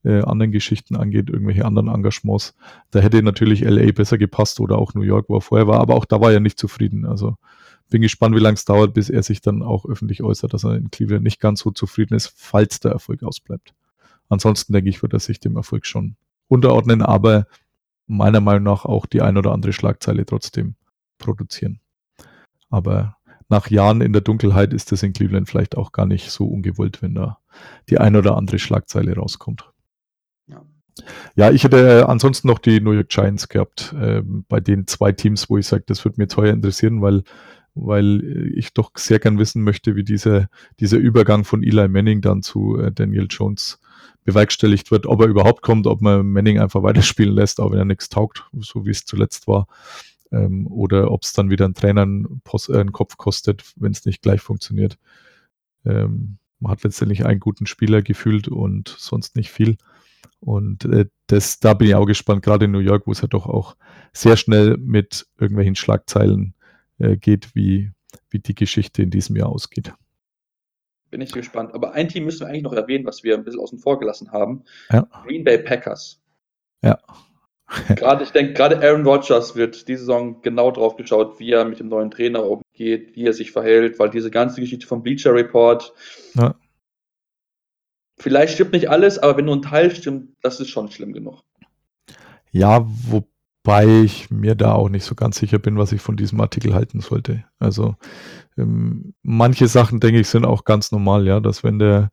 äh, 0.04 0.22
anderen 0.22 0.52
Geschichten 0.52 0.94
angeht, 0.94 1.30
irgendwelche 1.30 1.64
anderen 1.64 1.88
Engagements. 1.88 2.54
Da 2.92 3.00
hätte 3.00 3.22
natürlich 3.22 3.62
LA 3.62 3.90
besser 3.92 4.18
gepasst 4.18 4.60
oder 4.60 4.78
auch 4.78 4.94
New 4.94 5.02
York, 5.02 5.28
wo 5.28 5.36
er 5.36 5.40
vorher 5.40 5.66
war, 5.66 5.80
aber 5.80 5.96
auch 5.96 6.04
da 6.04 6.20
war 6.20 6.32
er 6.32 6.40
nicht 6.40 6.58
zufrieden. 6.58 7.06
Also 7.06 7.36
bin 7.90 8.02
gespannt, 8.02 8.36
wie 8.36 8.40
lange 8.40 8.54
es 8.54 8.64
dauert, 8.64 8.94
bis 8.94 9.10
er 9.10 9.22
sich 9.24 9.40
dann 9.40 9.62
auch 9.62 9.84
öffentlich 9.84 10.22
äußert, 10.22 10.54
dass 10.54 10.64
er 10.64 10.76
in 10.76 10.90
Cleveland 10.90 11.24
nicht 11.24 11.40
ganz 11.40 11.60
so 11.60 11.72
zufrieden 11.72 12.14
ist, 12.14 12.32
falls 12.36 12.78
der 12.78 12.92
Erfolg 12.92 13.24
ausbleibt. 13.24 13.74
Ansonsten 14.28 14.72
denke 14.72 14.90
ich, 14.90 15.02
wird 15.02 15.12
er 15.12 15.20
sich 15.20 15.40
dem 15.40 15.56
Erfolg 15.56 15.86
schon 15.86 16.16
unterordnen, 16.48 17.02
aber 17.02 17.46
meiner 18.06 18.40
Meinung 18.40 18.64
nach 18.64 18.84
auch 18.84 19.06
die 19.06 19.22
ein 19.22 19.36
oder 19.36 19.52
andere 19.52 19.72
Schlagzeile 19.72 20.26
trotzdem 20.26 20.74
produzieren. 21.18 21.80
Aber 22.70 23.16
nach 23.48 23.70
Jahren 23.70 24.00
in 24.00 24.12
der 24.12 24.22
Dunkelheit 24.22 24.72
ist 24.72 24.90
das 24.92 25.02
in 25.02 25.12
Cleveland 25.12 25.48
vielleicht 25.48 25.76
auch 25.76 25.92
gar 25.92 26.06
nicht 26.06 26.30
so 26.30 26.46
ungewollt, 26.46 27.02
wenn 27.02 27.14
da 27.14 27.38
die 27.88 27.98
ein 27.98 28.16
oder 28.16 28.36
andere 28.36 28.58
Schlagzeile 28.58 29.14
rauskommt. 29.14 29.70
Ja, 30.46 30.62
ja 31.36 31.50
ich 31.50 31.64
hätte 31.64 32.08
ansonsten 32.08 32.48
noch 32.48 32.58
die 32.58 32.80
New 32.80 32.92
York 32.92 33.08
Giants 33.08 33.48
gehabt, 33.48 33.94
äh, 33.98 34.22
bei 34.24 34.60
den 34.60 34.86
zwei 34.86 35.12
Teams, 35.12 35.48
wo 35.48 35.58
ich 35.58 35.66
sage, 35.66 35.84
das 35.86 36.04
würde 36.04 36.20
mir 36.20 36.28
teuer 36.28 36.52
interessieren, 36.52 37.02
weil, 37.02 37.22
weil 37.74 38.52
ich 38.54 38.74
doch 38.74 38.90
sehr 38.96 39.20
gern 39.20 39.38
wissen 39.38 39.62
möchte, 39.62 39.94
wie 39.94 40.04
dieser, 40.04 40.48
dieser 40.80 40.98
Übergang 40.98 41.44
von 41.44 41.62
Eli 41.62 41.88
Manning 41.88 42.20
dann 42.20 42.42
zu 42.42 42.78
äh, 42.78 42.90
Daniel 42.90 43.28
Jones 43.30 43.78
bewerkstelligt 44.26 44.90
wird, 44.90 45.06
ob 45.06 45.22
er 45.22 45.28
überhaupt 45.28 45.62
kommt, 45.62 45.86
ob 45.86 46.02
man 46.02 46.26
Manning 46.26 46.58
einfach 46.58 46.82
weiterspielen 46.82 47.34
lässt, 47.34 47.60
auch 47.60 47.70
wenn 47.70 47.78
er 47.78 47.84
nichts 47.86 48.10
taugt, 48.10 48.44
so 48.58 48.84
wie 48.84 48.90
es 48.90 49.06
zuletzt 49.06 49.48
war, 49.48 49.66
ähm, 50.32 50.66
oder 50.66 51.10
ob 51.10 51.22
es 51.22 51.32
dann 51.32 51.48
wieder 51.48 51.64
einen 51.64 51.74
Trainer 51.74 52.02
einen, 52.02 52.42
äh, 52.68 52.84
Kopf 52.92 53.16
kostet, 53.16 53.64
wenn 53.76 53.92
es 53.92 54.04
nicht 54.04 54.20
gleich 54.20 54.42
funktioniert. 54.42 54.98
Ähm, 55.86 56.38
man 56.58 56.72
hat 56.72 56.82
letztendlich 56.82 57.24
einen 57.24 57.40
guten 57.40 57.66
Spieler 57.66 58.02
gefühlt 58.02 58.48
und 58.48 58.94
sonst 58.98 59.36
nicht 59.36 59.50
viel. 59.50 59.76
Und 60.40 60.84
äh, 60.84 61.06
das, 61.28 61.60
da 61.60 61.74
bin 61.74 61.88
ich 61.88 61.94
auch 61.94 62.06
gespannt, 62.06 62.42
gerade 62.42 62.66
in 62.66 62.72
New 62.72 62.80
York, 62.80 63.06
wo 63.06 63.12
es 63.12 63.20
ja 63.20 63.28
doch 63.28 63.46
auch 63.46 63.76
sehr 64.12 64.36
schnell 64.36 64.76
mit 64.78 65.26
irgendwelchen 65.38 65.76
Schlagzeilen 65.76 66.54
äh, 66.98 67.16
geht, 67.16 67.54
wie, 67.54 67.92
wie 68.30 68.40
die 68.40 68.54
Geschichte 68.54 69.02
in 69.02 69.10
diesem 69.10 69.36
Jahr 69.36 69.48
ausgeht. 69.48 69.92
Bin 71.16 71.22
ich 71.22 71.32
gespannt. 71.32 71.72
Aber 71.72 71.92
ein 71.92 72.10
Team 72.10 72.26
müssen 72.26 72.40
wir 72.40 72.48
eigentlich 72.48 72.62
noch 72.62 72.74
erwähnen, 72.74 73.06
was 73.06 73.24
wir 73.24 73.34
ein 73.34 73.42
bisschen 73.42 73.62
außen 73.62 73.78
vor 73.78 73.98
gelassen 73.98 74.32
haben. 74.32 74.64
Ja. 74.92 75.08
Green 75.24 75.44
Bay 75.44 75.56
Packers. 75.56 76.20
Ja. 76.84 76.98
gerade, 77.96 78.22
ich 78.22 78.32
denke, 78.32 78.52
gerade 78.52 78.82
Aaron 78.82 79.06
Rodgers 79.06 79.56
wird 79.56 79.88
diese 79.88 80.00
Saison 80.00 80.42
genau 80.42 80.70
drauf 80.70 80.96
geschaut, 80.96 81.40
wie 81.40 81.52
er 81.52 81.64
mit 81.64 81.80
dem 81.80 81.88
neuen 81.88 82.10
Trainer 82.10 82.44
umgeht, 82.44 83.16
wie 83.16 83.24
er 83.24 83.32
sich 83.32 83.50
verhält, 83.50 83.98
weil 83.98 84.10
diese 84.10 84.30
ganze 84.30 84.60
Geschichte 84.60 84.86
vom 84.86 85.02
Bleacher 85.02 85.32
Report, 85.32 85.90
Ja. 86.34 86.54
vielleicht 88.18 88.52
stimmt 88.52 88.72
nicht 88.72 88.90
alles, 88.90 89.18
aber 89.18 89.38
wenn 89.38 89.46
nur 89.46 89.56
ein 89.56 89.62
Teil 89.62 89.90
stimmt, 89.96 90.34
das 90.42 90.60
ist 90.60 90.68
schon 90.68 90.90
schlimm 90.90 91.14
genug. 91.14 91.40
Ja, 92.52 92.86
wobei 93.08 93.26
ich 93.66 94.30
mir 94.30 94.54
da 94.54 94.72
auch 94.72 94.88
nicht 94.88 95.04
so 95.04 95.14
ganz 95.14 95.38
sicher 95.38 95.58
bin, 95.58 95.76
was 95.78 95.92
ich 95.92 96.00
von 96.00 96.16
diesem 96.16 96.40
Artikel 96.40 96.74
halten 96.74 97.00
sollte. 97.00 97.44
Also 97.58 97.96
ähm, 98.56 99.14
manche 99.22 99.68
Sachen, 99.68 100.00
denke 100.00 100.20
ich, 100.20 100.28
sind 100.28 100.44
auch 100.44 100.64
ganz 100.64 100.92
normal, 100.92 101.26
ja, 101.26 101.40
dass 101.40 101.64
wenn 101.64 101.78
der, 101.78 102.10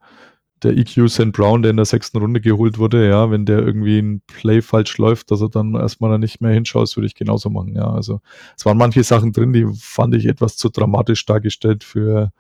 der 0.64 0.78
EQ 0.78 1.10
St. 1.10 1.32
Brown, 1.32 1.62
der 1.62 1.72
in 1.72 1.78
der 1.78 1.86
sechsten 1.86 2.18
Runde 2.18 2.42
geholt 2.42 2.78
wurde, 2.78 3.08
ja, 3.08 3.30
wenn 3.30 3.46
der 3.46 3.60
irgendwie 3.60 4.00
ein 4.00 4.22
Play 4.28 4.62
falsch 4.62 4.98
läuft, 4.98 5.32
dass 5.32 5.42
er 5.42 5.50
dann 5.50 5.76
erstmal 5.76 6.12
da 6.12 6.18
nicht 6.18 6.42
mehr 6.42 6.52
hinschaut, 6.52 6.96
würde 6.96 7.08
ich 7.08 7.16
genauso 7.16 7.50
machen, 7.50 7.76
ja. 7.76 7.92
Also 7.92 8.22
es 8.58 8.66
waren 8.66 8.78
manche 8.78 9.04
Sachen 9.04 9.32
drin, 9.32 9.54
die 9.54 9.68
fand 9.80 10.16
ich 10.16 10.26
etwas 10.26 10.58
zu 10.58 10.70
dramatisch 10.70 11.26
dargestellt 11.26 11.84
für, 11.84 12.32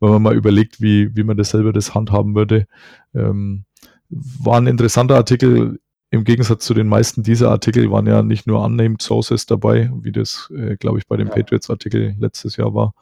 wenn 0.00 0.10
man 0.10 0.22
mal 0.22 0.36
überlegt, 0.36 0.80
wie, 0.80 1.14
wie 1.16 1.24
man 1.24 1.36
das 1.36 1.50
selber 1.50 1.72
das 1.72 1.94
handhaben 1.94 2.34
würde. 2.34 2.66
Ähm, 3.14 3.64
war 4.12 4.58
ein 4.58 4.66
interessanter 4.66 5.16
Artikel. 5.16 5.80
Im 6.12 6.24
Gegensatz 6.24 6.66
zu 6.66 6.74
den 6.74 6.88
meisten 6.88 7.22
dieser 7.22 7.50
Artikel 7.50 7.90
waren 7.90 8.06
ja 8.06 8.22
nicht 8.22 8.46
nur 8.46 8.62
unnamed 8.62 9.00
Sources 9.00 9.46
dabei, 9.46 9.90
wie 10.02 10.12
das, 10.12 10.52
äh, 10.54 10.76
glaube 10.76 10.98
ich, 10.98 11.06
bei 11.06 11.16
dem 11.16 11.28
Ja. 11.28 11.32
Patriots-Artikel 11.32 12.14
letztes 12.18 12.58
Jahr 12.58 12.74
war, 12.74 12.94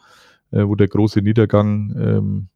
äh, 0.52 0.62
wo 0.64 0.76
der 0.76 0.86
große 0.86 1.20
Niedergang 1.20 1.92
ähm, 1.98 2.48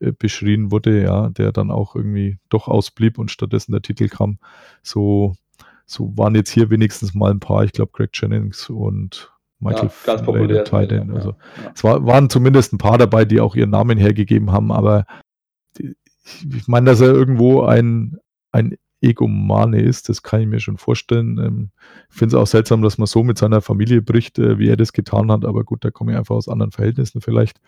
äh, 0.00 0.10
beschrien 0.10 0.72
wurde, 0.72 1.00
ja, 1.04 1.30
der 1.30 1.52
dann 1.52 1.70
auch 1.70 1.94
irgendwie 1.94 2.38
doch 2.48 2.66
ausblieb 2.66 3.18
und 3.18 3.30
stattdessen 3.30 3.70
der 3.70 3.80
Titel 3.80 4.08
kam. 4.08 4.38
So, 4.82 5.36
so 5.86 6.12
waren 6.18 6.34
jetzt 6.34 6.50
hier 6.50 6.70
wenigstens 6.70 7.14
mal 7.14 7.30
ein 7.30 7.38
paar, 7.38 7.62
ich 7.62 7.70
glaube, 7.70 7.92
Greg 7.92 8.10
Jennings 8.14 8.68
und 8.68 9.32
Michael 9.60 9.90
ja, 9.90 9.92
ganz 10.06 10.22
Finlay, 10.22 10.40
populär. 10.40 10.56
der 10.56 10.64
Tight 10.64 10.90
End, 10.90 11.10
ja, 11.10 11.14
also 11.14 11.30
ja. 11.30 11.72
es 11.72 11.84
war, 11.84 12.04
waren 12.04 12.28
zumindest 12.30 12.72
ein 12.72 12.78
paar 12.78 12.98
dabei, 12.98 13.24
die 13.24 13.40
auch 13.40 13.54
ihren 13.54 13.70
Namen 13.70 13.96
hergegeben 13.96 14.50
haben, 14.50 14.72
aber 14.72 15.06
die, 15.78 15.94
ich, 16.24 16.46
ich 16.52 16.66
meine, 16.66 16.86
dass 16.90 17.00
er 17.00 17.12
irgendwo 17.12 17.62
ein, 17.62 18.18
ein 18.50 18.76
Egomane 19.00 19.80
ist, 19.80 20.08
das 20.08 20.22
kann 20.22 20.40
ich 20.40 20.46
mir 20.46 20.60
schon 20.60 20.76
vorstellen. 20.76 21.38
Ähm, 21.38 21.70
ich 22.10 22.16
finde 22.16 22.36
es 22.36 22.42
auch 22.42 22.46
seltsam, 22.46 22.82
dass 22.82 22.98
man 22.98 23.06
so 23.06 23.22
mit 23.22 23.38
seiner 23.38 23.60
Familie 23.60 24.02
bricht, 24.02 24.38
äh, 24.38 24.58
wie 24.58 24.68
er 24.68 24.76
das 24.76 24.92
getan 24.92 25.30
hat, 25.30 25.44
aber 25.44 25.64
gut, 25.64 25.84
da 25.84 25.90
komme 25.90 26.12
ich 26.12 26.18
einfach 26.18 26.34
aus 26.34 26.48
anderen 26.48 26.72
Verhältnissen 26.72 27.20
vielleicht. 27.20 27.60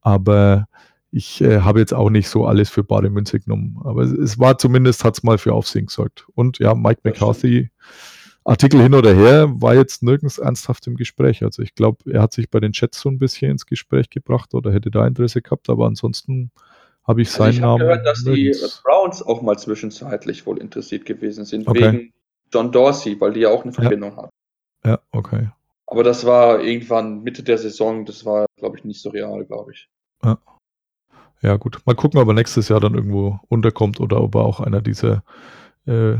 Aber 0.00 0.66
ich 1.10 1.42
äh, 1.42 1.60
habe 1.60 1.78
jetzt 1.80 1.92
auch 1.92 2.08
nicht 2.08 2.28
so 2.28 2.46
alles 2.46 2.70
für 2.70 2.82
bare 2.82 3.10
Münze 3.10 3.38
genommen. 3.38 3.78
Aber 3.84 4.02
es, 4.02 4.12
es 4.12 4.38
war 4.38 4.56
zumindest, 4.56 5.04
hat 5.04 5.14
es 5.16 5.22
mal 5.22 5.38
für 5.38 5.52
Aufsehen 5.52 5.86
gesorgt. 5.86 6.26
Und 6.34 6.58
ja, 6.58 6.74
Mike 6.74 7.02
McCarthy, 7.04 7.70
Artikel 8.44 8.80
hin 8.82 8.94
oder 8.94 9.14
her, 9.14 9.52
war 9.60 9.74
jetzt 9.74 10.02
nirgends 10.02 10.38
ernsthaft 10.38 10.86
im 10.86 10.96
Gespräch. 10.96 11.44
Also 11.44 11.62
ich 11.62 11.74
glaube, 11.74 12.10
er 12.10 12.22
hat 12.22 12.32
sich 12.32 12.50
bei 12.50 12.60
den 12.60 12.72
Chats 12.72 13.00
so 13.00 13.10
ein 13.10 13.18
bisschen 13.18 13.50
ins 13.52 13.66
Gespräch 13.66 14.08
gebracht 14.08 14.54
oder 14.54 14.72
hätte 14.72 14.90
da 14.90 15.06
Interesse 15.06 15.42
gehabt, 15.42 15.68
aber 15.68 15.86
ansonsten 15.86 16.50
habe 17.04 17.22
ich 17.22 17.28
Also 17.28 17.38
seinen 17.44 17.50
ich 17.52 17.60
habe 17.62 17.78
Namen. 17.78 17.80
gehört, 17.80 18.06
dass 18.06 18.24
die 18.24 18.30
nirgends. 18.44 18.82
Browns 18.84 19.22
auch 19.22 19.42
mal 19.42 19.58
zwischenzeitlich 19.58 20.46
wohl 20.46 20.58
interessiert 20.58 21.04
gewesen 21.06 21.44
sind, 21.44 21.66
Okay. 21.68 21.92
wegen 21.92 22.12
John 22.52 22.70
Dorsey, 22.72 23.20
weil 23.20 23.32
die 23.32 23.40
ja 23.40 23.48
auch 23.50 23.64
eine 23.64 23.72
Verbindung 23.72 24.16
haben. 24.16 24.28
Ja, 24.84 25.00
okay. 25.12 25.48
Aber 25.86 26.04
das 26.04 26.24
war 26.24 26.60
irgendwann 26.60 27.22
Mitte 27.22 27.42
der 27.42 27.58
Saison, 27.58 28.04
das 28.04 28.24
war, 28.24 28.46
glaube 28.58 28.76
ich, 28.78 28.84
nicht 28.84 29.00
so 29.02 29.10
real, 29.10 29.44
glaube 29.44 29.72
ich. 29.72 29.88
Ja, 31.44 31.56
gut. 31.56 31.80
Mal 31.86 31.96
gucken, 31.96 32.20
ob 32.20 32.28
er 32.28 32.34
nächstes 32.34 32.68
Jahr 32.68 32.78
dann 32.78 32.94
irgendwo 32.94 33.40
unterkommt 33.48 33.98
oder 33.98 34.20
ob 34.20 34.36
er 34.36 34.42
auch 34.42 34.60
einer 34.60 34.80
dieser 34.80 35.24
äh, 35.86 36.14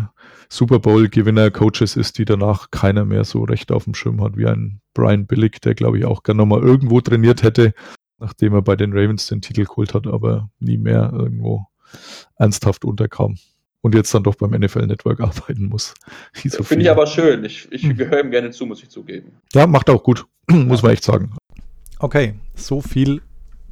Super 0.49 0.81
Bowl-Gewinner-Coaches 0.81 1.95
ist, 1.97 2.19
die 2.19 2.25
danach 2.25 2.73
keiner 2.73 3.05
mehr 3.05 3.23
so 3.25 3.45
recht 3.45 3.71
auf 3.71 3.85
dem 3.85 3.95
Schirm 3.95 4.21
hat, 4.21 4.37
wie 4.37 4.47
ein 4.47 4.81
Brian 4.95 5.27
Billick, 5.27 5.61
der, 5.61 5.75
glaube 5.77 5.99
ich, 5.99 6.05
auch 6.07 6.25
gerne 6.25 6.39
nochmal 6.39 6.63
irgendwo 6.63 7.01
trainiert 7.01 7.45
hätte, 7.45 7.73
nachdem 8.23 8.55
er 8.55 8.63
bei 8.63 8.77
den 8.77 8.93
Ravens 8.93 9.27
den 9.27 9.43
Titel 9.43 9.65
geholt 9.65 9.93
hat, 9.95 10.07
aber 10.07 10.49
nie 10.61 10.79
mehr 10.79 11.11
irgendwo 11.13 11.67
ernsthaft 12.37 12.85
unterkam. 12.85 13.37
Und 13.83 13.97
jetzt 13.97 14.15
dann 14.15 14.23
doch 14.23 14.37
beim 14.37 14.53
NFL 14.53 14.87
Network 14.87 15.21
arbeiten 15.29 15.67
muss. 15.67 15.95
So 16.45 16.63
Finde 16.63 16.85
ich 16.85 16.91
aber 16.91 17.07
schön. 17.07 17.45
Ich, 17.45 17.71
ich 17.73 17.83
Hm. 17.83 17.97
gehöre 17.97 18.21
ihm 18.21 18.31
gerne 18.31 18.51
zu, 18.51 18.65
muss 18.65 18.83
ich 18.83 18.89
zugeben. 18.91 19.33
Ja, 19.53 19.67
macht 19.67 19.91
auch 19.91 20.03
gut, 20.03 20.25
muss 20.51 20.83
man 20.83 20.93
echt 20.93 21.03
sagen. 21.05 21.35
Okay, 21.99 22.35
so 22.55 22.81
viel 22.81 23.23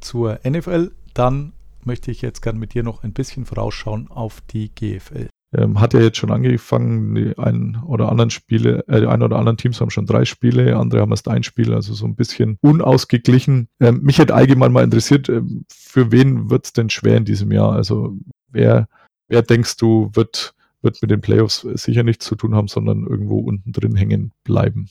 zur 0.01 0.39
NFL. 0.47 0.91
Dann 1.13 1.53
möchte 1.83 2.11
ich 2.11 2.21
jetzt 2.21 2.41
gern 2.41 2.57
mit 2.57 2.73
dir 2.73 2.83
noch 2.83 3.03
ein 3.03 3.13
bisschen 3.13 3.45
vorausschauen 3.45 4.09
auf 4.09 4.41
die 4.51 4.69
GFL. 4.75 5.29
Ähm, 5.53 5.81
hat 5.81 5.93
ja 5.93 5.99
jetzt 5.99 6.17
schon 6.17 6.31
angefangen, 6.31 7.13
die 7.13 7.37
ein 7.37 7.81
oder 7.85 8.09
anderen 8.09 8.29
Spiele, 8.29 8.87
äh, 8.87 9.01
die 9.01 9.07
ein 9.07 9.21
oder 9.21 9.37
anderen 9.37 9.57
Teams 9.57 9.81
haben 9.81 9.89
schon 9.89 10.05
drei 10.05 10.23
Spiele, 10.23 10.77
andere 10.77 11.01
haben 11.01 11.11
erst 11.11 11.27
ein 11.27 11.43
Spiel, 11.43 11.73
also 11.73 11.93
so 11.93 12.05
ein 12.05 12.15
bisschen 12.15 12.57
unausgeglichen. 12.61 13.67
Ähm, 13.81 14.01
mich 14.01 14.17
hätte 14.19 14.33
allgemein 14.33 14.71
mal 14.71 14.83
interessiert, 14.83 15.27
ähm, 15.27 15.65
für 15.69 16.11
wen 16.11 16.49
wird 16.49 16.65
es 16.65 16.73
denn 16.73 16.89
schwer 16.89 17.17
in 17.17 17.25
diesem 17.25 17.51
Jahr? 17.51 17.73
Also 17.73 18.17
wer, 18.49 18.87
wer 19.27 19.41
denkst 19.41 19.75
du, 19.75 20.09
wird, 20.13 20.53
wird 20.81 21.01
mit 21.01 21.11
den 21.11 21.19
Playoffs 21.21 21.67
sicher 21.73 22.03
nichts 22.03 22.25
zu 22.25 22.35
tun 22.35 22.55
haben, 22.55 22.69
sondern 22.69 23.05
irgendwo 23.05 23.39
unten 23.39 23.73
drin 23.73 23.97
hängen 23.97 24.31
bleiben? 24.45 24.87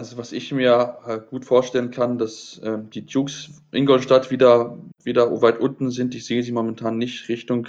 Also 0.00 0.16
was 0.16 0.30
ich 0.30 0.52
mir 0.52 0.98
äh, 1.08 1.18
gut 1.18 1.44
vorstellen 1.44 1.90
kann, 1.90 2.18
dass 2.18 2.60
ähm, 2.62 2.88
die 2.88 3.04
Dukes 3.04 3.50
Ingolstadt 3.72 4.30
wieder, 4.30 4.78
wieder 5.02 5.42
weit 5.42 5.58
unten 5.58 5.90
sind. 5.90 6.14
Ich 6.14 6.24
sehe 6.24 6.44
sie 6.44 6.52
momentan 6.52 6.98
nicht 6.98 7.28
Richtung, 7.28 7.66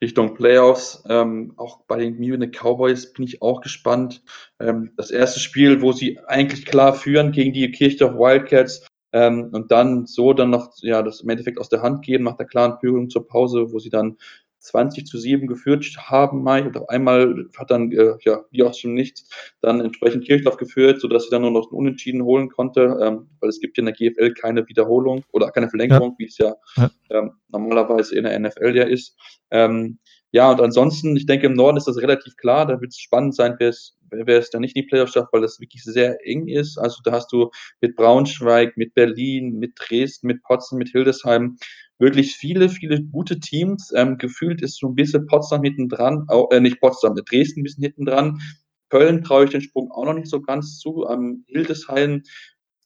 Richtung 0.00 0.32
Playoffs. 0.32 1.04
Ähm, 1.06 1.52
auch 1.58 1.80
bei 1.86 1.98
den 1.98 2.16
Munich 2.16 2.52
Cowboys 2.58 3.12
bin 3.12 3.26
ich 3.26 3.42
auch 3.42 3.60
gespannt. 3.60 4.22
Ähm, 4.58 4.92
das 4.96 5.10
erste 5.10 5.38
Spiel, 5.38 5.82
wo 5.82 5.92
sie 5.92 6.18
eigentlich 6.26 6.64
klar 6.64 6.94
führen 6.94 7.30
gegen 7.30 7.52
die 7.52 7.70
Kirchdorf 7.70 8.14
Wildcats 8.14 8.86
ähm, 9.12 9.50
und 9.52 9.70
dann 9.70 10.06
so 10.06 10.32
dann 10.32 10.48
noch 10.48 10.72
ja, 10.80 11.02
das 11.02 11.20
im 11.20 11.28
Endeffekt 11.28 11.58
aus 11.58 11.68
der 11.68 11.82
Hand 11.82 12.02
geben 12.02 12.24
nach 12.24 12.38
der 12.38 12.46
klaren 12.46 12.78
Führung 12.80 13.10
zur 13.10 13.28
Pause, 13.28 13.70
wo 13.70 13.80
sie 13.80 13.90
dann 13.90 14.16
20 14.58 15.06
zu 15.06 15.18
7 15.18 15.46
geführt 15.46 15.86
haben, 15.98 16.42
Mai, 16.42 16.64
und 16.64 16.76
auf 16.76 16.88
einmal 16.88 17.46
hat 17.56 17.70
dann, 17.70 17.92
äh, 17.92 18.14
ja, 18.24 18.44
wie 18.50 18.62
auch 18.62 18.74
schon 18.74 18.94
nichts, 18.94 19.28
dann 19.60 19.80
entsprechend 19.80 20.24
Kirchdorf 20.24 20.56
geführt, 20.56 21.00
sodass 21.00 21.24
sie 21.24 21.30
dann 21.30 21.42
nur 21.42 21.50
noch 21.50 21.70
einen 21.70 21.78
Unentschieden 21.78 22.22
holen 22.22 22.48
konnte, 22.48 22.98
ähm, 23.00 23.28
weil 23.40 23.48
es 23.48 23.60
gibt 23.60 23.76
ja 23.76 23.82
in 23.82 23.86
der 23.86 23.94
GFL 23.94 24.34
keine 24.34 24.66
Wiederholung 24.68 25.24
oder 25.32 25.50
keine 25.50 25.68
Verlängerung, 25.68 26.14
wie 26.18 26.26
es 26.26 26.38
ja, 26.38 26.54
Ja. 26.76 26.90
Ähm, 27.10 27.32
normalerweise 27.48 28.16
in 28.16 28.24
der 28.24 28.38
NFL 28.38 28.76
ja 28.76 28.84
ist. 28.84 29.16
Ähm, 29.50 29.98
ja, 30.32 30.50
und 30.50 30.60
ansonsten, 30.60 31.16
ich 31.16 31.26
denke, 31.26 31.46
im 31.46 31.54
Norden 31.54 31.76
ist 31.76 31.86
das 31.86 31.96
relativ 31.98 32.36
klar, 32.36 32.66
da 32.66 32.80
wird 32.80 32.90
es 32.92 32.98
spannend 32.98 33.34
sein, 33.34 33.54
wer 33.58 33.70
es, 33.70 33.96
wer 34.10 34.38
es 34.38 34.50
da 34.50 34.58
nicht 34.58 34.76
in 34.76 34.82
die 34.82 34.88
Playoffs 34.88 35.12
schafft, 35.12 35.32
weil 35.32 35.40
das 35.40 35.60
wirklich 35.60 35.82
sehr 35.84 36.18
eng 36.26 36.48
ist. 36.48 36.78
Also 36.78 37.00
da 37.04 37.12
hast 37.12 37.32
du 37.32 37.50
mit 37.80 37.96
Braunschweig, 37.96 38.76
mit 38.76 38.92
Berlin, 38.94 39.58
mit 39.58 39.72
Dresden, 39.76 40.26
mit 40.26 40.42
Potsdam, 40.42 40.78
mit 40.78 40.88
Hildesheim 40.88 41.56
wirklich 41.98 42.36
viele, 42.36 42.68
viele 42.68 43.02
gute 43.02 43.40
Teams. 43.40 43.92
Ähm, 43.94 44.18
gefühlt 44.18 44.62
ist 44.62 44.78
so 44.78 44.88
ein 44.88 44.94
bisschen 44.94 45.26
Potsdam 45.26 45.62
hinten 45.62 45.88
dran, 45.88 46.26
äh, 46.50 46.60
nicht 46.60 46.80
Potsdam, 46.80 47.14
Dresden 47.14 47.60
ein 47.60 47.64
bisschen 47.64 47.84
hinten 47.84 48.06
dran. 48.06 48.40
Köln 48.88 49.22
traue 49.24 49.44
ich 49.44 49.50
den 49.50 49.62
Sprung 49.62 49.90
auch 49.90 50.04
noch 50.04 50.14
nicht 50.14 50.28
so 50.28 50.40
ganz 50.40 50.78
zu. 50.78 51.06
Ähm, 51.10 51.44
Hildesheim 51.48 52.22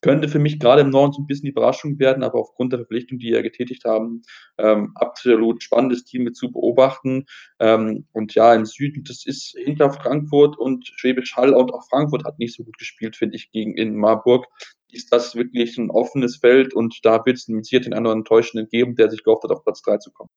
könnte 0.01 0.27
für 0.27 0.39
mich 0.39 0.59
gerade 0.59 0.81
im 0.81 0.89
Norden 0.89 1.13
so 1.13 1.21
ein 1.21 1.27
bisschen 1.27 1.45
die 1.45 1.51
Überraschung 1.51 1.99
werden, 1.99 2.23
aber 2.23 2.39
aufgrund 2.39 2.73
der 2.73 2.79
Verpflichtung, 2.79 3.19
die 3.19 3.31
wir 3.31 3.43
getätigt 3.43 3.85
haben, 3.85 4.23
ähm, 4.57 4.91
absolut 4.95 5.61
spannendes 5.61 6.03
Team 6.03 6.23
mit 6.23 6.35
zu 6.35 6.51
beobachten. 6.51 7.25
Ähm, 7.59 8.07
und 8.11 8.33
ja, 8.33 8.53
im 8.55 8.65
Süden, 8.65 9.03
das 9.03 9.25
ist 9.25 9.55
hinter 9.57 9.91
Frankfurt 9.91 10.57
und 10.57 10.87
Schwäbisch 10.95 11.35
Hall 11.35 11.53
und 11.53 11.71
auch 11.71 11.87
Frankfurt 11.87 12.25
hat 12.25 12.39
nicht 12.39 12.55
so 12.55 12.63
gut 12.63 12.77
gespielt, 12.79 13.15
finde 13.15 13.35
ich, 13.35 13.51
gegen 13.51 13.77
in 13.77 13.95
Marburg. 13.95 14.47
Ist 14.91 15.11
das 15.11 15.35
wirklich 15.35 15.77
ein 15.77 15.89
offenes 15.89 16.37
Feld 16.37 16.73
und 16.73 16.99
da 17.03 17.25
wird 17.25 17.37
es 17.37 17.47
limitiert 17.47 17.85
den 17.85 17.93
anderen 17.93 18.19
Enttäuschenden 18.19 18.69
geben, 18.69 18.95
der 18.95 19.09
sich 19.09 19.23
gehofft 19.23 19.43
hat, 19.43 19.51
auf 19.51 19.63
Platz 19.63 19.81
3 19.81 19.97
zu 19.97 20.11
kommen. 20.11 20.29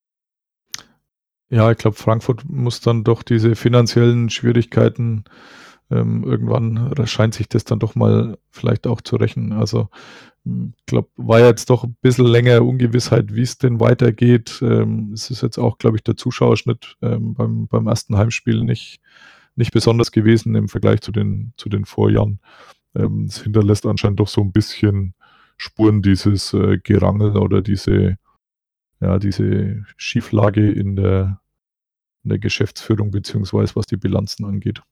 Ja, 1.50 1.70
ich 1.70 1.78
glaube, 1.78 1.96
Frankfurt 1.96 2.44
muss 2.48 2.80
dann 2.80 3.04
doch 3.04 3.22
diese 3.22 3.54
finanziellen 3.54 4.30
Schwierigkeiten 4.30 5.24
ähm, 5.90 6.24
irgendwann 6.24 6.94
scheint 7.06 7.34
sich 7.34 7.48
das 7.48 7.64
dann 7.64 7.78
doch 7.78 7.94
mal 7.94 8.38
vielleicht 8.50 8.86
auch 8.86 9.00
zu 9.02 9.16
rächen. 9.16 9.52
Also 9.52 9.88
ich 10.44 10.86
glaube, 10.86 11.08
war 11.16 11.40
jetzt 11.40 11.70
doch 11.70 11.84
ein 11.84 11.96
bisschen 12.02 12.26
länger 12.26 12.62
Ungewissheit, 12.62 13.34
wie 13.34 13.42
es 13.42 13.58
denn 13.58 13.80
weitergeht. 13.80 14.60
Ähm, 14.62 15.12
es 15.14 15.30
ist 15.30 15.42
jetzt 15.42 15.58
auch, 15.58 15.78
glaube 15.78 15.96
ich, 15.96 16.02
der 16.02 16.16
Zuschauerschnitt 16.16 16.96
ähm, 17.02 17.34
beim, 17.34 17.66
beim 17.66 17.86
ersten 17.86 18.16
Heimspiel 18.16 18.62
nicht, 18.62 19.00
nicht 19.56 19.72
besonders 19.72 20.12
gewesen 20.12 20.54
im 20.54 20.68
Vergleich 20.68 21.00
zu 21.00 21.12
den, 21.12 21.52
zu 21.56 21.68
den 21.68 21.84
Vorjahren. 21.84 22.40
Ähm, 22.94 23.26
es 23.28 23.42
hinterlässt 23.42 23.86
anscheinend 23.86 24.20
doch 24.20 24.28
so 24.28 24.40
ein 24.40 24.52
bisschen 24.52 25.14
Spuren 25.56 26.02
dieses 26.02 26.52
äh, 26.52 26.78
Gerangel 26.82 27.36
oder 27.36 27.62
diese, 27.62 28.16
ja, 29.00 29.18
diese 29.18 29.84
Schieflage 29.96 30.70
in 30.70 30.96
der, 30.96 31.40
in 32.22 32.30
der 32.30 32.38
Geschäftsführung 32.38 33.10
beziehungsweise 33.10 33.76
was 33.76 33.86
die 33.86 33.96
Bilanzen 33.96 34.44
angeht. 34.44 34.82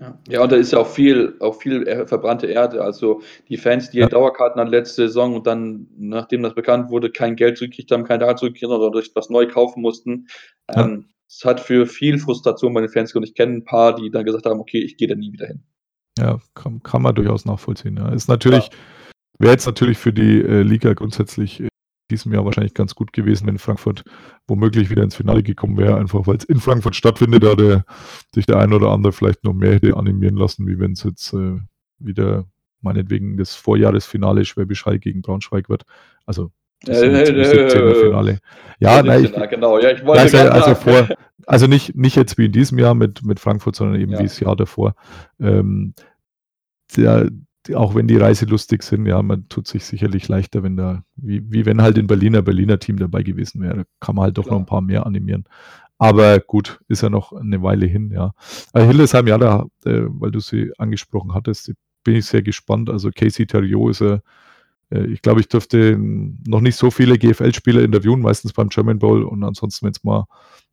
Ja. 0.00 0.18
ja, 0.26 0.42
und 0.42 0.50
da 0.50 0.56
ist 0.56 0.72
ja 0.72 0.78
auch 0.78 0.88
viel, 0.88 1.36
auch 1.40 1.60
viel 1.60 2.06
verbrannte 2.06 2.46
Erde. 2.46 2.82
Also 2.82 3.22
die 3.48 3.58
Fans, 3.58 3.90
die 3.90 3.98
ja. 3.98 4.08
Dauerkarten 4.08 4.60
an 4.60 4.68
letzte 4.68 5.06
Saison 5.06 5.36
und 5.36 5.46
dann, 5.46 5.86
nachdem 5.96 6.42
das 6.42 6.54
bekannt 6.54 6.90
wurde, 6.90 7.10
kein 7.10 7.36
Geld 7.36 7.58
zurückgekriegt 7.58 7.90
haben, 7.92 8.04
kein 8.04 8.18
Daten 8.18 8.38
zurückgekriegt 8.38 8.72
haben 8.72 8.80
oder 8.80 8.90
durch 8.90 9.10
was 9.14 9.28
neu 9.28 9.46
kaufen 9.46 9.82
mussten. 9.82 10.28
Ja. 10.70 10.84
Ähm, 10.84 11.10
es 11.28 11.44
hat 11.44 11.60
für 11.60 11.86
viel 11.86 12.18
Frustration 12.18 12.74
bei 12.74 12.80
den 12.80 12.90
Fans 12.90 13.14
und 13.14 13.22
ich 13.22 13.34
kenne 13.34 13.54
ein 13.54 13.64
paar, 13.64 13.94
die 13.94 14.10
dann 14.10 14.24
gesagt 14.24 14.46
haben, 14.46 14.60
okay, 14.60 14.80
ich 14.80 14.96
gehe 14.96 15.08
da 15.08 15.14
nie 15.14 15.32
wieder 15.32 15.46
hin. 15.46 15.62
Ja, 16.18 16.40
kann, 16.54 16.82
kann 16.82 17.02
man 17.02 17.14
durchaus 17.14 17.44
nachvollziehen. 17.44 17.96
Ja. 17.96 18.10
Ist 18.10 18.28
natürlich, 18.28 18.66
ja. 18.66 18.72
wäre 19.38 19.52
jetzt 19.52 19.66
natürlich 19.66 19.98
für 19.98 20.12
die 20.12 20.42
äh, 20.42 20.62
Liga 20.62 20.92
grundsätzlich 20.92 21.60
äh, 21.60 21.68
diesem 22.10 22.32
Jahr 22.32 22.44
wahrscheinlich 22.44 22.74
ganz 22.74 22.94
gut 22.94 23.12
gewesen, 23.12 23.46
wenn 23.46 23.58
Frankfurt 23.58 24.04
womöglich 24.46 24.90
wieder 24.90 25.02
ins 25.02 25.16
Finale 25.16 25.42
gekommen 25.42 25.78
wäre, 25.78 25.96
einfach 25.96 26.26
weil 26.26 26.36
es 26.36 26.44
in 26.44 26.60
Frankfurt 26.60 26.94
stattfindet, 26.94 27.42
da 27.42 27.84
sich 28.34 28.46
der 28.46 28.58
ein 28.58 28.72
oder 28.72 28.90
andere 28.90 29.12
vielleicht 29.12 29.44
noch 29.44 29.54
mehr 29.54 29.74
hätte 29.74 29.96
animieren 29.96 30.36
lassen, 30.36 30.66
wie 30.66 30.78
wenn 30.78 30.92
es 30.92 31.02
jetzt 31.02 31.32
äh, 31.32 31.58
wieder 31.98 32.46
meinetwegen 32.82 33.36
das 33.36 33.54
Vorjahresfinale 33.54 34.44
Schwäbisch 34.44 34.84
Hall 34.84 34.98
gegen 34.98 35.22
Braunschweig 35.22 35.68
wird. 35.68 35.84
Also 36.26 36.50
das 36.84 37.02
äh, 37.02 37.06
äh, 37.06 37.94
Finale. 37.94 38.38
Ja, 38.78 39.02
nein, 39.02 39.24
ich, 39.24 39.50
genau. 39.50 39.78
Ja, 39.78 39.90
ich 39.90 40.04
wollte 40.04 40.22
also, 40.22 40.38
also, 40.38 40.74
vor, 40.74 41.08
also 41.46 41.66
nicht, 41.66 41.94
nicht 41.94 42.16
jetzt 42.16 42.36
wie 42.38 42.46
in 42.46 42.52
diesem 42.52 42.78
Jahr 42.78 42.94
mit, 42.94 43.24
mit 43.24 43.38
Frankfurt, 43.38 43.76
sondern 43.76 44.00
eben 44.00 44.12
ja. 44.12 44.18
wie 44.18 44.24
das 44.24 44.40
Jahr 44.40 44.56
davor. 44.56 44.94
Ähm, 45.40 45.94
der, 46.96 47.30
auch 47.74 47.94
wenn 47.94 48.08
die 48.08 48.16
Reise 48.16 48.44
lustig 48.46 48.82
sind, 48.82 49.06
ja, 49.06 49.22
man 49.22 49.48
tut 49.48 49.68
sich 49.68 49.84
sicherlich 49.84 50.26
leichter, 50.28 50.62
wenn 50.62 50.76
da, 50.76 51.04
wie, 51.14 51.42
wie 51.50 51.64
wenn 51.64 51.80
halt 51.80 51.96
in 51.96 52.08
Berliner 52.08 52.42
Berliner 52.42 52.78
Team 52.78 52.96
dabei 52.96 53.22
gewesen 53.22 53.62
wäre, 53.62 53.84
kann 54.00 54.16
man 54.16 54.24
halt 54.24 54.38
doch 54.38 54.44
Klar. 54.44 54.54
noch 54.54 54.62
ein 54.62 54.66
paar 54.66 54.80
mehr 54.80 55.06
animieren. 55.06 55.44
Aber 55.98 56.40
gut, 56.40 56.80
ist 56.88 57.02
ja 57.02 57.10
noch 57.10 57.32
eine 57.32 57.62
Weile 57.62 57.86
hin, 57.86 58.10
ja. 58.10 58.32
Also 58.72 58.88
Hildesheim, 58.88 59.28
ja, 59.28 59.38
da, 59.38 59.66
äh, 59.84 60.02
weil 60.08 60.32
du 60.32 60.40
sie 60.40 60.72
angesprochen 60.76 61.32
hattest, 61.34 61.72
bin 62.02 62.16
ich 62.16 62.26
sehr 62.26 62.42
gespannt. 62.42 62.90
Also 62.90 63.10
Casey 63.14 63.46
Theriot 63.46 63.92
ist 63.92 64.00
ja, 64.00 64.14
äh, 64.14 64.20
ich 65.00 65.22
glaube, 65.22 65.40
ich 65.40 65.48
dürfte 65.48 65.96
noch 65.98 66.60
nicht 66.60 66.76
so 66.76 66.90
viele 66.90 67.18
GFL-Spieler 67.18 67.82
interviewen, 67.82 68.20
meistens 68.20 68.52
beim 68.52 68.68
German 68.68 68.98
Bowl 68.98 69.22
und 69.22 69.42
ansonsten, 69.44 69.86
wenn 69.86 69.92
es 69.92 70.04
mal 70.04 70.26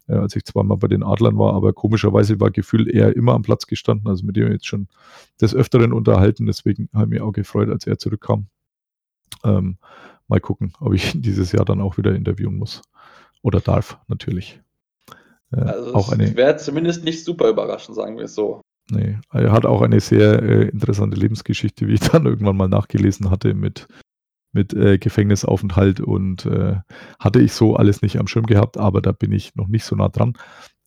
äh, 0.09 0.15
als 0.15 0.35
ich 0.35 0.43
zweimal 0.43 0.77
bei 0.77 0.87
den 0.87 1.03
Adlern 1.03 1.37
war, 1.37 1.53
aber 1.53 1.71
komischerweise 1.71 2.39
war 2.39 2.51
Gefühl 2.51 2.93
eher 2.93 3.15
immer 3.15 3.33
am 3.33 3.43
Platz 3.43 3.67
gestanden, 3.67 4.07
also 4.07 4.25
mit 4.25 4.35
dem 4.35 4.51
jetzt 4.51 4.67
schon 4.67 4.87
des 5.39 5.55
Öfteren 5.55 5.93
unterhalten, 5.93 6.47
deswegen 6.47 6.89
habe 6.93 7.05
ich 7.05 7.09
mich 7.11 7.21
auch 7.21 7.31
gefreut, 7.31 7.69
als 7.69 7.85
er 7.85 7.99
zurückkam. 7.99 8.47
Ähm, 9.43 9.77
mal 10.27 10.39
gucken, 10.39 10.73
ob 10.79 10.93
ich 10.93 11.13
ihn 11.13 11.21
dieses 11.21 11.51
Jahr 11.51 11.65
dann 11.65 11.81
auch 11.81 11.97
wieder 11.97 12.13
interviewen 12.13 12.57
muss. 12.57 12.81
Oder 13.41 13.61
darf, 13.61 13.99
natürlich. 14.07 14.59
Äh, 15.51 15.61
also 15.61 15.93
auch 15.93 16.11
eine, 16.11 16.35
wäre 16.35 16.57
zumindest 16.57 17.03
nicht 17.03 17.23
super 17.23 17.49
überraschend, 17.49 17.95
sagen 17.95 18.17
wir 18.17 18.25
es 18.25 18.35
so. 18.35 18.61
Nee, 18.91 19.19
er 19.31 19.51
hat 19.51 19.67
auch 19.67 19.83
eine 19.83 19.99
sehr 19.99 20.41
äh, 20.41 20.67
interessante 20.69 21.15
Lebensgeschichte, 21.15 21.87
wie 21.87 21.93
ich 21.93 21.99
dann 22.11 22.25
irgendwann 22.25 22.57
mal 22.57 22.67
nachgelesen 22.67 23.29
hatte, 23.29 23.53
mit 23.53 23.87
mit 24.51 24.73
äh, 24.73 24.97
Gefängnisaufenthalt 24.97 25.99
und 25.99 26.45
äh, 26.45 26.77
hatte 27.19 27.41
ich 27.41 27.53
so 27.53 27.75
alles 27.75 28.01
nicht 28.01 28.17
am 28.17 28.27
Schirm 28.27 28.45
gehabt, 28.45 28.77
aber 28.77 29.01
da 29.01 29.11
bin 29.11 29.31
ich 29.31 29.55
noch 29.55 29.67
nicht 29.67 29.83
so 29.83 29.95
nah 29.95 30.09
dran. 30.09 30.33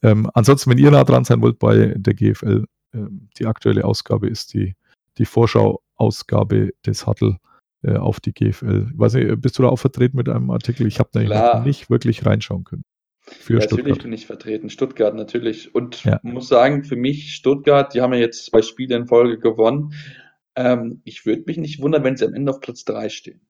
Ähm, 0.03 0.29
ansonsten, 0.35 0.71
wenn 0.71 0.79
ihr 0.79 0.91
nah 0.91 1.05
dran 1.05 1.25
sein 1.25 1.41
wollt 1.43 1.59
bei 1.59 1.95
der 1.97 2.15
GFL, 2.15 2.65
äh, 2.93 2.99
die 3.39 3.47
aktuelle 3.47 3.85
Ausgabe 3.85 4.29
ist 4.29 4.55
die, 4.55 4.75
die 5.19 5.25
Vorschau-Ausgabe 5.25 6.71
des 6.85 7.07
Huddle 7.07 7.39
äh, 7.83 7.97
auf 7.97 8.21
die 8.21 8.33
GFL. 8.33 8.89
Ich 8.93 8.99
weiß 8.99 9.15
nicht, 9.15 9.41
bist 9.41 9.59
du 9.59 9.63
da 9.63 9.69
auch 9.69 9.79
vertreten 9.79 10.17
mit 10.17 10.29
einem 10.29 10.51
Artikel? 10.51 10.87
Ich 10.87 10.99
habe 10.99 11.11
da 11.13 11.63
nicht 11.63 11.91
wirklich 11.91 12.27
reinschauen 12.27 12.65
können. 12.65 12.85
Für 13.25 13.55
ja, 13.55 13.61
natürlich 13.61 14.03
bin 14.03 14.13
ich 14.13 14.27
vertreten, 14.27 14.69
Stuttgart 14.69 15.15
natürlich. 15.15 15.75
Und 15.75 16.05
ja. 16.05 16.19
muss 16.23 16.49
sagen, 16.49 16.83
für 16.83 16.97
mich 16.97 17.35
Stuttgart, 17.35 17.95
die 17.95 18.01
haben 18.01 18.13
ja 18.13 18.19
jetzt 18.19 18.47
zwei 18.47 18.63
Spiele 18.63 18.97
in 18.97 19.07
Folge 19.07 19.39
gewonnen. 19.39 19.95
Ähm, 20.57 21.01
ich 21.05 21.25
würde 21.25 21.45
mich 21.47 21.57
nicht 21.57 21.81
wundern, 21.81 22.03
wenn 22.03 22.17
sie 22.17 22.27
am 22.27 22.35
Ende 22.35 22.51
auf 22.51 22.61
Platz 22.61 22.85
3 22.85 23.09
stehen. 23.09 23.41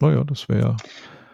Naja, 0.00 0.24
das 0.24 0.48
wäre. 0.48 0.76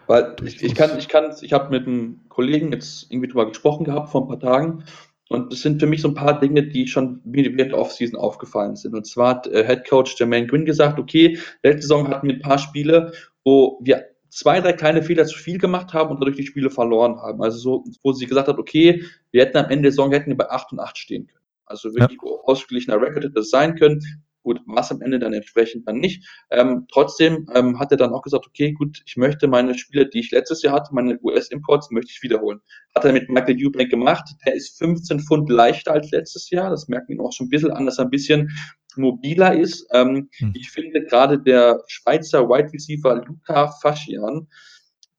Weil 0.07 0.35
ich, 0.43 0.63
ich 0.63 0.75
kann, 0.75 0.97
ich 0.97 1.07
kann, 1.07 1.33
ich 1.41 1.53
habe 1.53 1.69
mit 1.69 1.87
einem 1.87 2.21
Kollegen 2.29 2.71
jetzt 2.71 3.11
irgendwie 3.11 3.27
drüber 3.27 3.47
gesprochen 3.47 3.85
gehabt 3.85 4.09
vor 4.09 4.21
ein 4.21 4.27
paar 4.27 4.39
Tagen 4.39 4.83
und 5.29 5.51
das 5.51 5.61
sind 5.61 5.79
für 5.79 5.87
mich 5.87 6.01
so 6.01 6.09
ein 6.09 6.13
paar 6.13 6.39
Dinge, 6.39 6.63
die 6.63 6.87
schon 6.87 7.21
während 7.23 7.59
der 7.59 7.77
Offseason 7.77 8.19
aufgefallen 8.19 8.75
sind. 8.75 8.93
Und 8.93 9.07
zwar 9.07 9.29
hat 9.29 9.47
äh, 9.47 9.65
Head 9.65 9.87
Coach 9.87 10.15
Jermaine 10.19 10.47
Quinn 10.47 10.65
gesagt, 10.65 10.99
okay, 10.99 11.39
letzte 11.63 11.83
Saison 11.83 12.07
hatten 12.07 12.27
wir 12.27 12.35
ein 12.35 12.41
paar 12.41 12.59
Spiele, 12.59 13.11
wo 13.43 13.79
wir 13.81 14.05
zwei, 14.29 14.61
drei 14.61 14.73
kleine 14.73 15.01
Fehler 15.01 15.25
zu 15.25 15.37
viel 15.37 15.57
gemacht 15.57 15.93
haben 15.93 16.11
und 16.11 16.19
dadurch 16.19 16.37
die 16.37 16.45
Spiele 16.45 16.69
verloren 16.69 17.17
haben. 17.17 17.41
Also 17.41 17.57
so, 17.57 17.83
wo 18.03 18.13
sie 18.13 18.27
gesagt 18.27 18.47
hat, 18.47 18.59
okay, 18.59 19.03
wir 19.31 19.41
hätten 19.41 19.57
am 19.57 19.69
Ende 19.69 19.83
der 19.83 19.91
Saison 19.91 20.11
hätten 20.11 20.29
wir 20.29 20.37
bei 20.37 20.49
8 20.49 20.73
und 20.73 20.79
8 20.79 20.97
stehen 20.97 21.25
können. 21.25 21.45
Also 21.65 21.95
wirklich 21.95 22.19
ja. 22.21 22.29
ausgeglichener 22.43 23.01
Record 23.01 23.23
hätte 23.23 23.31
das 23.31 23.49
sein 23.49 23.75
können. 23.75 24.03
Gut, 24.45 24.61
was 24.67 24.91
am 24.91 25.01
Ende 25.01 25.17
dann 25.17 25.33
entsprechend 25.33 25.87
dann 25.87 25.97
nicht. 25.97 26.23
Ähm, 26.51 26.85
trotzdem 26.91 27.47
ähm, 27.55 27.79
hat 27.79 27.89
er 27.89 27.97
dann 27.97 28.13
auch 28.13 28.21
gesagt, 28.21 28.45
okay, 28.45 28.73
gut, 28.73 29.01
ich 29.07 29.17
möchte 29.17 29.47
meine 29.47 29.75
Spiele, 29.75 30.07
die 30.07 30.19
ich 30.19 30.29
letztes 30.29 30.61
Jahr 30.61 30.75
hatte, 30.75 30.93
meine 30.93 31.19
US-Imports, 31.19 31.89
möchte 31.89 32.11
ich 32.11 32.21
wiederholen. 32.21 32.59
Hat 32.93 33.05
er 33.05 33.13
mit 33.13 33.27
Michael 33.27 33.57
Eubank 33.65 33.89
gemacht. 33.89 34.29
Der 34.45 34.53
ist 34.53 34.77
15 34.77 35.21
Pfund 35.21 35.49
leichter 35.49 35.93
als 35.93 36.11
letztes 36.11 36.51
Jahr. 36.51 36.69
Das 36.69 36.87
merkt 36.87 37.09
man 37.09 37.21
auch 37.21 37.33
schon 37.33 37.47
ein 37.47 37.49
bisschen 37.49 37.71
an, 37.71 37.87
dass 37.87 37.97
er 37.97 38.05
ein 38.05 38.11
bisschen 38.11 38.51
mobiler 38.95 39.57
ist. 39.57 39.87
Ähm, 39.91 40.29
hm. 40.37 40.53
Ich 40.55 40.69
finde 40.69 41.03
gerade 41.03 41.41
der 41.41 41.81
Schweizer 41.87 42.47
Wide 42.47 42.71
Receiver 42.71 43.25
Luca 43.25 43.71
Faschian, 43.81 44.47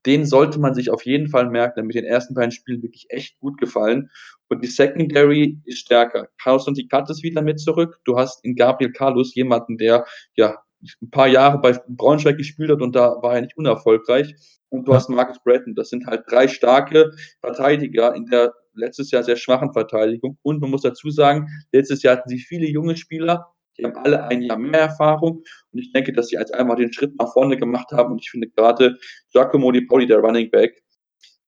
den 0.07 0.25
sollte 0.25 0.59
man 0.59 0.75
sich 0.75 0.91
auf 0.91 1.05
jeden 1.05 1.29
Fall 1.29 1.51
merken, 1.51 1.75
der 1.77 1.85
mit 1.85 1.97
den 1.97 2.05
ersten 2.05 2.35
beiden 2.35 2.53
Spielen 2.53 2.83
wirklich 2.83 3.07
echt 3.09 3.39
gut 3.41 3.59
gefallen. 3.59 4.11
Und 4.49 4.63
die 4.63 4.69
Secondary 4.69 5.61
ist 5.65 5.81
stärker. 5.81 6.29
Carlos 6.41 6.69
und 6.69 6.79
die 6.79 6.87
Cut 6.87 7.11
ist 7.11 7.23
wieder 7.23 7.43
mit 7.43 7.61
zurück. 7.61 7.99
Du 8.05 8.17
hast 8.17 8.45
in 8.45 8.55
Gabriel 8.55 8.93
Carlos 8.93 9.35
jemanden, 9.35 9.77
der 9.77 10.05
ja 10.37 10.57
ein 11.03 11.11
paar 11.11 11.27
Jahre 11.27 11.59
bei 11.59 11.79
Braunschweig 11.89 12.37
gespielt 12.37 12.71
hat 12.71 12.81
und 12.81 12.95
da 12.95 13.17
war 13.23 13.35
er 13.35 13.43
nicht 13.43 13.57
unerfolgreich. 13.57 14.35
Und 14.69 14.87
du 14.87 14.95
hast 14.95 15.09
Marcus 15.09 15.43
Bratton. 15.43 15.75
Das 15.75 15.91
sind 15.91 16.07
halt 16.07 16.25
drei 16.29 16.49
starke 16.49 17.11
Verteidiger 17.41 18.15
in 18.15 18.27
der 18.27 18.53
letztes 18.75 19.11
Jahr 19.11 19.25
sehr 19.25 19.37
schwachen 19.37 19.73
Verteidigung. 19.73 20.39
Und 20.43 20.61
man 20.61 20.71
muss 20.71 20.83
dazu 20.83 21.11
sagen, 21.11 21.49
letztes 21.73 22.03
Jahr 22.03 22.17
hatten 22.17 22.29
sie 22.29 22.39
viele 22.39 22.67
junge 22.67 22.97
Spieler, 22.97 23.47
die 23.79 23.85
haben 23.85 23.97
alle 23.97 24.25
ein 24.25 24.43
Jahr 24.43 24.59
mehr 24.59 24.81
Erfahrung 24.81 25.43
und 25.73 25.79
ich 25.79 25.93
denke, 25.93 26.13
dass 26.13 26.29
sie 26.29 26.39
als 26.39 26.51
einmal 26.51 26.77
den 26.77 26.93
Schritt 26.93 27.17
nach 27.19 27.33
vorne 27.33 27.57
gemacht 27.57 27.93
haben 27.93 28.13
und 28.13 28.23
ich 28.23 28.31
finde 28.31 28.49
gerade 28.49 28.99
Giacomo 29.33 29.73
Di 29.73 29.83
Pauli, 29.83 30.07
der 30.07 30.19
Running 30.19 30.51
Back, 30.51 30.83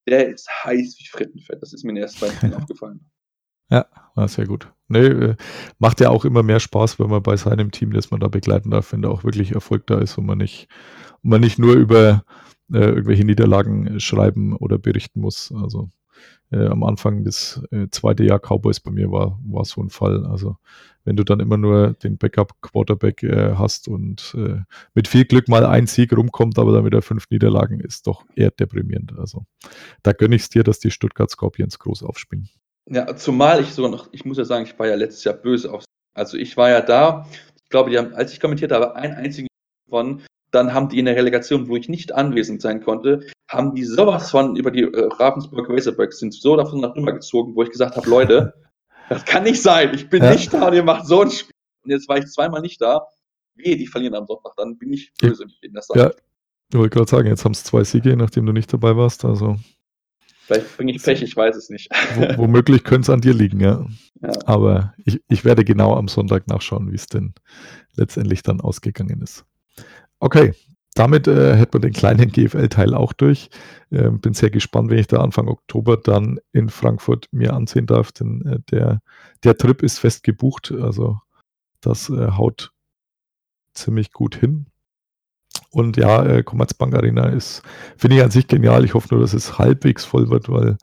der 0.08 0.28
ist 0.28 0.48
heiß 0.64 0.96
wie 0.98 1.08
Frittenfett. 1.08 1.62
Das 1.62 1.72
ist 1.72 1.84
mir 1.84 1.90
in 1.90 1.98
ersten 1.98 2.20
beiden 2.20 2.36
Spielen 2.36 2.54
aufgefallen. 2.62 3.10
Ja, 3.70 3.86
war 4.14 4.28
sehr 4.28 4.46
gut. 4.46 4.72
Nee, 4.88 5.06
äh, 5.06 5.36
macht 5.78 6.00
ja 6.00 6.08
auch 6.08 6.24
immer 6.24 6.42
mehr 6.42 6.60
Spaß, 6.60 6.98
wenn 6.98 7.10
man 7.10 7.22
bei 7.22 7.36
seinem 7.36 7.70
Team, 7.70 7.92
das 7.92 8.10
man 8.10 8.20
da 8.20 8.28
begleiten 8.28 8.70
darf, 8.70 8.92
wenn 8.92 9.02
da 9.02 9.10
auch 9.10 9.24
wirklich 9.24 9.52
Erfolg 9.52 9.86
da 9.86 9.98
ist 9.98 10.16
und 10.16 10.24
man 10.24 10.38
nicht, 10.38 10.68
und 11.22 11.30
man 11.30 11.42
nicht 11.42 11.58
nur 11.58 11.74
über 11.74 12.24
äh, 12.72 12.78
irgendwelche 12.78 13.24
Niederlagen 13.24 14.00
schreiben 14.00 14.56
oder 14.56 14.78
berichten 14.78 15.20
muss. 15.20 15.52
Also 15.54 15.90
äh, 16.50 16.66
am 16.66 16.82
Anfang 16.82 17.24
des 17.24 17.62
äh, 17.70 17.88
zweite 17.90 18.24
Jahr 18.24 18.38
Cowboys 18.38 18.80
bei 18.80 18.90
mir 18.90 19.10
war, 19.10 19.38
war 19.44 19.64
so 19.64 19.82
ein 19.82 19.90
Fall. 19.90 20.24
Also 20.26 20.56
wenn 21.04 21.16
du 21.16 21.24
dann 21.24 21.40
immer 21.40 21.56
nur 21.56 21.94
den 21.94 22.18
Backup-Quarterback 22.18 23.22
äh, 23.22 23.54
hast 23.54 23.88
und 23.88 24.34
äh, 24.36 24.60
mit 24.94 25.08
viel 25.08 25.24
Glück 25.24 25.48
mal 25.48 25.64
ein 25.64 25.86
Sieg 25.86 26.16
rumkommt, 26.16 26.58
aber 26.58 26.72
dann 26.72 26.84
wieder 26.84 27.02
fünf 27.02 27.30
Niederlagen, 27.30 27.80
ist 27.80 28.06
doch 28.06 28.24
eher 28.34 28.50
deprimierend. 28.50 29.18
Also 29.18 29.44
da 30.02 30.12
gönne 30.12 30.36
ich 30.36 30.42
es 30.42 30.48
dir, 30.50 30.64
dass 30.64 30.78
die 30.78 30.90
Stuttgart 30.90 31.30
Scorpions 31.30 31.78
groß 31.78 32.02
aufspielen. 32.02 32.48
Ja, 32.90 33.16
zumal 33.16 33.60
ich 33.60 33.72
sogar 33.72 33.90
noch, 33.90 34.08
ich 34.12 34.24
muss 34.24 34.38
ja 34.38 34.44
sagen, 34.44 34.64
ich 34.64 34.78
war 34.78 34.86
ja 34.86 34.94
letztes 34.94 35.24
Jahr 35.24 35.34
böse 35.34 35.72
auf. 35.72 35.84
Also 36.14 36.36
ich 36.36 36.56
war 36.56 36.70
ja 36.70 36.80
da, 36.80 37.26
ich 37.62 37.68
glaube, 37.68 37.90
die 37.90 37.98
haben, 37.98 38.14
als 38.14 38.32
ich 38.32 38.40
kommentiert 38.40 38.72
habe, 38.72 38.94
einen 38.96 39.14
einzigen 39.14 39.48
gewonnen. 39.86 40.22
Dann 40.50 40.72
haben 40.72 40.88
die 40.88 40.98
in 40.98 41.04
der 41.04 41.16
Relegation, 41.16 41.68
wo 41.68 41.76
ich 41.76 41.88
nicht 41.88 42.14
anwesend 42.14 42.62
sein 42.62 42.82
konnte, 42.82 43.26
haben 43.48 43.74
die 43.74 43.84
sowas 43.84 44.30
von 44.30 44.56
über 44.56 44.70
die 44.70 44.82
äh, 44.82 45.08
Ravensburg 45.18 45.68
Razorbacks 45.68 46.18
sind 46.18 46.34
so 46.34 46.56
davon 46.56 46.80
nach 46.80 46.96
rüber 46.96 47.12
gezogen, 47.12 47.54
wo 47.54 47.62
ich 47.62 47.70
gesagt 47.70 47.96
habe, 47.96 48.08
Leute, 48.08 48.54
das 49.08 49.24
kann 49.24 49.44
nicht 49.44 49.62
sein. 49.62 49.94
Ich 49.94 50.08
bin 50.08 50.22
ja. 50.22 50.32
nicht 50.32 50.52
da 50.52 50.68
und 50.68 50.74
ihr 50.74 50.82
macht 50.82 51.06
so 51.06 51.22
ein 51.22 51.30
Spiel. 51.30 51.54
Und 51.84 51.90
jetzt 51.90 52.08
war 52.08 52.18
ich 52.18 52.26
zweimal 52.26 52.60
nicht 52.60 52.80
da. 52.80 53.06
Wehe, 53.54 53.76
die 53.76 53.86
verlieren 53.86 54.14
am 54.14 54.26
Sonntag. 54.26 54.52
Dann 54.56 54.78
bin 54.78 54.92
ich 54.92 55.12
böse 55.20 55.44
mit 55.44 55.54
denen. 55.62 55.74
Das 55.74 55.88
ja, 55.94 56.10
ich 56.70 56.78
wollte 56.78 56.96
gerade 56.96 57.10
sagen, 57.10 57.28
jetzt 57.28 57.44
haben 57.44 57.52
es 57.52 57.64
zwei 57.64 57.84
Siege, 57.84 58.16
nachdem 58.16 58.46
du 58.46 58.52
nicht 58.52 58.72
dabei 58.72 58.96
warst. 58.96 59.24
Also. 59.24 59.56
Vielleicht 60.42 60.76
bringe 60.76 60.92
ich 60.92 61.02
Pech, 61.02 61.22
ich 61.22 61.36
weiß 61.36 61.56
es 61.56 61.70
nicht. 61.70 61.90
Wo, 62.14 62.42
womöglich 62.42 62.84
könnte 62.84 63.02
es 63.02 63.10
an 63.10 63.20
dir 63.20 63.34
liegen, 63.34 63.60
ja. 63.60 63.86
ja. 64.22 64.32
Aber 64.46 64.94
ich, 65.04 65.22
ich 65.28 65.44
werde 65.44 65.64
genau 65.64 65.94
am 65.94 66.08
Sonntag 66.08 66.46
nachschauen, 66.46 66.90
wie 66.90 66.96
es 66.96 67.06
denn 67.06 67.34
letztendlich 67.94 68.42
dann 68.42 68.60
ausgegangen 68.60 69.22
ist. 69.22 69.44
Okay, 70.20 70.52
damit 70.94 71.28
äh, 71.28 71.54
hätten 71.56 71.74
wir 71.74 71.80
den 71.80 71.92
kleinen 71.92 72.28
GFL-Teil 72.32 72.94
auch 72.94 73.12
durch. 73.12 73.50
Äh, 73.90 74.10
bin 74.10 74.34
sehr 74.34 74.50
gespannt, 74.50 74.90
wenn 74.90 74.98
ich 74.98 75.06
da 75.06 75.20
Anfang 75.20 75.48
Oktober 75.48 75.96
dann 75.96 76.40
in 76.52 76.68
Frankfurt 76.68 77.28
mir 77.30 77.54
ansehen 77.54 77.86
darf, 77.86 78.12
denn 78.12 78.44
äh, 78.46 78.58
der, 78.70 79.00
der 79.44 79.56
Trip 79.56 79.82
ist 79.82 79.98
fest 79.98 80.24
gebucht. 80.24 80.72
Also 80.72 81.18
das 81.80 82.10
äh, 82.10 82.32
haut 82.32 82.72
ziemlich 83.74 84.12
gut 84.12 84.34
hin. 84.34 84.66
Und 85.78 85.96
ja, 85.96 86.24
äh, 86.24 86.42
Commerzbank 86.42 86.94
Arena 86.94 87.28
ist, 87.28 87.62
finde 87.96 88.16
ich 88.16 88.22
an 88.22 88.32
sich 88.32 88.48
genial. 88.48 88.84
Ich 88.84 88.94
hoffe 88.94 89.08
nur, 89.12 89.20
dass 89.20 89.32
es 89.32 89.58
halbwegs 89.58 90.04
voll 90.04 90.28
wird, 90.28 90.48
weil 90.48 90.76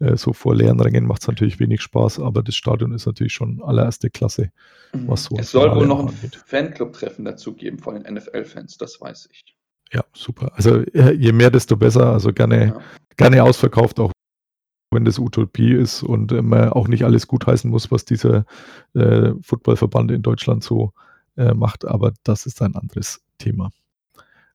äh, 0.00 0.16
so 0.16 0.32
vor 0.32 0.56
leeren 0.56 0.80
Rängen 0.80 1.06
macht 1.06 1.22
es 1.22 1.28
natürlich 1.28 1.60
wenig 1.60 1.80
Spaß, 1.82 2.18
aber 2.18 2.42
das 2.42 2.56
Stadion 2.56 2.92
ist 2.92 3.06
natürlich 3.06 3.32
schon 3.32 3.62
allererste 3.62 4.10
Klasse, 4.10 4.50
was 4.92 5.24
so 5.24 5.36
Es 5.38 5.52
soll 5.52 5.72
wohl 5.74 5.86
noch 5.86 6.00
ein 6.00 6.08
Fanclub-Treffen 6.46 7.24
dazu 7.24 7.54
geben 7.54 7.78
von 7.78 7.94
den 7.94 8.12
NFL-Fans, 8.12 8.76
das 8.76 9.00
weiß 9.00 9.28
ich. 9.30 9.56
Ja, 9.92 10.02
super. 10.12 10.52
Also 10.54 10.80
äh, 10.80 11.12
je 11.12 11.32
mehr, 11.32 11.50
desto 11.50 11.76
besser. 11.76 12.12
Also 12.12 12.32
gerne, 12.32 12.66
ja. 12.66 12.80
gerne 13.16 13.42
ausverkauft, 13.44 14.00
auch 14.00 14.12
wenn 14.92 15.04
das 15.04 15.18
Utopie 15.18 15.72
ist 15.72 16.02
und 16.02 16.32
man 16.32 16.70
auch 16.70 16.88
nicht 16.88 17.04
alles 17.04 17.28
gutheißen 17.28 17.70
muss, 17.70 17.90
was 17.92 18.04
dieser 18.04 18.44
äh, 18.94 19.30
Footballverband 19.42 20.10
in 20.10 20.22
Deutschland 20.22 20.64
so 20.64 20.92
äh, 21.36 21.54
macht. 21.54 21.84
Aber 21.84 22.12
das 22.24 22.46
ist 22.46 22.62
ein 22.62 22.74
anderes 22.74 23.20
Thema. 23.38 23.70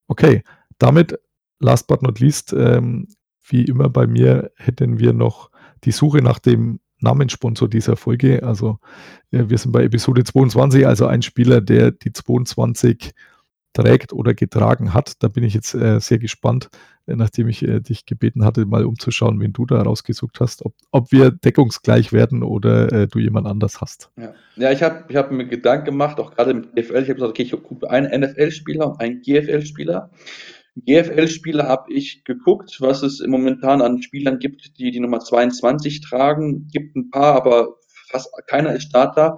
Okay, 0.08 0.44
damit, 0.78 1.20
last 1.60 1.88
but 1.88 2.02
not 2.02 2.20
least, 2.20 2.54
ähm, 2.54 3.08
wie 3.48 3.64
immer 3.66 3.90
bei 3.90 4.08
mir, 4.08 4.52
hätten 4.56 5.00
wir 5.00 5.14
noch 5.14 5.50
die 5.84 5.92
Suche 5.92 6.22
nach 6.22 6.40
dem 6.40 6.80
Namenssponsor 7.00 7.70
dieser 7.70 7.96
Folge. 7.96 8.44
Also 8.44 8.80
äh, 9.32 9.46
wir 9.48 9.58
sind 9.58 9.72
bei 9.72 9.84
Episode 9.84 10.24
22, 10.24 10.86
also 10.88 11.08
ein 11.08 11.22
Spieler, 11.22 11.62
der 11.62 11.92
die 11.92 12.12
22 12.12 13.14
trägt 13.76 14.14
oder 14.14 14.34
getragen 14.34 14.94
hat. 14.94 15.24
Da 15.24 15.28
bin 15.28 15.44
ich 15.44 15.54
jetzt 15.54 15.76
äh, 15.76 16.00
sehr 16.00 16.18
gespannt, 16.18 16.70
nachdem 17.06 17.48
ich 17.48 17.62
äh, 17.64 17.82
dich 17.82 18.06
gebeten 18.06 18.44
hatte, 18.44 18.66
mal 18.66 18.86
umzuschauen, 18.86 19.40
wen 19.40 19.54
du 19.54 19.66
da 19.66 19.82
rausgesucht 19.82 20.40
hast, 20.40 20.66
ob, 20.66 20.74
ob 20.92 21.12
wir 21.12 21.32
deckungsgleich 21.32 22.14
werden 22.14 22.42
oder 22.42 22.92
äh, 22.92 23.08
du 23.08 23.20
jemand 23.20 23.48
anders 23.48 23.82
hast. 23.82 24.10
Ja, 24.18 24.34
ja 24.56 24.72
ich 24.72 24.82
habe 24.82 25.06
ich 25.10 25.16
hab 25.16 25.32
mir 25.32 25.46
Gedanken 25.46 25.86
gemacht, 25.86 26.20
auch 26.20 26.34
gerade 26.34 26.54
mit 26.54 26.76
GFL. 26.76 27.04
Ich 27.04 27.10
habe 27.10 27.16
gesagt, 27.16 27.30
okay, 27.32 27.44
ich 27.44 27.52
gucke 27.52 27.90
einen 27.90 28.22
NFL-Spieler 28.22 28.92
und 28.92 29.00
einen 29.00 29.22
GFL-Spieler. 29.22 30.10
GFL-Spieler 30.78 31.68
habe 31.68 31.94
ich 31.94 32.24
geguckt, 32.26 32.78
was 32.80 33.02
es 33.02 33.24
momentan 33.26 33.82
an 33.82 34.02
Spielern 34.02 34.40
gibt, 34.40 34.78
die 34.78 34.92
die 34.92 35.00
Nummer 35.00 35.20
22 35.20 36.02
tragen. 36.02 36.68
Gibt 36.72 36.96
ein 36.96 37.10
paar, 37.12 37.36
aber 37.36 37.76
fast 38.10 38.30
keiner 38.48 38.74
ist 38.74 38.84
Starter. 38.84 39.38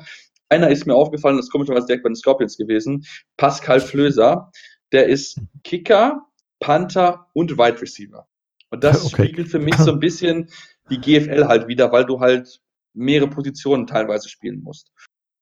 Einer 0.50 0.70
ist 0.70 0.86
mir 0.86 0.96
aufgefallen, 0.96 1.38
das 1.38 1.48
ist 1.48 1.52
komischerweise 1.52 1.88
direkt 1.88 2.04
bei 2.04 2.10
den 2.10 2.16
Scorpions 2.16 2.58
gewesen. 2.58 3.06
Pascal 3.38 3.80
Flöser. 3.80 4.52
Der 4.92 5.08
ist 5.08 5.42
Kicker, 5.64 6.26
Panther 6.60 7.28
und 7.34 7.58
Wide 7.58 7.82
Receiver. 7.82 8.28
Und 8.70 8.84
das 8.84 9.06
okay. 9.14 9.26
spiegelt 9.26 9.50
für 9.50 9.60
mich 9.60 9.76
so 9.76 9.92
ein 9.92 10.00
bisschen 10.00 10.50
die 10.90 11.00
GFL 11.00 11.46
halt 11.48 11.68
wieder, 11.68 11.92
weil 11.92 12.06
du 12.06 12.20
halt 12.20 12.62
mehrere 12.94 13.30
Positionen 13.30 13.88
teilweise 13.88 14.30
spielen 14.30 14.62
musst. 14.64 14.92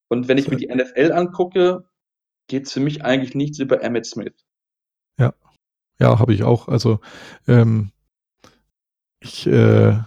Und 0.07 0.27
wenn 0.27 0.37
ich 0.37 0.47
mir 0.47 0.57
die 0.57 0.67
NFL 0.67 1.11
angucke, 1.11 1.85
geht 2.47 2.67
es 2.67 2.73
für 2.73 2.79
mich 2.79 3.03
eigentlich 3.03 3.35
nichts 3.35 3.59
über 3.59 3.81
Emmett 3.83 4.05
Smith. 4.05 4.33
Ja, 5.19 5.33
ja, 5.99 6.19
habe 6.19 6.33
ich 6.33 6.43
auch. 6.43 6.67
Also 6.67 6.99
ähm, 7.47 7.91
ich 9.19 9.47
äh, 9.47 9.99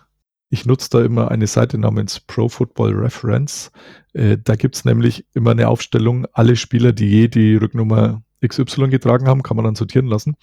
ich 0.50 0.64
nutze 0.64 0.88
da 0.90 1.04
immer 1.04 1.30
eine 1.30 1.46
Seite 1.46 1.78
namens 1.78 2.20
Pro 2.20 2.48
Football 2.48 2.94
Reference. 2.94 3.70
Äh, 4.14 4.38
da 4.42 4.56
gibt's 4.56 4.84
nämlich 4.84 5.26
immer 5.34 5.50
eine 5.50 5.68
Aufstellung, 5.68 6.26
alle 6.32 6.56
Spieler, 6.56 6.92
die 6.92 7.08
je 7.08 7.28
die 7.28 7.56
Rücknummer 7.56 8.22
XY 8.46 8.88
getragen 8.88 9.26
haben, 9.26 9.42
kann 9.42 9.56
man 9.56 9.64
dann 9.64 9.74
sortieren 9.74 10.06
lassen. 10.06 10.36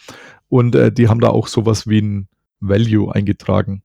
Und 0.48 0.76
äh, 0.76 0.92
die 0.92 1.08
haben 1.08 1.22
da 1.22 1.30
auch 1.30 1.48
sowas 1.48 1.88
wie 1.88 2.02
ein 2.02 2.28
Value 2.60 3.14
eingetragen. 3.14 3.84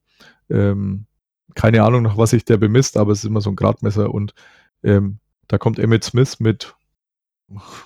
Ähm, 0.51 1.07
keine 1.55 1.83
Ahnung, 1.83 2.03
nach 2.03 2.17
was 2.17 2.31
sich 2.31 2.45
der 2.45 2.59
bemisst, 2.59 2.97
aber 2.97 3.13
es 3.13 3.21
ist 3.21 3.25
immer 3.25 3.41
so 3.41 3.51
ein 3.51 3.57
Gradmesser. 3.57 4.13
Und 4.13 4.35
ähm, 4.83 5.19
da 5.49 5.59
kommt 5.59 5.79
Emmett 5.79 6.05
Smith 6.05 6.41
mit 6.41 6.75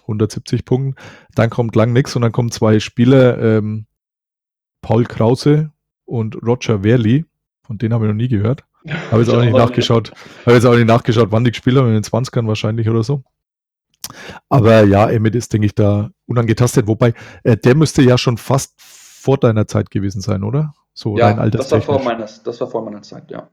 170 0.02 0.64
Punkten. 0.64 1.00
Dann 1.34 1.50
kommt 1.50 1.76
lang 1.76 1.92
nix 1.92 2.16
und 2.16 2.22
dann 2.22 2.32
kommen 2.32 2.50
zwei 2.50 2.80
Spieler, 2.80 3.38
ähm, 3.38 3.86
Paul 4.82 5.04
Krause 5.04 5.72
und 6.04 6.36
Roger 6.42 6.82
Werley 6.82 7.24
von 7.66 7.78
denen 7.78 7.94
habe 7.94 8.06
ich 8.06 8.10
noch 8.10 8.16
nie 8.16 8.28
gehört. 8.28 8.64
Habe 9.10 9.22
jetzt 9.22 9.30
auch 9.32 9.40
nicht 9.40 9.56
nachgeschaut. 9.56 10.12
Habe 10.44 10.56
jetzt 10.56 10.66
auch 10.66 10.74
nicht 10.74 10.86
nachgeschaut, 10.86 11.32
wann 11.32 11.42
die 11.42 11.52
gespielt 11.52 11.78
haben, 11.78 11.88
in 11.88 11.94
den 11.94 12.02
20ern 12.02 12.46
wahrscheinlich 12.46 12.88
oder 12.88 13.02
so. 13.02 13.24
Aber 14.50 14.84
ja, 14.84 15.08
Emmett 15.08 15.34
ist, 15.34 15.52
denke 15.54 15.66
ich, 15.66 15.74
da 15.74 16.10
unangetastet. 16.26 16.86
Wobei, 16.86 17.14
äh, 17.44 17.56
der 17.56 17.74
müsste 17.74 18.02
ja 18.02 18.18
schon 18.18 18.36
fast 18.36 18.74
vor 18.76 19.38
deiner 19.38 19.66
Zeit 19.66 19.90
gewesen 19.90 20.20
sein, 20.20 20.44
oder? 20.44 20.74
So 20.92 21.16
ja, 21.16 21.30
rein 21.30 21.50
das 21.50 21.72
war, 21.72 21.80
vor 21.80 22.02
meiner, 22.02 22.26
das 22.44 22.60
war 22.60 22.68
vor 22.68 22.84
meiner 22.84 23.00
Zeit, 23.00 23.30
ja. 23.30 23.48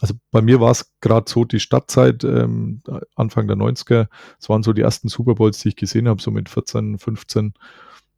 Also 0.00 0.14
bei 0.30 0.42
mir 0.42 0.60
war 0.60 0.70
es 0.70 0.92
gerade 1.00 1.30
so 1.30 1.44
die 1.44 1.60
Stadtzeit, 1.60 2.24
ähm, 2.24 2.82
Anfang 3.14 3.46
der 3.46 3.56
90er. 3.56 4.08
Es 4.38 4.48
waren 4.48 4.62
so 4.62 4.72
die 4.72 4.82
ersten 4.82 5.08
Super 5.08 5.34
Bowls, 5.34 5.58
die 5.60 5.68
ich 5.68 5.76
gesehen 5.76 6.08
habe, 6.08 6.20
so 6.20 6.30
mit 6.30 6.48
14, 6.48 6.98
15. 6.98 7.54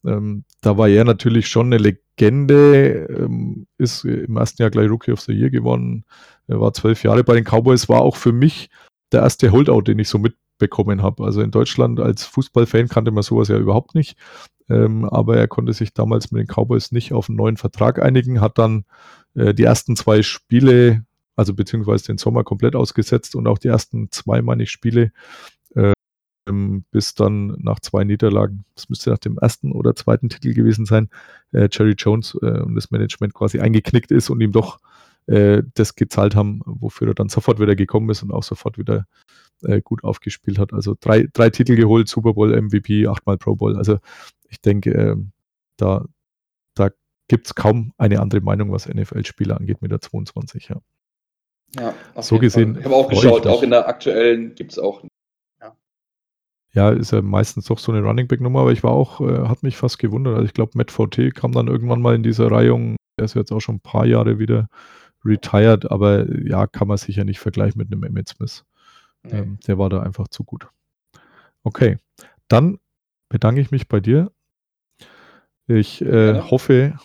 Ähm, 0.05 0.45
da 0.61 0.77
war 0.77 0.89
er 0.89 1.05
natürlich 1.05 1.49
schon 1.49 1.67
eine 1.67 1.79
Legende, 1.79 3.07
ähm, 3.09 3.67
ist 3.79 4.05
im 4.05 4.37
ersten 4.37 4.63
Jahr 4.63 4.71
gleich 4.71 4.91
Rookie 4.91 5.13
of 5.13 5.21
the 5.21 5.33
Year 5.33 5.51
geworden, 5.51 6.05
er 6.49 6.61
war 6.61 6.73
zwölf 6.73 7.03
Jahre 7.03 7.25
bei 7.25 7.35
den 7.35 7.45
Cowboys, 7.45 7.89
war 7.89 8.03
auch 8.03 8.17
für 8.17 8.33
mich 8.33 8.69
der 9.13 9.23
erste 9.23 9.53
Holdout, 9.53 9.83
den 9.83 9.99
ich 9.99 10.09
so 10.09 10.19
mitbekommen 10.19 11.03
habe. 11.03 11.25
Also 11.25 11.41
in 11.41 11.51
Deutschland 11.51 12.01
als 12.01 12.25
Fußballfan 12.25 12.89
kannte 12.89 13.11
man 13.11 13.23
sowas 13.23 13.49
ja 13.49 13.59
überhaupt 13.59 13.95
nicht, 13.95 14.17
ähm, 14.69 15.05
aber 15.05 15.37
er 15.37 15.49
konnte 15.49 15.73
sich 15.73 15.95
damals 15.95 16.33
mit 16.33 16.41
den 16.41 16.55
Cowboys 16.55 16.93
nicht 16.93 17.13
auf 17.13 17.29
einen 17.29 17.37
neuen 17.37 17.57
Vertrag 17.57 18.03
einigen, 18.03 18.41
hat 18.41 18.59
dann 18.59 18.85
äh, 19.35 19.55
die 19.55 19.65
ersten 19.65 19.97
zwei 19.97 20.23
Spiele, 20.23 21.05
also 21.37 21.55
beziehungsweise 21.55 22.07
den 22.07 22.19
Sommer 22.19 22.45
komplett 22.45 22.75
ausgesetzt 22.75 23.35
und 23.35 23.47
auch 23.47 23.59
die 23.59 23.69
ersten 23.69 24.11
zwei, 24.11 24.43
meine 24.43 24.65
ich, 24.65 24.71
Spiele 24.71 25.13
bis 26.45 27.15
dann 27.15 27.57
nach 27.59 27.81
zwei 27.81 28.05
Niederlagen, 28.05 28.65
das 28.75 28.89
müsste 28.89 29.11
nach 29.11 29.19
dem 29.19 29.39
ersten 29.39 29.73
oder 29.73 29.95
zweiten 29.95 30.29
Titel 30.29 30.55
gewesen 30.55 30.87
sein, 30.87 31.09
äh, 31.53 31.69
Jerry 31.71 31.95
Jones 31.97 32.37
äh, 32.43 32.61
und 32.61 32.75
das 32.75 32.91
Management 32.91 33.35
quasi 33.35 33.61
eingeknickt 33.61 34.11
ist 34.11 34.29
und 34.29 34.41
ihm 34.41 34.53
doch 34.53 34.79
äh, 35.27 35.63
das 35.75 35.95
gezahlt 35.95 36.35
haben, 36.35 36.61
wofür 36.65 37.09
er 37.09 37.15
dann 37.15 37.29
sofort 37.29 37.61
wieder 37.61 37.77
gekommen 37.77 38.11
ist 38.11 38.23
und 38.23 38.33
auch 38.33 38.43
sofort 38.43 38.77
wieder 38.77 39.07
äh, 39.63 39.81
gut 39.81 40.03
aufgespielt 40.03 40.59
hat. 40.59 40.73
Also 40.73 40.97
drei, 40.99 41.29
drei 41.33 41.51
Titel 41.51 41.77
geholt, 41.77 42.09
Super 42.09 42.35
Bowl 42.35 42.61
MVP, 42.61 43.07
achtmal 43.07 43.39
Pro 43.39 43.55
Bowl. 43.55 43.77
Also 43.77 43.99
ich 44.49 44.61
denke, 44.61 44.91
ähm, 44.91 45.31
da, 45.77 46.05
da 46.75 46.91
gibt 47.29 47.47
es 47.47 47.55
kaum 47.55 47.93
eine 47.99 48.21
andere 48.21 48.41
Meinung, 48.41 48.73
was 48.73 48.89
NFL-Spieler 48.89 49.57
angeht 49.57 49.81
mit 49.81 49.93
der 49.93 50.01
22. 50.01 50.69
Ja. 50.69 50.81
Ja, 51.75 51.95
so 52.21 52.39
gesehen. 52.39 52.75
Fall. 52.75 52.81
Ich 52.81 52.85
habe 52.85 52.97
auch 52.97 53.09
geschaut, 53.09 53.47
auch 53.47 53.63
in 53.63 53.71
der 53.71 53.89
aktuellen 53.89 54.55
gibt 54.55 54.73
es 54.73 54.79
auch 54.79 55.03
ja, 56.75 56.91
ist 56.91 57.13
ja 57.13 57.21
meistens 57.21 57.67
doch 57.67 57.79
so 57.79 57.93
eine 57.93 58.03
Running 58.03 58.29
Back 58.29 58.41
Nummer, 58.41 58.61
aber 58.61 58.73
ich 58.73 58.83
war 58.83 58.93
auch, 58.93 59.21
äh, 59.21 59.49
hat 59.49 59.63
mich 59.63 59.77
fast 59.77 59.99
gewundert. 59.99 60.35
Also 60.35 60.47
ich 60.47 60.55
glaube, 60.55 60.73
Matt 60.75 60.91
Forte 60.91 61.31
kam 61.31 61.53
dann 61.53 61.69
irgendwann 61.69 62.01
mal 62.01 62.15
in 62.15 62.23
dieser 62.23 62.51
Reihung. 62.51 62.97
Er 63.17 63.27
ist 63.27 63.35
jetzt 63.35 63.53
auch 63.53 63.61
schon 63.61 63.77
ein 63.77 63.81
paar 63.81 64.07
Jahre 64.07 64.39
wieder 64.39 64.69
retired, 65.25 65.91
aber 65.91 66.27
ja, 66.45 66.67
kann 66.67 66.89
man 66.89 66.97
sicher 66.97 67.25
nicht 67.25 67.41
vergleichen 67.41 67.79
mit 67.79 67.93
einem 67.93 68.03
Emmett 68.05 68.29
Smith. 68.29 68.65
Nee. 69.23 69.39
Ähm, 69.39 69.59
der 69.67 69.79
war 69.79 69.91
da 69.91 70.03
einfach 70.03 70.29
zu 70.29 70.45
gut. 70.45 70.67
Okay, 71.63 71.99
dann 72.49 72.79
bedanke 73.29 73.61
ich 73.61 73.71
mich 73.71 73.89
bei 73.89 74.01
dir. 74.01 74.33
Ich 75.67 76.03
äh, 76.03 76.35
ja. 76.35 76.51
hoffe, 76.51 76.99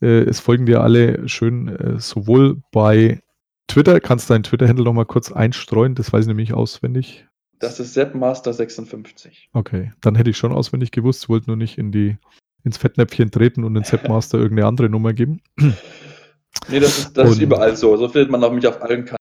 äh, 0.00 0.20
es 0.20 0.40
folgen 0.40 0.66
dir 0.66 0.82
alle 0.82 1.28
schön 1.28 1.68
äh, 1.68 1.98
sowohl 1.98 2.62
bei 2.72 3.20
Twitter, 3.66 4.00
kannst 4.00 4.28
du 4.28 4.34
deinen 4.34 4.44
Twitter-Handle 4.44 4.84
nochmal 4.84 5.06
kurz 5.06 5.32
einstreuen, 5.32 5.94
das 5.94 6.12
weiß 6.12 6.22
ich 6.22 6.28
nämlich 6.28 6.54
auswendig. 6.54 7.27
Das 7.58 7.80
ist 7.80 7.94
Seppmaster 7.94 8.52
56. 8.52 9.50
Okay, 9.52 9.92
dann 10.00 10.14
hätte 10.14 10.30
ich 10.30 10.36
schon 10.36 10.52
auswendig 10.52 10.92
gewusst, 10.92 11.28
wollte 11.28 11.48
nur 11.48 11.56
nicht 11.56 11.76
in 11.78 11.90
die, 11.90 12.16
ins 12.62 12.78
Fettnäpfchen 12.78 13.30
treten 13.30 13.64
und 13.64 13.74
den 13.74 13.84
Seppmaster 13.84 14.38
irgendeine 14.38 14.68
andere 14.68 14.88
Nummer 14.88 15.12
geben. 15.12 15.40
Nee, 15.56 16.80
das 16.80 16.98
ist, 16.98 17.16
das 17.16 17.32
ist 17.32 17.40
überall 17.40 17.76
so. 17.76 17.96
So 17.96 18.08
findet 18.08 18.30
man 18.30 18.42
auch 18.44 18.52
mich 18.52 18.66
auf 18.66 18.80
allen 18.80 19.04
Kanälen. 19.04 19.18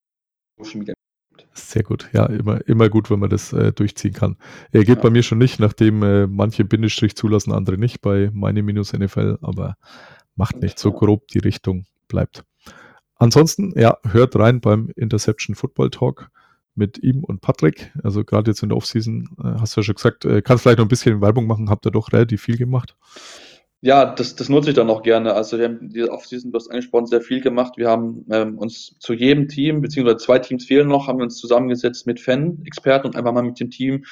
Sehr 1.54 1.84
gut, 1.84 2.10
ja, 2.14 2.26
immer, 2.28 2.66
immer 2.68 2.90
gut, 2.90 3.10
wenn 3.10 3.20
man 3.20 3.30
das 3.30 3.52
äh, 3.52 3.72
durchziehen 3.74 4.14
kann. 4.14 4.38
Er 4.72 4.84
geht 4.84 4.98
ja. 4.98 5.04
bei 5.04 5.10
mir 5.10 5.24
schon 5.24 5.38
nicht, 5.40 5.60
nachdem 5.60 6.04
äh, 6.04 6.28
manche 6.28 6.64
Bindestrich 6.64 7.16
zulassen, 7.16 7.52
andere 7.52 7.78
nicht 7.78 8.02
bei 8.02 8.30
meine 8.34 8.62
minus 8.62 8.94
NFL, 8.94 9.40
aber 9.42 9.76
macht 10.36 10.62
nicht, 10.62 10.78
so 10.78 10.92
grob 10.92 11.28
die 11.30 11.40
Richtung 11.40 11.86
bleibt. 12.08 12.44
Ansonsten, 13.16 13.74
ja, 13.76 13.98
hört 14.04 14.36
rein 14.36 14.62
beim 14.62 14.92
Interception 14.96 15.56
Football 15.56 15.90
Talk 15.90 16.30
mit 16.78 17.02
ihm 17.04 17.24
und 17.24 17.42
Patrick. 17.42 17.92
Also 18.04 18.24
gerade 18.24 18.52
jetzt 18.52 18.64
in 18.64 18.70
der 18.70 18.78
Offseason, 18.78 19.30
äh, 19.40 19.60
hast 19.60 19.76
du 19.76 19.82
ja 19.82 19.84
schon 19.84 19.96
gesagt, 19.96 20.26
äh, 20.26 20.42
kannst 20.42 20.64
vielleicht 20.64 20.78
noch 20.78 20.86
ein 20.86 20.90
bisschen 20.90 21.22
Werbung 21.22 21.48
machen, 21.48 21.70
habt 21.70 21.86
ihr 21.86 21.92
doch 21.92 22.14
relativ 22.14 22.42
viel 22.42 22.58
gemacht. 22.58 22.96
Ja, 23.82 24.06
das, 24.06 24.36
das 24.36 24.50
nutze 24.50 24.70
ich 24.70 24.76
dann 24.76 24.90
auch 24.90 25.04
gerne. 25.04 25.34
Also 25.34 25.60
wir 25.60 25.66
haben 25.66 25.90
diese 25.90 26.12
Offseason, 26.12 26.52
du 26.52 26.56
hast 26.58 26.70
angesprochen, 26.70 27.06
sehr 27.06 27.22
viel 27.22 27.42
gemacht. 27.42 27.74
Wir 27.78 27.90
haben 27.90 28.26
ähm, 28.32 28.58
uns 28.58 28.98
zu 29.00 29.14
jedem 29.14 29.48
Team, 29.48 29.82
beziehungsweise 29.82 30.18
zwei 30.18 30.40
Teams 30.40 30.66
fehlen 30.66 30.88
noch, 30.88 31.08
haben 31.08 31.20
wir 31.20 31.24
uns 31.24 31.38
zusammengesetzt 31.38 32.08
mit 32.08 32.20
Fan-Experten 32.20 33.08
und 33.08 33.16
einfach 33.16 33.34
mal 33.34 33.44
mit 33.44 33.60
dem 33.60 33.70
Team 33.70 34.04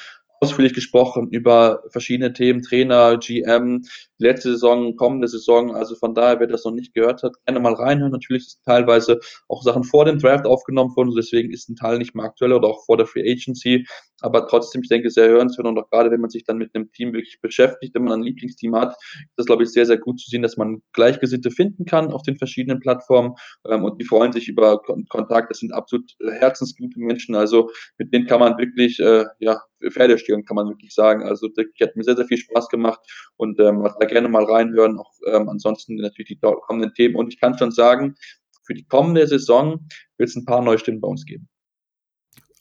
ausführlich 0.41 0.73
gesprochen 0.73 1.29
über 1.29 1.83
verschiedene 1.89 2.33
Themen, 2.33 2.61
Trainer, 2.61 3.17
GM, 3.17 3.83
letzte 4.17 4.51
Saison, 4.51 4.95
kommende 4.95 5.27
Saison. 5.27 5.75
Also 5.75 5.95
von 5.95 6.13
daher, 6.13 6.39
wer 6.39 6.47
das 6.47 6.65
noch 6.65 6.71
nicht 6.71 6.93
gehört 6.93 7.23
hat, 7.23 7.33
gerne 7.45 7.59
mal 7.59 7.73
reinhören. 7.73 8.11
Natürlich 8.11 8.43
ist 8.47 8.61
teilweise 8.65 9.19
auch 9.47 9.63
Sachen 9.63 9.83
vor 9.83 10.05
dem 10.05 10.19
Draft 10.19 10.45
aufgenommen 10.45 10.95
worden, 10.95 11.13
deswegen 11.15 11.51
ist 11.51 11.69
ein 11.69 11.75
Teil 11.75 11.97
nicht 11.97 12.15
mehr 12.15 12.25
aktuell 12.25 12.53
oder 12.53 12.67
auch 12.67 12.85
vor 12.85 12.97
der 12.97 13.05
Free 13.05 13.29
Agency. 13.29 13.85
Aber 14.21 14.47
trotzdem, 14.47 14.81
ich 14.81 14.89
denke, 14.89 15.09
sehr 15.09 15.27
hörenswert 15.27 15.67
und 15.67 15.77
auch 15.77 15.89
gerade, 15.89 16.09
wenn 16.09 16.21
man 16.21 16.29
sich 16.29 16.45
dann 16.45 16.57
mit 16.57 16.73
einem 16.73 16.91
Team 16.91 17.13
wirklich 17.13 17.39
beschäftigt, 17.41 17.93
wenn 17.95 18.05
man 18.05 18.19
ein 18.19 18.23
Lieblingsteam 18.23 18.75
hat, 18.75 18.95
ist 18.95 19.33
das, 19.35 19.45
glaube 19.45 19.63
ich, 19.63 19.69
sehr, 19.69 19.85
sehr 19.85 19.97
gut 19.97 20.19
zu 20.19 20.29
sehen, 20.29 20.41
dass 20.41 20.57
man 20.57 20.81
Gleichgesinnte 20.93 21.51
finden 21.51 21.85
kann 21.85 22.11
auf 22.11 22.23
den 22.23 22.37
verschiedenen 22.37 22.79
Plattformen 22.79 23.35
ähm, 23.67 23.83
und 23.83 23.99
die 23.99 24.05
freuen 24.05 24.31
sich 24.31 24.47
über 24.47 24.81
Kontakt. 25.09 25.51
Das 25.51 25.59
sind 25.59 25.73
absolut 25.73 26.11
herzensgute 26.39 26.99
Menschen, 26.99 27.35
also 27.35 27.69
mit 27.97 28.13
denen 28.13 28.25
kann 28.25 28.39
man 28.39 28.57
wirklich, 28.57 28.99
äh, 28.99 29.25
ja, 29.39 29.61
Pferde 29.91 30.17
stehlen, 30.17 30.45
kann 30.45 30.55
man 30.55 30.67
wirklich 30.67 30.93
sagen. 30.93 31.23
Also, 31.23 31.47
das 31.47 31.65
hat 31.81 31.95
mir 31.95 32.03
sehr, 32.03 32.15
sehr 32.15 32.25
viel 32.25 32.37
Spaß 32.37 32.69
gemacht 32.69 32.99
und 33.37 33.59
ähm, 33.59 33.87
da 33.99 34.05
gerne 34.05 34.27
mal 34.27 34.43
reinhören. 34.43 34.97
Auch 34.97 35.11
ähm, 35.27 35.49
ansonsten 35.49 35.95
natürlich 35.95 36.29
die 36.29 36.39
kommenden 36.39 36.93
Themen. 36.93 37.15
Und 37.15 37.33
ich 37.33 37.39
kann 37.39 37.57
schon 37.57 37.71
sagen, 37.71 38.15
für 38.63 38.73
die 38.73 38.85
kommende 38.85 39.27
Saison 39.27 39.87
wird 40.17 40.29
es 40.29 40.35
ein 40.35 40.45
paar 40.45 40.61
neue 40.61 40.79
Stimmen 40.79 41.01
bei 41.01 41.07
uns 41.07 41.25
geben. 41.25 41.47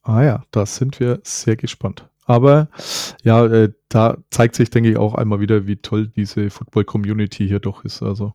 Ah 0.02 0.22
ja, 0.22 0.44
da 0.50 0.66
sind 0.66 1.00
wir 1.00 1.20
sehr 1.22 1.56
gespannt. 1.56 2.08
Aber 2.26 2.68
ja, 3.22 3.44
äh, 3.46 3.72
da 3.88 4.18
zeigt 4.30 4.54
sich, 4.54 4.70
denke 4.70 4.90
ich, 4.90 4.96
auch 4.96 5.14
einmal 5.14 5.40
wieder, 5.40 5.66
wie 5.66 5.76
toll 5.76 6.08
diese 6.08 6.50
Football-Community 6.50 7.46
hier 7.46 7.60
doch 7.60 7.84
ist. 7.84 8.02
Also 8.02 8.34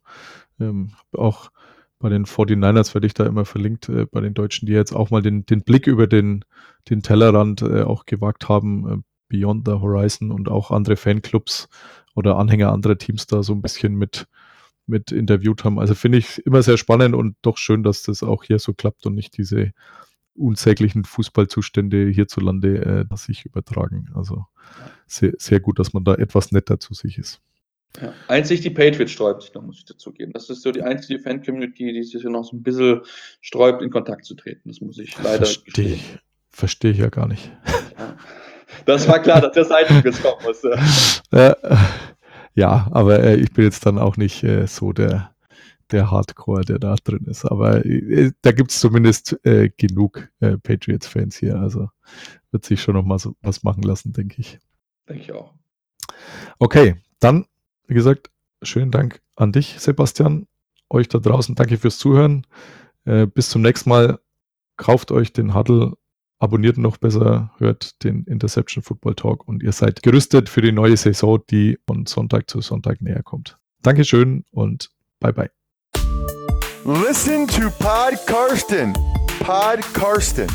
ähm, 0.59 0.91
auch 1.13 1.51
bei 1.99 2.09
den 2.09 2.25
49ers 2.25 2.93
werde 2.93 3.07
ich 3.07 3.13
da 3.13 3.25
immer 3.25 3.45
verlinkt, 3.45 3.89
äh, 3.89 4.05
bei 4.05 4.21
den 4.21 4.33
Deutschen, 4.33 4.65
die 4.65 4.71
jetzt 4.71 4.93
auch 4.93 5.11
mal 5.11 5.21
den, 5.21 5.45
den 5.45 5.61
Blick 5.61 5.85
über 5.85 6.07
den, 6.07 6.45
den 6.89 7.03
Tellerrand 7.03 7.61
äh, 7.61 7.83
auch 7.83 8.05
gewagt 8.05 8.49
haben, 8.49 8.89
äh, 8.89 8.97
Beyond 9.27 9.67
the 9.67 9.73
Horizon 9.73 10.31
und 10.31 10.49
auch 10.49 10.71
andere 10.71 10.95
Fanclubs 10.95 11.69
oder 12.15 12.37
Anhänger 12.37 12.71
anderer 12.71 12.97
Teams 12.97 13.27
da 13.27 13.43
so 13.43 13.53
ein 13.53 13.61
bisschen 13.61 13.93
mit, 13.95 14.27
mit 14.87 15.11
interviewt 15.11 15.63
haben. 15.63 15.77
Also 15.77 15.93
finde 15.93 16.17
ich 16.17 16.43
immer 16.45 16.63
sehr 16.63 16.77
spannend 16.77 17.13
und 17.13 17.35
doch 17.43 17.57
schön, 17.57 17.83
dass 17.83 18.01
das 18.01 18.23
auch 18.23 18.43
hier 18.43 18.57
so 18.57 18.73
klappt 18.73 19.05
und 19.05 19.13
nicht 19.13 19.37
diese 19.37 19.71
unsäglichen 20.33 21.03
Fußballzustände 21.03 22.07
hierzulande 22.07 23.07
äh, 23.11 23.15
sich 23.17 23.45
übertragen. 23.45 24.09
Also 24.15 24.45
sehr, 25.05 25.33
sehr 25.37 25.59
gut, 25.59 25.77
dass 25.79 25.93
man 25.93 26.05
da 26.05 26.15
etwas 26.15 26.51
netter 26.51 26.79
zu 26.79 26.93
sich 26.93 27.17
ist. 27.17 27.41
Ja. 28.01 28.13
Einzig 28.27 28.61
die 28.61 28.69
Patriots 28.69 29.11
sträubt 29.11 29.41
sich 29.41 29.53
noch, 29.53 29.63
muss 29.63 29.79
ich 29.79 29.85
dazugeben. 29.85 30.31
Das 30.33 30.49
ist 30.49 30.61
so 30.61 30.71
die 30.71 30.83
einzige 30.83 31.19
Fan-Community, 31.19 31.91
die 31.91 32.03
sich 32.03 32.23
noch 32.23 32.43
so 32.43 32.55
ein 32.55 32.63
bisschen 32.63 33.01
sträubt, 33.41 33.81
in 33.81 33.89
Kontakt 33.89 34.25
zu 34.25 34.35
treten. 34.35 34.69
Das 34.69 34.79
muss 34.79 34.99
ich 34.99 35.17
leider 35.21 35.45
Verstehe 35.45 35.95
ich, 35.95 36.19
versteh 36.51 36.91
ich 36.91 36.97
ja 36.99 37.09
gar 37.09 37.27
nicht. 37.27 37.51
Ja. 37.97 38.15
Das 38.85 39.07
war 39.07 39.19
klar, 39.19 39.41
dass 39.41 39.53
der 39.53 39.65
Seiten 39.65 40.01
jetzt 40.03 40.21
kommen 40.21 40.41
musste. 40.43 40.79
Äh, 41.31 41.53
ja, 42.55 42.87
aber 42.91 43.23
äh, 43.23 43.35
ich 43.35 43.51
bin 43.53 43.65
jetzt 43.65 43.85
dann 43.85 43.97
auch 43.97 44.17
nicht 44.17 44.43
äh, 44.43 44.67
so 44.67 44.93
der, 44.93 45.35
der 45.91 46.11
Hardcore, 46.11 46.61
der 46.61 46.79
da 46.79 46.95
drin 47.03 47.25
ist. 47.25 47.45
Aber 47.45 47.85
äh, 47.85 48.31
da 48.41 48.51
gibt 48.51 48.71
es 48.71 48.79
zumindest 48.79 49.39
äh, 49.45 49.69
genug 49.75 50.29
äh, 50.39 50.57
Patriots-Fans 50.57 51.37
hier. 51.37 51.55
Also 51.55 51.89
wird 52.51 52.65
sich 52.65 52.81
schon 52.81 52.95
noch 52.95 53.03
mal 53.03 53.19
so 53.19 53.35
was 53.41 53.63
machen 53.63 53.83
lassen, 53.83 54.13
denke 54.13 54.41
ich. 54.41 54.59
Denke 55.07 55.23
ich 55.23 55.31
auch. 55.31 55.53
Okay, 56.59 56.95
dann, 57.19 57.45
wie 57.89 57.95
gesagt, 57.95 58.29
schönen 58.61 58.91
Dank 58.91 59.19
an 59.35 59.51
dich, 59.51 59.75
Sebastian. 59.79 60.47
Euch 60.89 61.07
da 61.09 61.17
draußen, 61.17 61.55
danke 61.55 61.77
fürs 61.77 61.97
Zuhören. 61.97 62.45
bis 63.03 63.49
zum 63.49 63.61
nächsten 63.61 63.89
Mal. 63.89 64.19
Kauft 64.77 65.11
euch 65.11 65.33
den 65.33 65.53
Huddle 65.55 65.97
abonniert 66.37 66.77
noch 66.77 66.97
besser, 66.97 67.51
hört 67.57 68.01
den 68.03 68.23
Interception 68.25 68.81
Football 68.81 69.15
Talk 69.15 69.47
und 69.47 69.61
ihr 69.61 69.71
seid 69.73 70.03
gerüstet 70.03 70.47
für 70.47 70.61
die 70.61 70.71
neue 70.71 70.95
Saison, 70.95 71.39
die 71.49 71.77
von 71.85 72.05
Sonntag 72.05 72.49
zu 72.49 72.61
Sonntag 72.61 73.01
näher 73.01 73.23
kommt. 73.23 73.57
Dankeschön 73.81 74.45
und 74.51 74.89
bye 75.19 75.33
bye. 75.33 75.49
Listen 76.85 77.47
to 77.47 77.69
Pod 77.79 78.17
Karsten. 78.25 78.93
Pod 79.39 79.81
Karsten. 79.93 80.47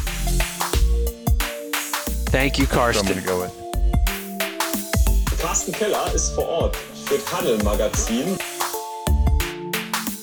Thank 2.31 2.59
you, 2.59 2.67
Karsten. 2.67 3.23
Go. 3.27 3.45
Carsten 5.39 5.73
Keller 5.73 6.13
ist 6.15 6.31
vor 6.31 6.47
Ort 6.47 6.77
Tunnel 7.27 7.63
Magazin. 7.63 8.39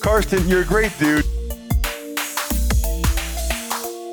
Karsten, 0.02 0.48
you're 0.48 0.62
a 0.62 0.66
great 0.66 0.92
dude. 1.00 1.26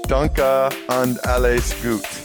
Danke 0.06 0.68
und 0.88 1.24
alles 1.26 1.74
gut. 1.82 2.17